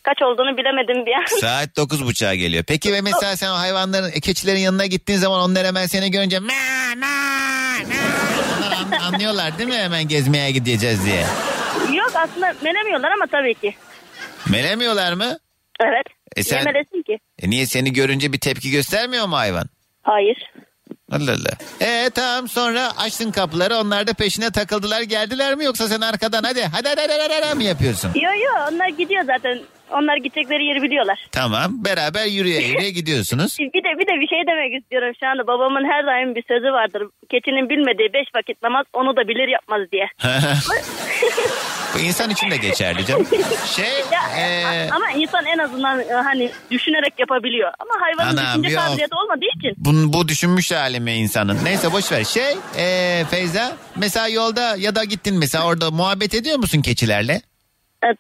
[0.04, 1.40] kaç olduğunu bilemedim bir an.
[1.42, 2.64] Saat dokuz buçuğa geliyor.
[2.68, 6.40] Peki ve mesela sen o hayvanların, e, keçilerin yanına gittiğin zaman onlar hemen seni görünce
[6.40, 7.98] "Mea, mea, mea."
[8.58, 11.26] Onlar an- anlıyorlar değil mi hemen gezmeye gideceğiz diye.
[11.98, 13.76] Yok aslında melemiyorlar ama tabii ki.
[14.50, 15.38] Melemiyorlar mı?
[15.82, 16.06] Evet.
[16.36, 17.20] E sen- Yemelesin ki.
[17.42, 19.66] E niye seni görünce bir tepki göstermiyor mu hayvan?
[20.04, 20.52] Hayır.
[21.12, 21.86] Allah Allah.
[21.88, 26.64] E tamam sonra açtın kapıları onlar da peşine takıldılar geldiler mi yoksa sen arkadan hadi
[26.64, 28.08] hadi hadi hadi, hadi, hadi mi yapıyorsun?
[28.08, 29.60] Yok yok onlar gidiyor zaten.
[29.94, 31.20] Onlar gidecekleri yeri biliyorlar.
[31.32, 33.58] Tamam beraber yürüye yürüye gidiyorsunuz.
[33.60, 35.48] Bir de bir de bir şey demek istiyorum şu anda.
[35.48, 37.04] Babamın her daim bir sözü vardır.
[37.32, 40.08] Keçinin bilmediği beş vakit namaz onu da bilir yapmaz diye.
[41.96, 43.28] Bu insan için de geçerli canım.
[43.76, 47.72] Şey Ya, e, Ama insan en azından e, hani düşünerek yapabiliyor.
[47.80, 48.84] Ama hayvanın Anam, düşünce yok.
[48.84, 49.74] kabiliyeti olmadığı için.
[49.78, 51.58] bu, bu düşünmüş halimi insanın.
[51.64, 52.24] Neyse boş ver.
[52.24, 57.42] Şey e, Feyza mesela yolda ya da gittin mesela orada muhabbet ediyor musun keçilerle?
[58.04, 58.18] Evet,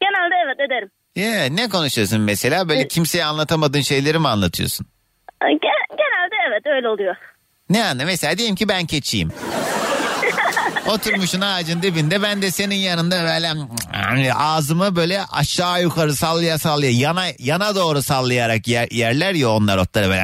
[0.00, 0.90] genelde evet ederim.
[1.16, 2.68] Yeah, ne konuşuyorsun mesela?
[2.68, 4.86] Böyle kimseye anlatamadığın şeyleri mi anlatıyorsun?
[5.42, 7.16] E, gen- genelde evet öyle oluyor.
[7.70, 8.04] Ne anla?
[8.04, 9.32] Mesela diyelim ki ben keçiyim.
[10.88, 17.24] Oturmuşsun ağacın dibinde ben de senin yanında böyle ağzımı böyle aşağı yukarı sallaya sallaya yana
[17.38, 20.22] yana doğru sallayarak yer, yerler ya onlar otları böyle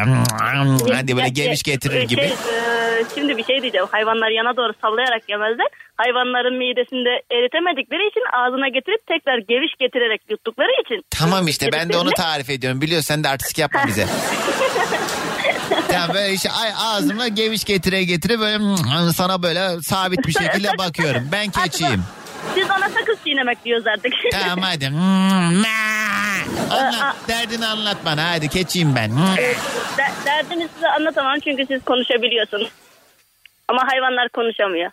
[0.94, 2.20] hadi böyle geviş getirir e, gibi.
[2.20, 2.75] şey, e,
[3.14, 3.86] şimdi bir şey diyeceğim.
[3.90, 5.66] Hayvanlar yana doğru sallayarak yemezler.
[5.96, 11.02] Hayvanların midesinde eritemedikleri için ağzına getirip tekrar geviş getirerek yuttukları için.
[11.10, 12.80] Tamam işte ben de onu tarif ediyorum.
[12.80, 14.06] Biliyorsun sen de artistik yapma bize.
[15.88, 18.58] tamam böyle işte ağzımla geviş getire getire böyle
[19.12, 21.28] sana böyle sabit bir şekilde bakıyorum.
[21.32, 22.02] Ben keçiyim.
[22.54, 24.12] Siz ona sakız çiğnemek diyoruz artık.
[24.32, 24.86] Tamam hadi.
[26.70, 29.10] Anlat, derdini anlat bana hadi keçiyim ben.
[29.38, 29.56] Evet,
[29.98, 32.68] de- derdimi size anlatamam çünkü siz konuşabiliyorsunuz.
[33.68, 34.90] Ama hayvanlar konuşamıyor.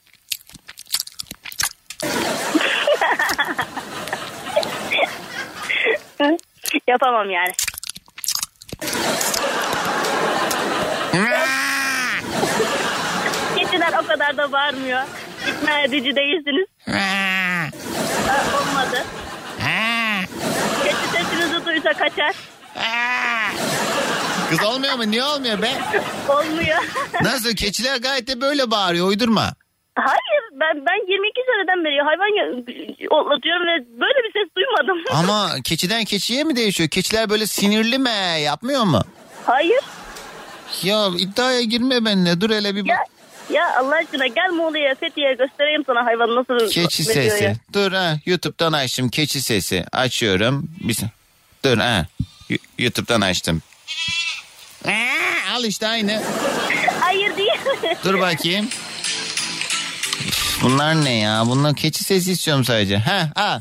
[6.87, 7.53] Yapamam yani.
[13.57, 15.01] Keçiler o kadar da bağırmıyor.
[15.47, 16.67] İkna edici değilsiniz.
[16.87, 17.65] Aa,
[18.57, 19.03] olmadı.
[20.83, 22.35] Keçi sesinizi duysa kaçar.
[24.49, 25.11] Kız olmuyor mu?
[25.11, 25.71] Niye olmuyor be?
[26.29, 26.77] Olmuyor.
[27.21, 27.55] Nasıl?
[27.55, 29.07] Keçiler gayet de böyle bağırıyor.
[29.07, 29.53] Uydurma.
[29.95, 32.31] Hayır ben ben 22 seneden beri hayvan
[33.21, 35.03] otlatıyorum ve böyle bir ses duymadım.
[35.19, 36.89] Ama keçiden keçiye mi değişiyor?
[36.89, 38.41] Keçiler böyle sinirli mi?
[38.43, 39.01] Yapmıyor mu?
[39.45, 39.79] Hayır.
[40.83, 42.41] Ya iddiaya girme benimle.
[42.41, 42.87] Dur hele bir bak.
[42.89, 42.97] Ya,
[43.49, 47.43] ya Allah aşkına gel Muğla'ya Fethiye'ye göstereyim sana hayvan nasıl Keçi sesi.
[47.43, 47.53] ya.
[47.73, 48.15] Dur ha.
[48.25, 49.09] YouTube'dan açtım.
[49.09, 49.85] Keçi sesi.
[49.91, 50.69] Açıyorum.
[50.79, 50.97] Bir...
[51.65, 52.05] Dur ha.
[52.77, 53.61] YouTube'dan açtım.
[54.87, 56.21] Aa, al işte aynı.
[56.99, 57.51] Hayır değil.
[58.03, 58.69] Dur bakayım.
[60.61, 61.43] Bunlar ne ya?
[61.45, 62.97] Bunlar keçi sesi istiyorum sadece.
[62.97, 63.59] Ha, al.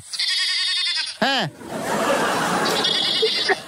[1.20, 1.51] Ha.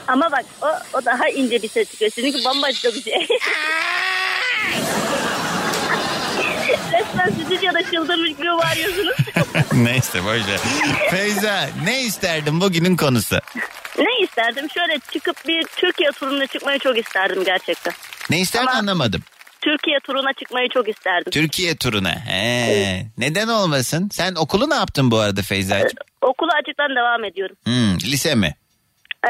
[0.08, 0.66] Ama bak o,
[0.98, 2.10] o daha ince bir ses çıkıyor.
[2.14, 3.28] Çünkü bambaşka bir şey.
[7.44, 9.16] Resmen stüdyoda çıldırmış gibi bağırıyorsunuz.
[9.72, 10.60] Neyse ver.
[11.10, 13.36] Feyza ne isterdin bugünün konusu?
[13.98, 14.70] ne isterdim?
[14.70, 17.94] Şöyle çıkıp bir Türkiye turuna çıkmayı çok isterdim gerçekten.
[18.30, 19.22] Ne isterdin anlamadım.
[19.60, 21.30] Türkiye turuna çıkmayı çok isterdim.
[21.30, 22.26] Türkiye turuna.
[22.26, 23.06] He.
[23.18, 24.08] Neden olmasın?
[24.12, 25.98] Sen okulu ne yaptın bu arada Feyza'cığım?
[26.22, 27.56] Okula açıktan devam ediyorum.
[27.64, 28.54] Hmm, lise mi?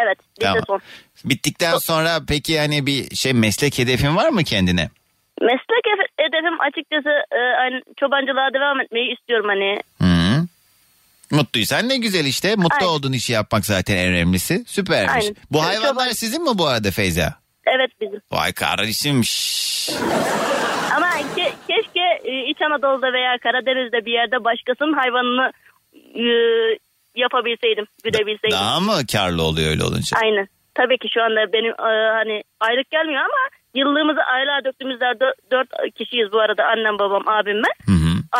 [0.03, 0.62] Evet, lise Tamam.
[0.66, 0.81] son.
[1.24, 4.91] Bittikten sonra peki hani bir şey meslek hedefin var mı kendine?
[5.40, 5.85] Meslek
[6.19, 9.81] hedefim açıkçası e, hani çobancılığa devam etmeyi istiyorum hani.
[10.01, 10.44] Hı.
[11.31, 12.56] Mutluysan ne güzel işte.
[12.56, 12.86] Mutlu Aynen.
[12.86, 14.65] olduğun işi yapmak zaten en önemlisi.
[14.66, 15.24] Süpermiş.
[15.24, 15.36] Aynen.
[15.51, 17.35] Bu hayvanlar çoban- sizin mi bu arada Feyza?
[17.66, 18.20] Evet bizim.
[18.32, 19.23] Vay kardeşim.
[20.97, 21.06] Ama
[21.36, 22.01] ke- keşke
[22.31, 25.52] e, iç Anadolu'da veya Karadeniz'de bir yerde başkasının hayvanını
[26.15, 26.24] e,
[27.16, 28.51] yapabilseydim, güdebilseydim.
[28.59, 30.16] Daha mı karlı oluyor öyle olunca?
[30.23, 30.47] Aynen.
[30.75, 33.43] Tabii ki şu anda benim e, hani aylık gelmiyor ama
[33.75, 35.69] yıllığımızı aylığa döktüğümüzde dö- dört
[35.99, 37.77] kişiyiz bu arada annem babam abim ben.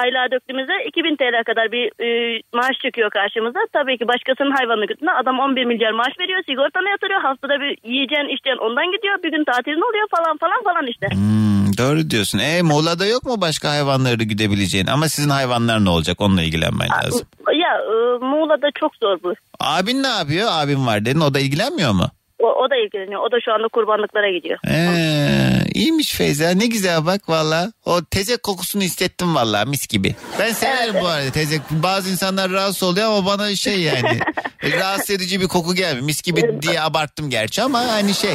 [0.02, 2.09] Aylığa döktüğümüzde 2000 TL kadar bir e,
[2.55, 3.61] maaş çıkıyor karşımıza.
[3.73, 7.20] Tabii ki başkasının hayvanını götürdüğünde adam 11 milyar maaş veriyor sigortana yatırıyor.
[7.20, 9.23] Haftada bir yiyeceğin içeceğin ondan gidiyor.
[9.24, 11.06] Bir gün tatilin oluyor falan falan falan işte.
[11.12, 12.39] Hmm, doğru diyorsun.
[12.39, 14.86] E Muğla'da yok mu başka hayvanları güdebileceğin?
[14.86, 16.20] Ama sizin hayvanlar ne olacak?
[16.20, 17.27] Onunla ilgilenmen lazım.
[17.65, 17.94] Ya e,
[18.24, 19.35] Muğla'da çok zor bu.
[19.61, 20.48] Abin ne yapıyor?
[20.51, 21.20] Abim var dedin.
[21.20, 22.06] O da ilgilenmiyor mu?
[22.44, 23.20] O, o da ilgileniyor.
[23.20, 24.58] O da şu anda kurbanlıklara gidiyor.
[24.68, 26.50] Ee, iyiymiş Feyza.
[26.50, 27.72] Ne güzel bak valla.
[27.84, 30.14] O tezek kokusunu hissettim valla mis gibi.
[30.38, 31.60] Ben severim bu arada tezek.
[31.70, 34.20] Bazı insanlar rahatsız oluyor ama bana şey yani
[34.80, 36.06] rahatsız edici bir koku gelmiyor.
[36.06, 38.30] Mis gibi diye abarttım gerçi ama hani şey.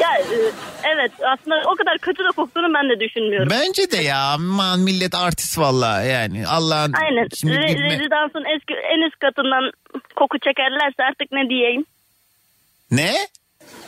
[0.00, 0.36] Ya e,
[0.94, 3.48] evet aslında o kadar kötü de koktuğunu ben de düşünmüyorum.
[3.50, 6.92] Bence de ya aman millet artist valla yani Allah'ın.
[6.92, 7.28] Aynen.
[7.40, 9.70] Şimdi Re- gitme- rezidansın eski, en üst katından
[10.16, 11.84] koku çekerlerse artık ne diyeyim?
[12.90, 13.14] Ne?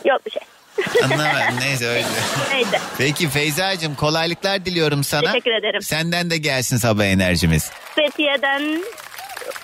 [0.05, 0.41] Yok bir şey.
[1.03, 2.05] Anlamadım neyse öyle.
[2.51, 2.79] Neyse.
[2.97, 5.31] Peki Feyza'cığım kolaylıklar diliyorum sana.
[5.31, 5.81] Teşekkür ederim.
[5.81, 7.71] Senden de gelsin sabah enerjimiz.
[7.95, 8.83] Fethiye'den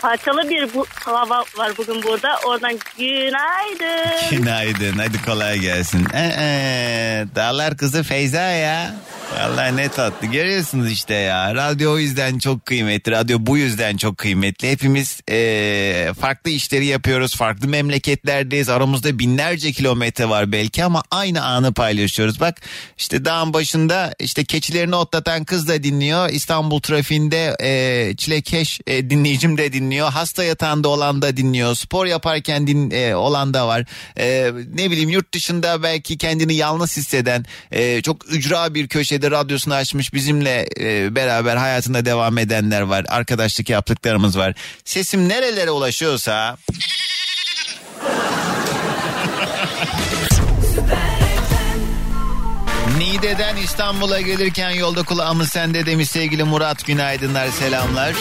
[0.02, 2.40] parçalı bir bu hava var bugün burada.
[2.46, 4.30] Oradan günaydın.
[4.32, 6.08] Günaydın hadi kolay gelsin.
[6.14, 8.96] Ee, dağlar kızı Feyza ya.
[9.40, 11.56] Vallahi ne tatlı görüyorsunuz işte ya.
[11.56, 13.12] Radyo o yüzden çok kıymetli.
[13.12, 14.72] Radyo bu yüzden çok kıymetli.
[14.72, 17.36] Hepimiz ee, farklı işleri yapıyoruz.
[17.36, 18.70] Farklı memleketlerdeyiz.
[18.70, 22.40] Aramızda binlerce kilometre var belki ama aynı anı paylaşıyoruz.
[22.40, 22.62] Bak
[22.98, 26.30] işte dağın başında işte keçilerini otlatan kız da dinliyor.
[26.30, 30.12] İstanbul trafiğinde ee, çilekeş ee, dinleyicim de dinliyor.
[30.12, 31.76] Hasta yatağında olan da dinliyor.
[31.76, 33.86] Spor yaparken din, ee, olan da var.
[34.18, 39.74] Ee, ne bileyim yurt dışında belki kendini yalnız hisseden ee, çok ücra bir köşede radyosunu
[39.74, 43.06] açmış bizimle ee, beraber hayatında devam edenler var.
[43.10, 44.54] Arkadaşlık yaptıklarımız var.
[44.86, 46.58] Sesim nerelere ulaşıyorsa
[52.98, 58.14] Niğde'den İstanbul'a gelirken yolda kulağımız sende demiş sevgili Murat günaydınlar selamlar.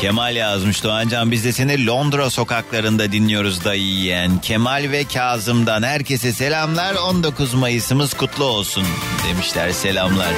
[0.00, 4.40] Kemal yazmış Doğancan biz de seni Londra sokaklarında dinliyoruz dayı yiyen.
[4.40, 8.84] Kemal ve Kazım'dan herkese selamlar 19 Mayıs'ımız kutlu olsun
[9.28, 10.32] demişler selamlar.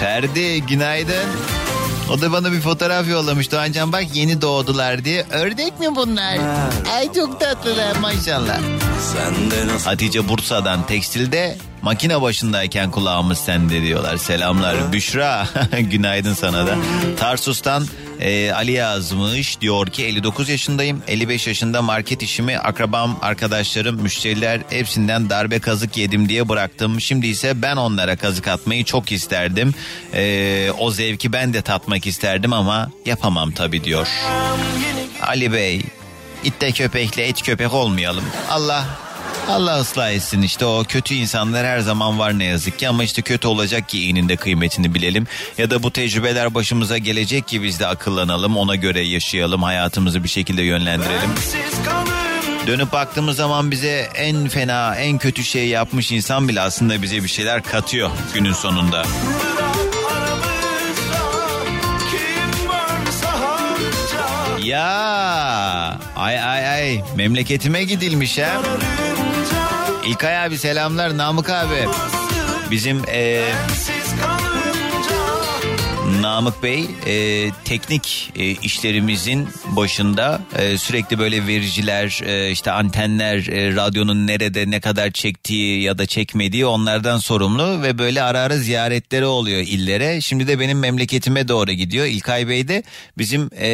[0.00, 1.28] Ferdi günaydın.
[2.12, 5.26] O da bana bir fotoğraf yollamış Doğancan bak yeni doğdular diye.
[5.30, 6.38] Ördek mi bunlar?
[6.96, 8.58] Ay çok tatlılar maşallah.
[9.84, 14.16] Hatice Bursa'dan tekstilde makine başındayken kulağımız sende diyorlar.
[14.16, 14.92] Selamlar.
[14.92, 15.46] Büşra
[15.80, 16.76] günaydın sana da.
[17.18, 17.86] Tarsus'tan
[18.20, 25.30] e, Ali yazmış diyor ki 59 yaşındayım 55 yaşında market işimi akrabam arkadaşlarım müşteriler hepsinden
[25.30, 29.74] darbe kazık yedim diye bıraktım şimdi ise ben onlara kazık atmayı çok isterdim
[30.14, 34.08] E, o zevki ben de tatmak isterdim ama yapamam tabi diyor
[35.22, 35.82] Ali Bey
[36.44, 39.03] itte köpekle et köpek olmayalım Allah
[39.48, 43.22] Allah ıslah etsin işte o kötü insanlar her zaman var ne yazık ki ama işte
[43.22, 45.26] kötü olacak ki iyinin de kıymetini bilelim.
[45.58, 50.28] Ya da bu tecrübeler başımıza gelecek ki biz de akıllanalım ona göre yaşayalım hayatımızı bir
[50.28, 51.30] şekilde yönlendirelim.
[52.66, 57.28] Dönüp baktığımız zaman bize en fena en kötü şey yapmış insan bile aslında bize bir
[57.28, 59.04] şeyler katıyor günün sonunda.
[64.64, 68.62] Ya ay ay ay memleketime gidilmiş ha.
[70.06, 71.88] İlkay abi selamlar Namık abi.
[72.70, 73.44] Bizim e,
[76.20, 83.76] Namık Bey e, teknik e, işlerimizin başında e, sürekli böyle vericiler e, işte antenler e,
[83.76, 89.26] radyonun nerede ne kadar çektiği ya da çekmediği onlardan sorumlu ve böyle ara ara ziyaretleri
[89.26, 90.20] oluyor illere.
[90.20, 92.06] Şimdi de benim memleketime doğru gidiyor.
[92.06, 92.82] İlkay Bey de
[93.18, 93.68] bizim e,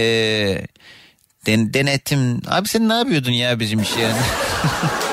[1.47, 4.19] den- denetim abi sen ne yapıyordun ya bizim iş yerinde?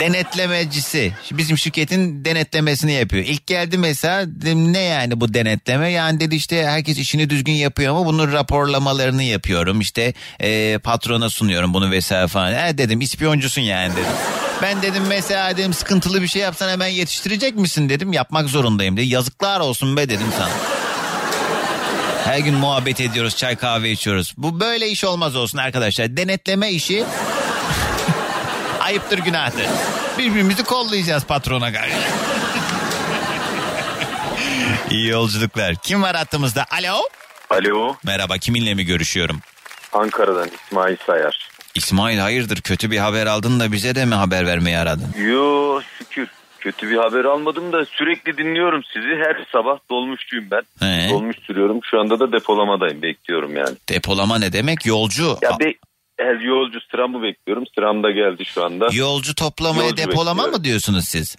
[0.00, 1.12] denetlemecisi.
[1.32, 3.24] Bizim şirketin denetlemesini yapıyor.
[3.24, 5.90] İlk geldi mesela dedim, ne yani bu denetleme?
[5.90, 9.80] Yani dedi işte herkes işini düzgün yapıyor ama bunun raporlamalarını yapıyorum.
[9.80, 12.68] İşte e, patrona sunuyorum bunu vesaire falan.
[12.68, 14.12] E, dedim ispiyoncusun yani dedim.
[14.62, 18.12] Ben dedim mesela dedim sıkıntılı bir şey yapsan hemen yetiştirecek misin dedim.
[18.12, 19.06] Yapmak zorundayım dedi.
[19.06, 20.50] Yazıklar olsun be dedim sana.
[22.24, 24.34] Her gün muhabbet ediyoruz, çay kahve içiyoruz.
[24.36, 26.16] Bu böyle iş olmaz olsun arkadaşlar.
[26.16, 27.04] Denetleme işi
[28.82, 29.66] ayıptır günahtır.
[30.18, 31.96] Birbirimizi kollayacağız patrona karşı.
[34.90, 35.74] İyi yolculuklar.
[35.74, 36.66] Kim var hattımızda?
[36.70, 37.02] Alo.
[37.50, 37.96] Alo.
[38.04, 39.40] Merhaba kiminle mi görüşüyorum?
[39.92, 41.48] Ankara'dan İsmail Sayar.
[41.74, 45.14] İsmail hayırdır kötü bir haber aldın da bize de mi haber vermeyi aradın?
[45.18, 46.28] Yo şükür.
[46.60, 49.06] kötü bir haber almadım da sürekli dinliyorum sizi.
[49.06, 50.62] Her sabah dolmuşçuyum ben.
[50.86, 51.10] He.
[51.10, 51.80] Dolmuş sürüyorum.
[51.90, 53.02] Şu anda da depolamadayım.
[53.02, 53.76] Bekliyorum yani.
[53.88, 54.86] Depolama ne demek?
[54.86, 55.38] Yolcu.
[55.42, 55.74] Ya be,
[56.24, 57.64] her yolcu sıramı bekliyorum.
[57.74, 58.88] Sıram da geldi şu anda.
[58.92, 60.58] Yolcu toplamaya Yolcu depolama bekliyorum.
[60.58, 61.36] mı diyorsunuz siz?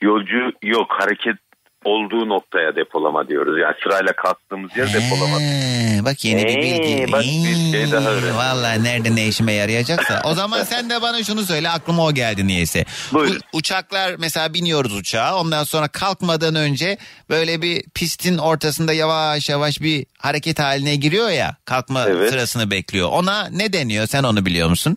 [0.00, 0.86] Yolcu yok.
[0.98, 1.36] Hareket
[1.84, 3.58] olduğu noktaya depolama diyoruz.
[3.62, 5.40] Yani sırayla kalktığımız yer depolama.
[5.40, 7.02] He, bak yeni bir bilgi.
[7.02, 8.36] Ee, bak bir şey daha öğrendim.
[8.36, 10.20] Valla nerede ne işime yarayacaksa.
[10.24, 12.84] O zaman sen de bana şunu söyle aklıma o geldi niyeyse.
[13.14, 16.98] U- uçaklar mesela biniyoruz uçağa ondan sonra kalkmadan önce
[17.30, 22.30] böyle bir pistin ortasında yavaş yavaş bir hareket haline giriyor ya kalkma Evet.
[22.30, 23.08] sırasını bekliyor.
[23.12, 24.96] Ona ne deniyor sen onu biliyor musun?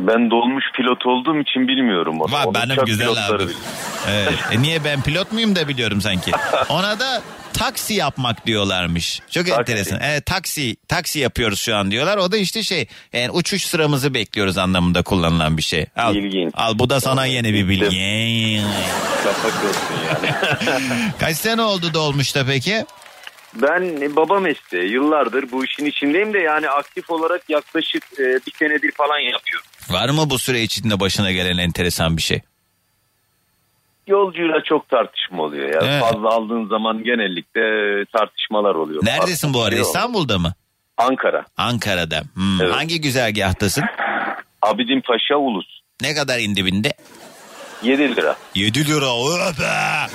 [0.00, 2.32] Ben dolmuş pilot olduğum için bilmiyorum onu.
[2.32, 3.42] Var benim güzel abi.
[4.10, 4.34] Evet.
[4.52, 6.30] E niye ben pilot muyum da biliyorum sanki.
[6.68, 7.22] Ona da
[7.52, 9.20] taksi yapmak diyorlarmış.
[9.30, 9.98] Çok enteresan.
[10.02, 12.16] Evet taksi taksi yapıyoruz şu an diyorlar.
[12.16, 15.86] O da işte şey yani uçuş sıramızı bekliyoruz anlamında kullanılan bir şey.
[15.96, 16.14] Al,
[16.54, 17.96] al bu da sana yeni bir bilgi.
[17.96, 18.62] Yani.
[21.20, 22.84] Kaç sene oldu dolmuşta peki?
[23.54, 28.92] Ben baba mesleği yıllardır bu işin içindeyim de yani aktif olarak yaklaşık e, bir senedir
[28.92, 29.66] falan yapıyorum.
[29.90, 32.40] Var mı bu süre içinde başına gelen enteresan bir şey?
[34.06, 35.80] Yolcuyla çok tartışma oluyor ya.
[35.84, 36.02] Evet.
[36.02, 39.04] Fazla aldığın zaman genellikle e, tartışmalar oluyor.
[39.04, 39.80] Neredesin bu arada Şey.
[39.82, 40.54] İstanbul'da mı?
[40.96, 41.44] Ankara.
[41.56, 42.22] Ankara'da.
[42.34, 42.74] Hmm, Evet.
[42.74, 43.84] Hangi güzergahtasın?
[44.62, 45.66] Abidin Paşa Ulus.
[46.02, 46.92] Ne kadar indi binde?
[47.82, 48.36] 7 lira.
[48.54, 49.06] 7 lira.
[49.50, 50.14] Öpe!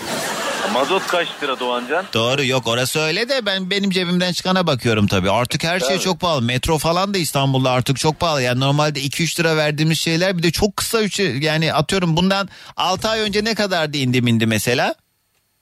[0.73, 2.05] Mazot kaç lira Doğancan?
[2.13, 5.31] Doğru yok orası öyle de ben benim cebimden çıkana bakıyorum tabii.
[5.31, 6.41] Artık her şey çok pahalı.
[6.41, 8.41] Metro falan da İstanbul'da artık çok pahalı.
[8.41, 13.07] Yani normalde 2-3 lira verdiğimiz şeyler bir de çok kısa üçü yani atıyorum bundan 6
[13.07, 14.95] ay önce ne kadardı indi indi mesela?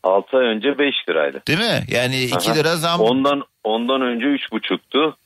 [0.04, 1.42] 6 ay önce 5 liraydı.
[1.48, 1.84] Değil mi?
[1.88, 2.54] Yani 2 Aha.
[2.54, 3.02] lira zam.
[3.02, 5.18] Ondan ondan önce 3,5'tu.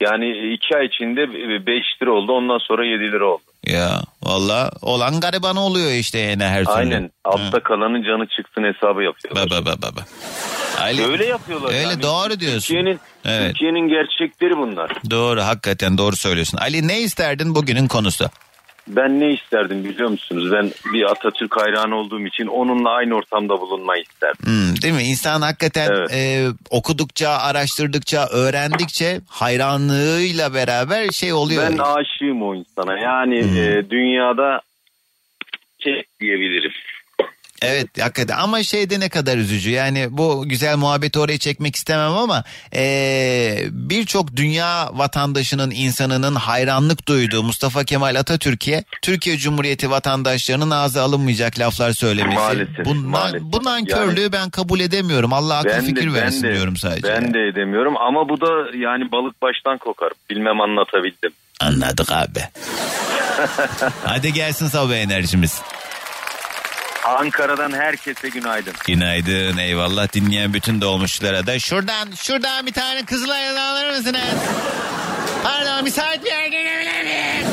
[0.00, 1.32] Yani 2 ay içinde
[1.66, 2.32] 5 lira oldu.
[2.32, 3.42] Ondan sonra 7 lira oldu.
[3.66, 6.74] Ya valla olan gariban oluyor işte yani her türlü.
[6.74, 7.10] Aynen.
[7.24, 9.50] Altta kalanın canı çıksın hesabı yapıyorlar.
[9.50, 10.00] Baba baba baba.
[10.86, 11.68] Öyle, Öyle yapıyorlar.
[11.68, 12.02] Öyle yani.
[12.02, 12.60] doğru diyorsun.
[12.60, 13.48] Türkiye'nin Evet.
[13.48, 14.90] Türkiye'nin gerçekleri bunlar.
[15.10, 16.58] Doğru hakikaten doğru söylüyorsun.
[16.58, 18.30] Ali ne isterdin bugünün konusu?
[18.88, 20.52] Ben ne isterdim biliyor musunuz?
[20.52, 24.46] Ben bir Atatürk hayranı olduğum için onunla aynı ortamda bulunmayı isterdim.
[24.46, 25.02] Hmm, değil mi?
[25.02, 31.62] İnsan hakikaten e, okudukça, araştırdıkça, öğrendikçe hayranlığıyla beraber şey oluyor.
[31.70, 32.98] Ben aşığım o insana.
[32.98, 34.60] Yani e, dünyada
[35.78, 36.72] şey diyebilirim.
[37.64, 42.44] Evet hakikaten ama şeyde ne kadar üzücü yani bu güzel muhabbeti oraya çekmek istemem ama
[42.74, 51.58] eee, birçok dünya vatandaşının insanının hayranlık duyduğu Mustafa Kemal Atatürk'e Türkiye Cumhuriyeti vatandaşlarının ağzı alınmayacak
[51.58, 52.38] laflar söylemesi.
[52.38, 53.42] Maalesef, Bundan, maalesef.
[53.42, 57.08] Bu nankörlüğü ben kabul edemiyorum Allah akıl fikir versin de, diyorum sadece.
[57.08, 60.10] Ben de edemiyorum ama bu da yani balık baştan kokar.
[60.30, 61.32] Bilmem anlatabildim.
[61.60, 62.40] Anladık abi.
[64.04, 65.60] Hadi gelsin sabah enerjimiz.
[67.04, 68.74] Ankara'dan herkese günaydın.
[68.86, 74.20] Günaydın eyvallah dinleyen bütün dolmuşlara da şuradan şuradan bir tane kızılayla alır mısınız?
[75.42, 77.46] Pardon müsait bir yer gelebilir miyim?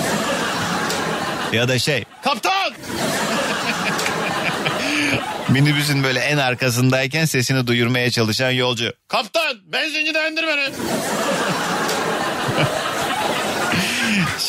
[1.53, 2.73] Ya da şey kaptan!
[5.49, 8.93] Minibüsün böyle en arkasındayken sesini duyurmaya çalışan yolcu.
[9.07, 10.69] Kaptan benzinciden indir beni.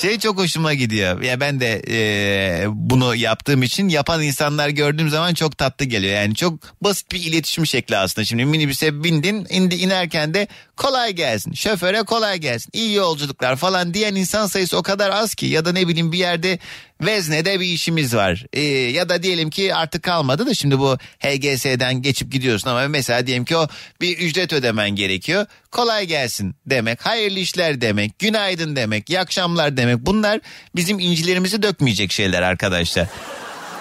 [0.01, 1.23] Şey çok hoşuma gidiyor.
[1.23, 6.15] Ya ben de e, bunu yaptığım için yapan insanlar gördüğüm zaman çok tatlı geliyor.
[6.15, 8.25] Yani çok basit bir iletişim şekli aslında.
[8.25, 11.53] Şimdi minibüse bindin, indi inerken de kolay gelsin.
[11.53, 12.71] Şoföre kolay gelsin.
[12.73, 16.19] İyi yolculuklar falan diyen insan sayısı o kadar az ki ya da ne bileyim bir
[16.19, 16.59] yerde
[17.03, 18.47] veznede bir işimiz var.
[18.53, 23.27] E, ya da diyelim ki artık kalmadı da şimdi bu HGS'den geçip gidiyorsun ama mesela
[23.27, 23.69] diyelim ki o
[24.01, 25.47] bir ücret ödemen gerekiyor.
[25.71, 29.99] Kolay gelsin demek, hayırlı işler demek, günaydın demek, iyi akşamlar demek.
[29.99, 30.41] Bunlar
[30.77, 33.07] bizim incilerimizi dökmeyecek şeyler arkadaşlar.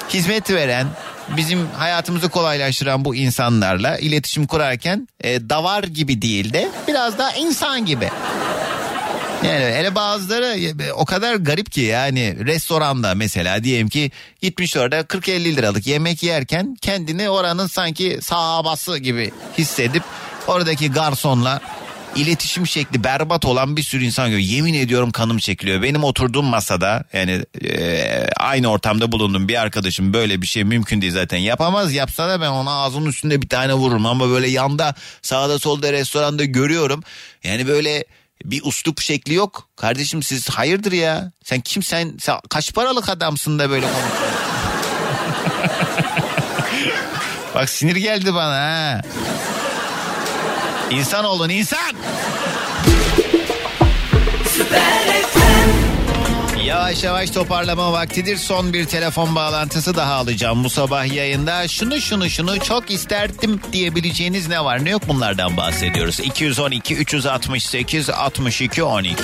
[0.10, 0.88] Hizmet veren,
[1.38, 7.86] bizim hayatımızı kolaylaştıran bu insanlarla iletişim kurarken e, davar gibi değil de biraz daha insan
[7.86, 8.10] gibi.
[9.44, 10.58] Yani hele bazıları
[10.94, 14.12] o kadar garip ki yani restoranda mesela diyelim ki
[14.42, 20.04] gitmiş orada 40-50 liralık yemek yerken kendini oranın sanki sahabası gibi hissedip
[20.48, 21.62] oradaki garsonla
[22.16, 24.50] iletişim şekli berbat olan bir sürü insan görüyor.
[24.50, 25.82] Yemin ediyorum kanım çekiliyor.
[25.82, 31.14] Benim oturduğum masada yani e, aynı ortamda bulundum bir arkadaşım böyle bir şey mümkün değil
[31.14, 31.94] zaten yapamaz.
[31.94, 36.46] Yapsa da ben ona ağzının üstünde bir tane vururum ama böyle yanda sağda solda restoranda
[36.46, 37.04] görüyorum.
[37.44, 38.04] Yani böyle
[38.46, 39.70] bir uslup şekli yok.
[39.76, 41.32] Kardeşim siz hayırdır ya?
[41.44, 42.18] Sen kim sen,
[42.50, 43.88] kaç paralık adamsın da böyle?
[47.56, 49.02] Bak sinir geldi bana ha.
[50.92, 51.96] İnsan olun insan.
[56.72, 58.38] Yavaş yavaş toparlama vaktidir.
[58.38, 61.68] Son bir telefon bağlantısı daha alacağım bu sabah yayında.
[61.68, 66.20] Şunu şunu şunu çok isterdim diyebileceğiniz ne var ne yok bunlardan bahsediyoruz.
[66.20, 69.24] 212 368 62 12.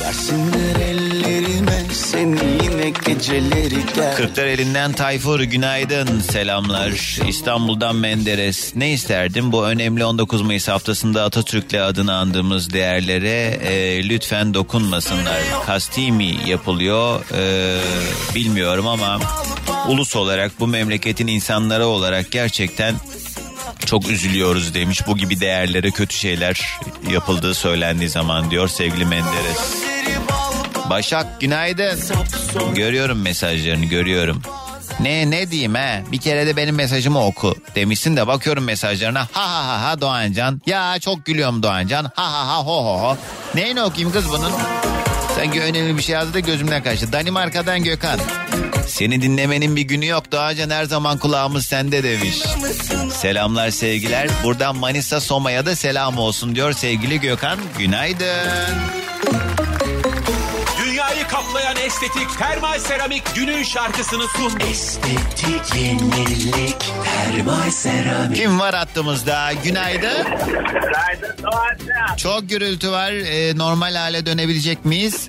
[0.00, 4.16] Versinler ellerime seni yine geceleri gel.
[4.16, 11.74] Kırklar elinden Tayfur günaydın selamlar İstanbul'dan Menderes ne isterdim bu önemli 19 Mayıs haftasında Atatürk'le
[11.74, 16.36] adını andığımız değerlere e, lütfen dokunmasınlar kasti mi
[16.80, 19.20] yapılıyor e, bilmiyorum ama
[19.88, 22.94] ulus olarak bu memleketin insanları olarak gerçekten
[23.86, 26.60] çok üzülüyoruz demiş bu gibi değerlere kötü şeyler
[27.10, 29.74] yapıldığı söylendiği zaman diyor sevgili Menderes.
[30.90, 32.00] Başak günaydın.
[32.74, 34.42] Görüyorum mesajlarını görüyorum.
[35.00, 36.04] Ne ne diyeyim he?
[36.12, 39.20] Bir kere de benim mesajımı oku demişsin de bakıyorum mesajlarına.
[39.20, 40.60] Ha ha ha ha Doğancan.
[40.66, 42.04] Ya çok gülüyorum Doğancan.
[42.14, 43.16] Ha ha ha ho ho ho.
[43.54, 44.52] Neyini okuyayım kız bunun?
[45.40, 47.12] Sanki önemli bir şey yazdı da gözümden kaçtı.
[47.12, 48.20] Danimarka'dan Gökhan.
[48.86, 52.36] Seni dinlemenin bir günü yok Doğancan her zaman kulağımız sende demiş.
[53.12, 54.28] Selamlar sevgiler.
[54.44, 57.58] Buradan Manisa Soma'ya da selam olsun diyor sevgili Gökhan.
[57.78, 58.26] Günaydın.
[61.30, 64.60] Kaplayan estetik termal seramik günün şarkısını sun.
[64.70, 68.36] Estetik yenilik termal seramik.
[68.36, 69.52] Kim var hattımızda?
[69.64, 70.26] Günaydın.
[72.16, 73.12] Çok gürültü var.
[73.12, 75.28] Ee, normal hale dönebilecek miyiz?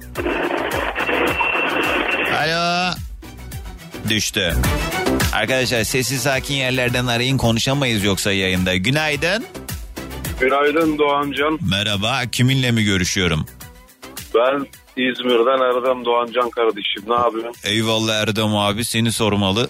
[2.43, 2.93] Alo.
[4.09, 4.55] Düştü.
[5.33, 8.75] Arkadaşlar sessiz sakin yerlerden arayın konuşamayız yoksa yayında.
[8.75, 9.45] Günaydın.
[10.39, 11.59] Günaydın Doğancan.
[11.69, 13.45] Merhaba kiminle mi görüşüyorum?
[14.35, 17.03] Ben İzmir'den Erdem Doğancan kardeşim.
[17.07, 17.53] Ne yapıyorsun?
[17.65, 19.69] Eyvallah Erdem abi seni sormalı.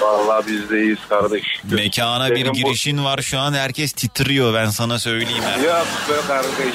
[0.00, 1.44] Vallahi biz de iyiyiz kardeş.
[1.72, 5.42] Mekana bir Senin bu- girişin var şu an herkes titriyor ben sana söyleyeyim.
[5.46, 5.64] Erdem.
[5.64, 6.74] Yok be kardeş.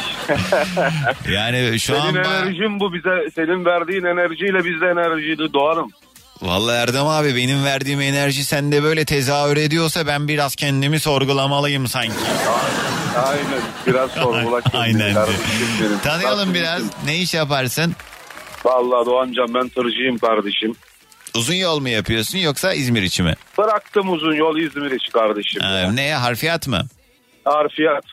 [1.33, 3.29] Yani şu senin an ba- enerjin bu bize.
[3.35, 5.91] Senin verdiğin enerjiyle biz de enerjiydi Doğan'ım.
[6.41, 12.13] Vallahi Erdem abi benim verdiğim enerji sende böyle tezahür ediyorsa ben biraz kendimi sorgulamalıyım sanki.
[13.25, 13.61] Aynen.
[13.87, 15.13] Biraz sorgula kendini Aynen.
[15.13, 15.99] kardeşim.
[16.03, 16.81] Tanıyalım biraz.
[17.05, 17.95] Ne iş yaparsın?
[18.65, 20.75] Vallahi Doğancan ben tırcıyım kardeşim.
[21.35, 23.33] Uzun yol mu yapıyorsun yoksa İzmir içi mi?
[23.57, 25.61] Bıraktım uzun yol İzmir içi kardeşim.
[25.61, 26.81] Ha, neye harfiyat mı?
[27.45, 28.03] Harfiyat.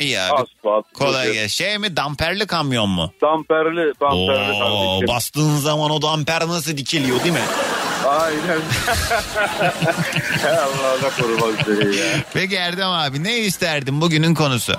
[0.00, 0.32] İyi abi.
[0.42, 0.84] Asfalt.
[0.94, 1.46] Kolay gelsin.
[1.64, 3.12] Şey mi damperli kamyon mu?
[3.22, 4.58] Damperli, damperli Oo,
[4.98, 5.08] kardeşim.
[5.14, 7.40] bastığın zaman o damper nasıl dikiliyor değil mi?
[8.08, 8.60] Aynen.
[10.46, 12.04] Allah'a korumak seni ya.
[12.34, 14.72] Peki Erdem abi ne isterdin bugünün konusu?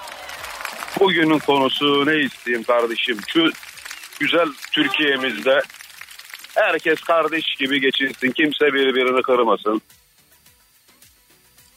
[1.00, 3.18] Bugünün konusu ne isteyeyim kardeşim?
[3.28, 3.52] Şu
[4.20, 5.62] güzel Türkiye'mizde
[6.56, 8.32] herkes kardeş gibi geçinsin.
[8.32, 9.82] Kimse birbirini kırmasın.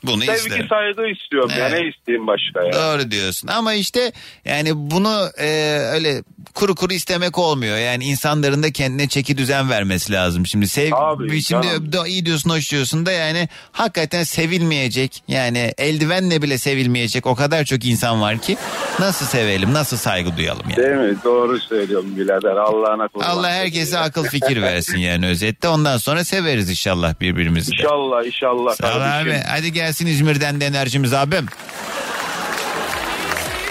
[0.05, 0.67] Bunu Sevgi isterim.
[0.69, 1.69] saygı istiyorum ya.
[1.69, 1.81] Evet.
[1.83, 2.73] Ne isteyeyim başka ya?
[2.73, 4.13] Doğru diyorsun ama işte
[4.45, 5.47] yani bunu e,
[5.79, 6.23] öyle
[6.55, 7.79] kuru kuru istemek olmuyor.
[7.79, 10.47] Yani insanların da kendine çeki düzen vermesi lazım.
[10.47, 12.07] Şimdi sev Abi, şimdi canım.
[12.07, 15.23] iyi diyorsun hoş diyorsun da yani hakikaten sevilmeyecek.
[15.29, 18.57] Yani eldivenle bile sevilmeyecek o kadar çok insan var ki
[19.01, 20.77] nasıl sevelim nasıl saygı duyalım yani.
[20.77, 21.17] Değil mi?
[21.25, 22.57] Doğru söylüyorum birader.
[22.57, 23.27] Allah'ına kurban.
[23.27, 25.69] Allah herkese akıl fikir versin yani özette.
[25.69, 27.71] Ondan sonra severiz inşallah birbirimizi.
[27.73, 27.77] de.
[27.77, 29.43] İnşallah inşallah Sağ ol abi.
[29.49, 31.47] Hadi gelsin İzmir'den de enerjimiz abim.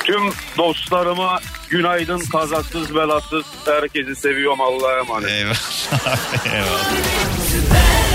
[0.04, 1.40] Tüm dostlarıma
[1.70, 3.46] günaydın kazasız belasız.
[3.66, 5.30] Herkesi seviyorum Allah'a emanet.
[5.30, 6.46] Eyvallah.
[6.54, 8.09] Eyvallah.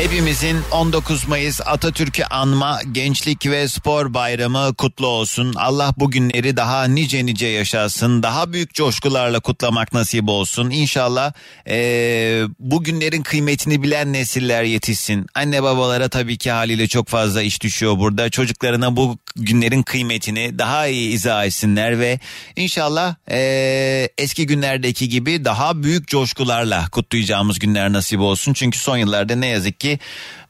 [0.00, 5.54] Hepimizin 19 Mayıs Atatürk'ü anma Gençlik ve Spor Bayramı kutlu olsun.
[5.56, 8.22] Allah bu günleri daha nice nice yaşasın.
[8.22, 10.70] Daha büyük coşkularla kutlamak nasip olsun.
[10.70, 11.32] İnşallah
[11.66, 15.26] eee, bu günlerin kıymetini bilen nesiller yetişsin.
[15.34, 18.30] Anne babalara tabii ki haliyle çok fazla iş düşüyor burada.
[18.30, 22.18] Çocuklarına bu günlerin kıymetini daha iyi izah etsinler ve
[22.56, 28.52] inşallah eee, eski günlerdeki gibi daha büyük coşkularla kutlayacağımız günler nasip olsun.
[28.52, 29.89] Çünkü son yıllarda ne yazık ki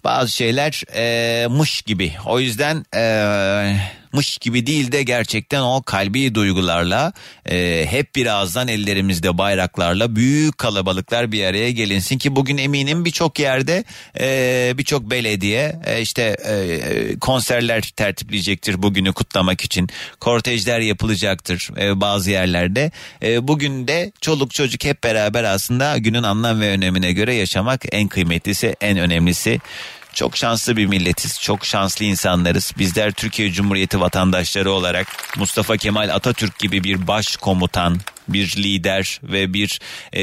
[0.05, 2.12] bazı şeyler eee, mış gibi.
[2.27, 3.77] O yüzden eee,
[4.12, 7.12] mış gibi değil de gerçekten o kalbi duygularla
[7.51, 13.85] eee, hep birazdan ellerimizde bayraklarla büyük kalabalıklar bir araya gelinsin ki bugün eminim birçok yerde
[14.20, 19.89] eee, birçok belediye eee, işte eee, konserler tertipleyecektir bugünü kutlamak için.
[20.20, 22.91] Kortejler yapılacaktır eee, bazı yerlerde.
[23.23, 28.09] Eee, bugün de çoluk çocuk hep beraber aslında günün anlam ve önemine göre yaşamak en
[28.09, 29.61] kıymetlisi en önemlisi.
[30.15, 31.41] Çok şanslı bir milletiz.
[31.41, 32.73] Çok şanslı insanlarız.
[32.78, 35.07] Bizler Türkiye Cumhuriyeti vatandaşları olarak
[35.37, 39.81] Mustafa Kemal Atatürk gibi bir başkomutan bir lider ve bir
[40.15, 40.23] e,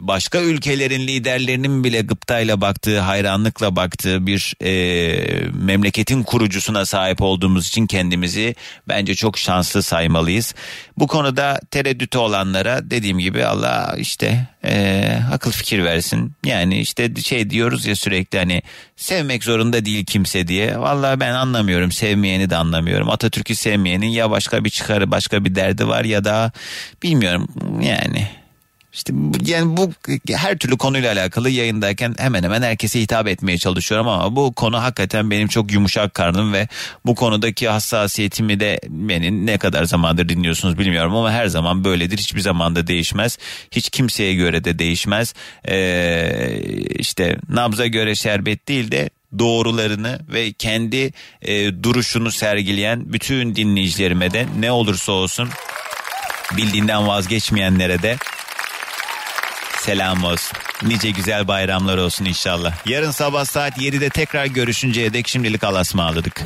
[0.00, 7.86] başka ülkelerin liderlerinin bile gıptayla baktığı, hayranlıkla baktığı bir e, memleketin kurucusuna sahip olduğumuz için
[7.86, 8.54] kendimizi
[8.88, 10.54] bence çok şanslı saymalıyız.
[10.98, 16.32] Bu konuda tereddütü olanlara dediğim gibi Allah işte e, akıl fikir versin.
[16.44, 18.62] Yani işte şey diyoruz ya sürekli hani
[18.96, 20.78] sevmek zorunda değil kimse diye.
[20.78, 23.10] Vallahi ben anlamıyorum sevmeyeni de anlamıyorum.
[23.10, 26.52] Atatürk'ü sevmeyenin ya başka bir çıkarı başka bir derdi var ya da
[27.02, 27.15] bilmiyorum
[27.80, 28.28] yani.
[28.96, 29.12] İşte
[29.46, 29.92] yani bu
[30.30, 35.30] her türlü konuyla alakalı yayındayken hemen hemen herkese hitap etmeye çalışıyorum ama bu konu hakikaten
[35.30, 36.68] benim çok yumuşak karnım ve
[37.06, 42.18] bu konudaki hassasiyetimi de beni ne kadar zamandır dinliyorsunuz bilmiyorum ama her zaman böyledir.
[42.18, 43.38] Hiçbir zaman da değişmez.
[43.70, 45.34] Hiç kimseye göre de değişmez.
[45.68, 46.60] Ee,
[46.98, 51.12] işte nabza göre şerbet değil de doğrularını ve kendi
[51.42, 55.48] e, duruşunu sergileyen bütün dinleyicilerime de ne olursa olsun
[56.56, 58.16] bildiğinden vazgeçmeyenlere de
[59.80, 60.58] selam olsun.
[60.82, 62.86] Nice güzel bayramlar olsun inşallah.
[62.86, 66.42] Yarın sabah saat 7'de tekrar görüşünceye dek şimdilik alasma aldık.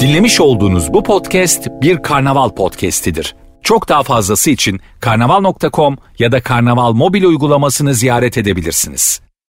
[0.00, 3.34] Dinlemiş olduğunuz bu podcast bir karnaval podcastidir.
[3.62, 9.23] Çok daha fazlası için karnaval.com ya da karnaval mobil uygulamasını ziyaret edebilirsiniz.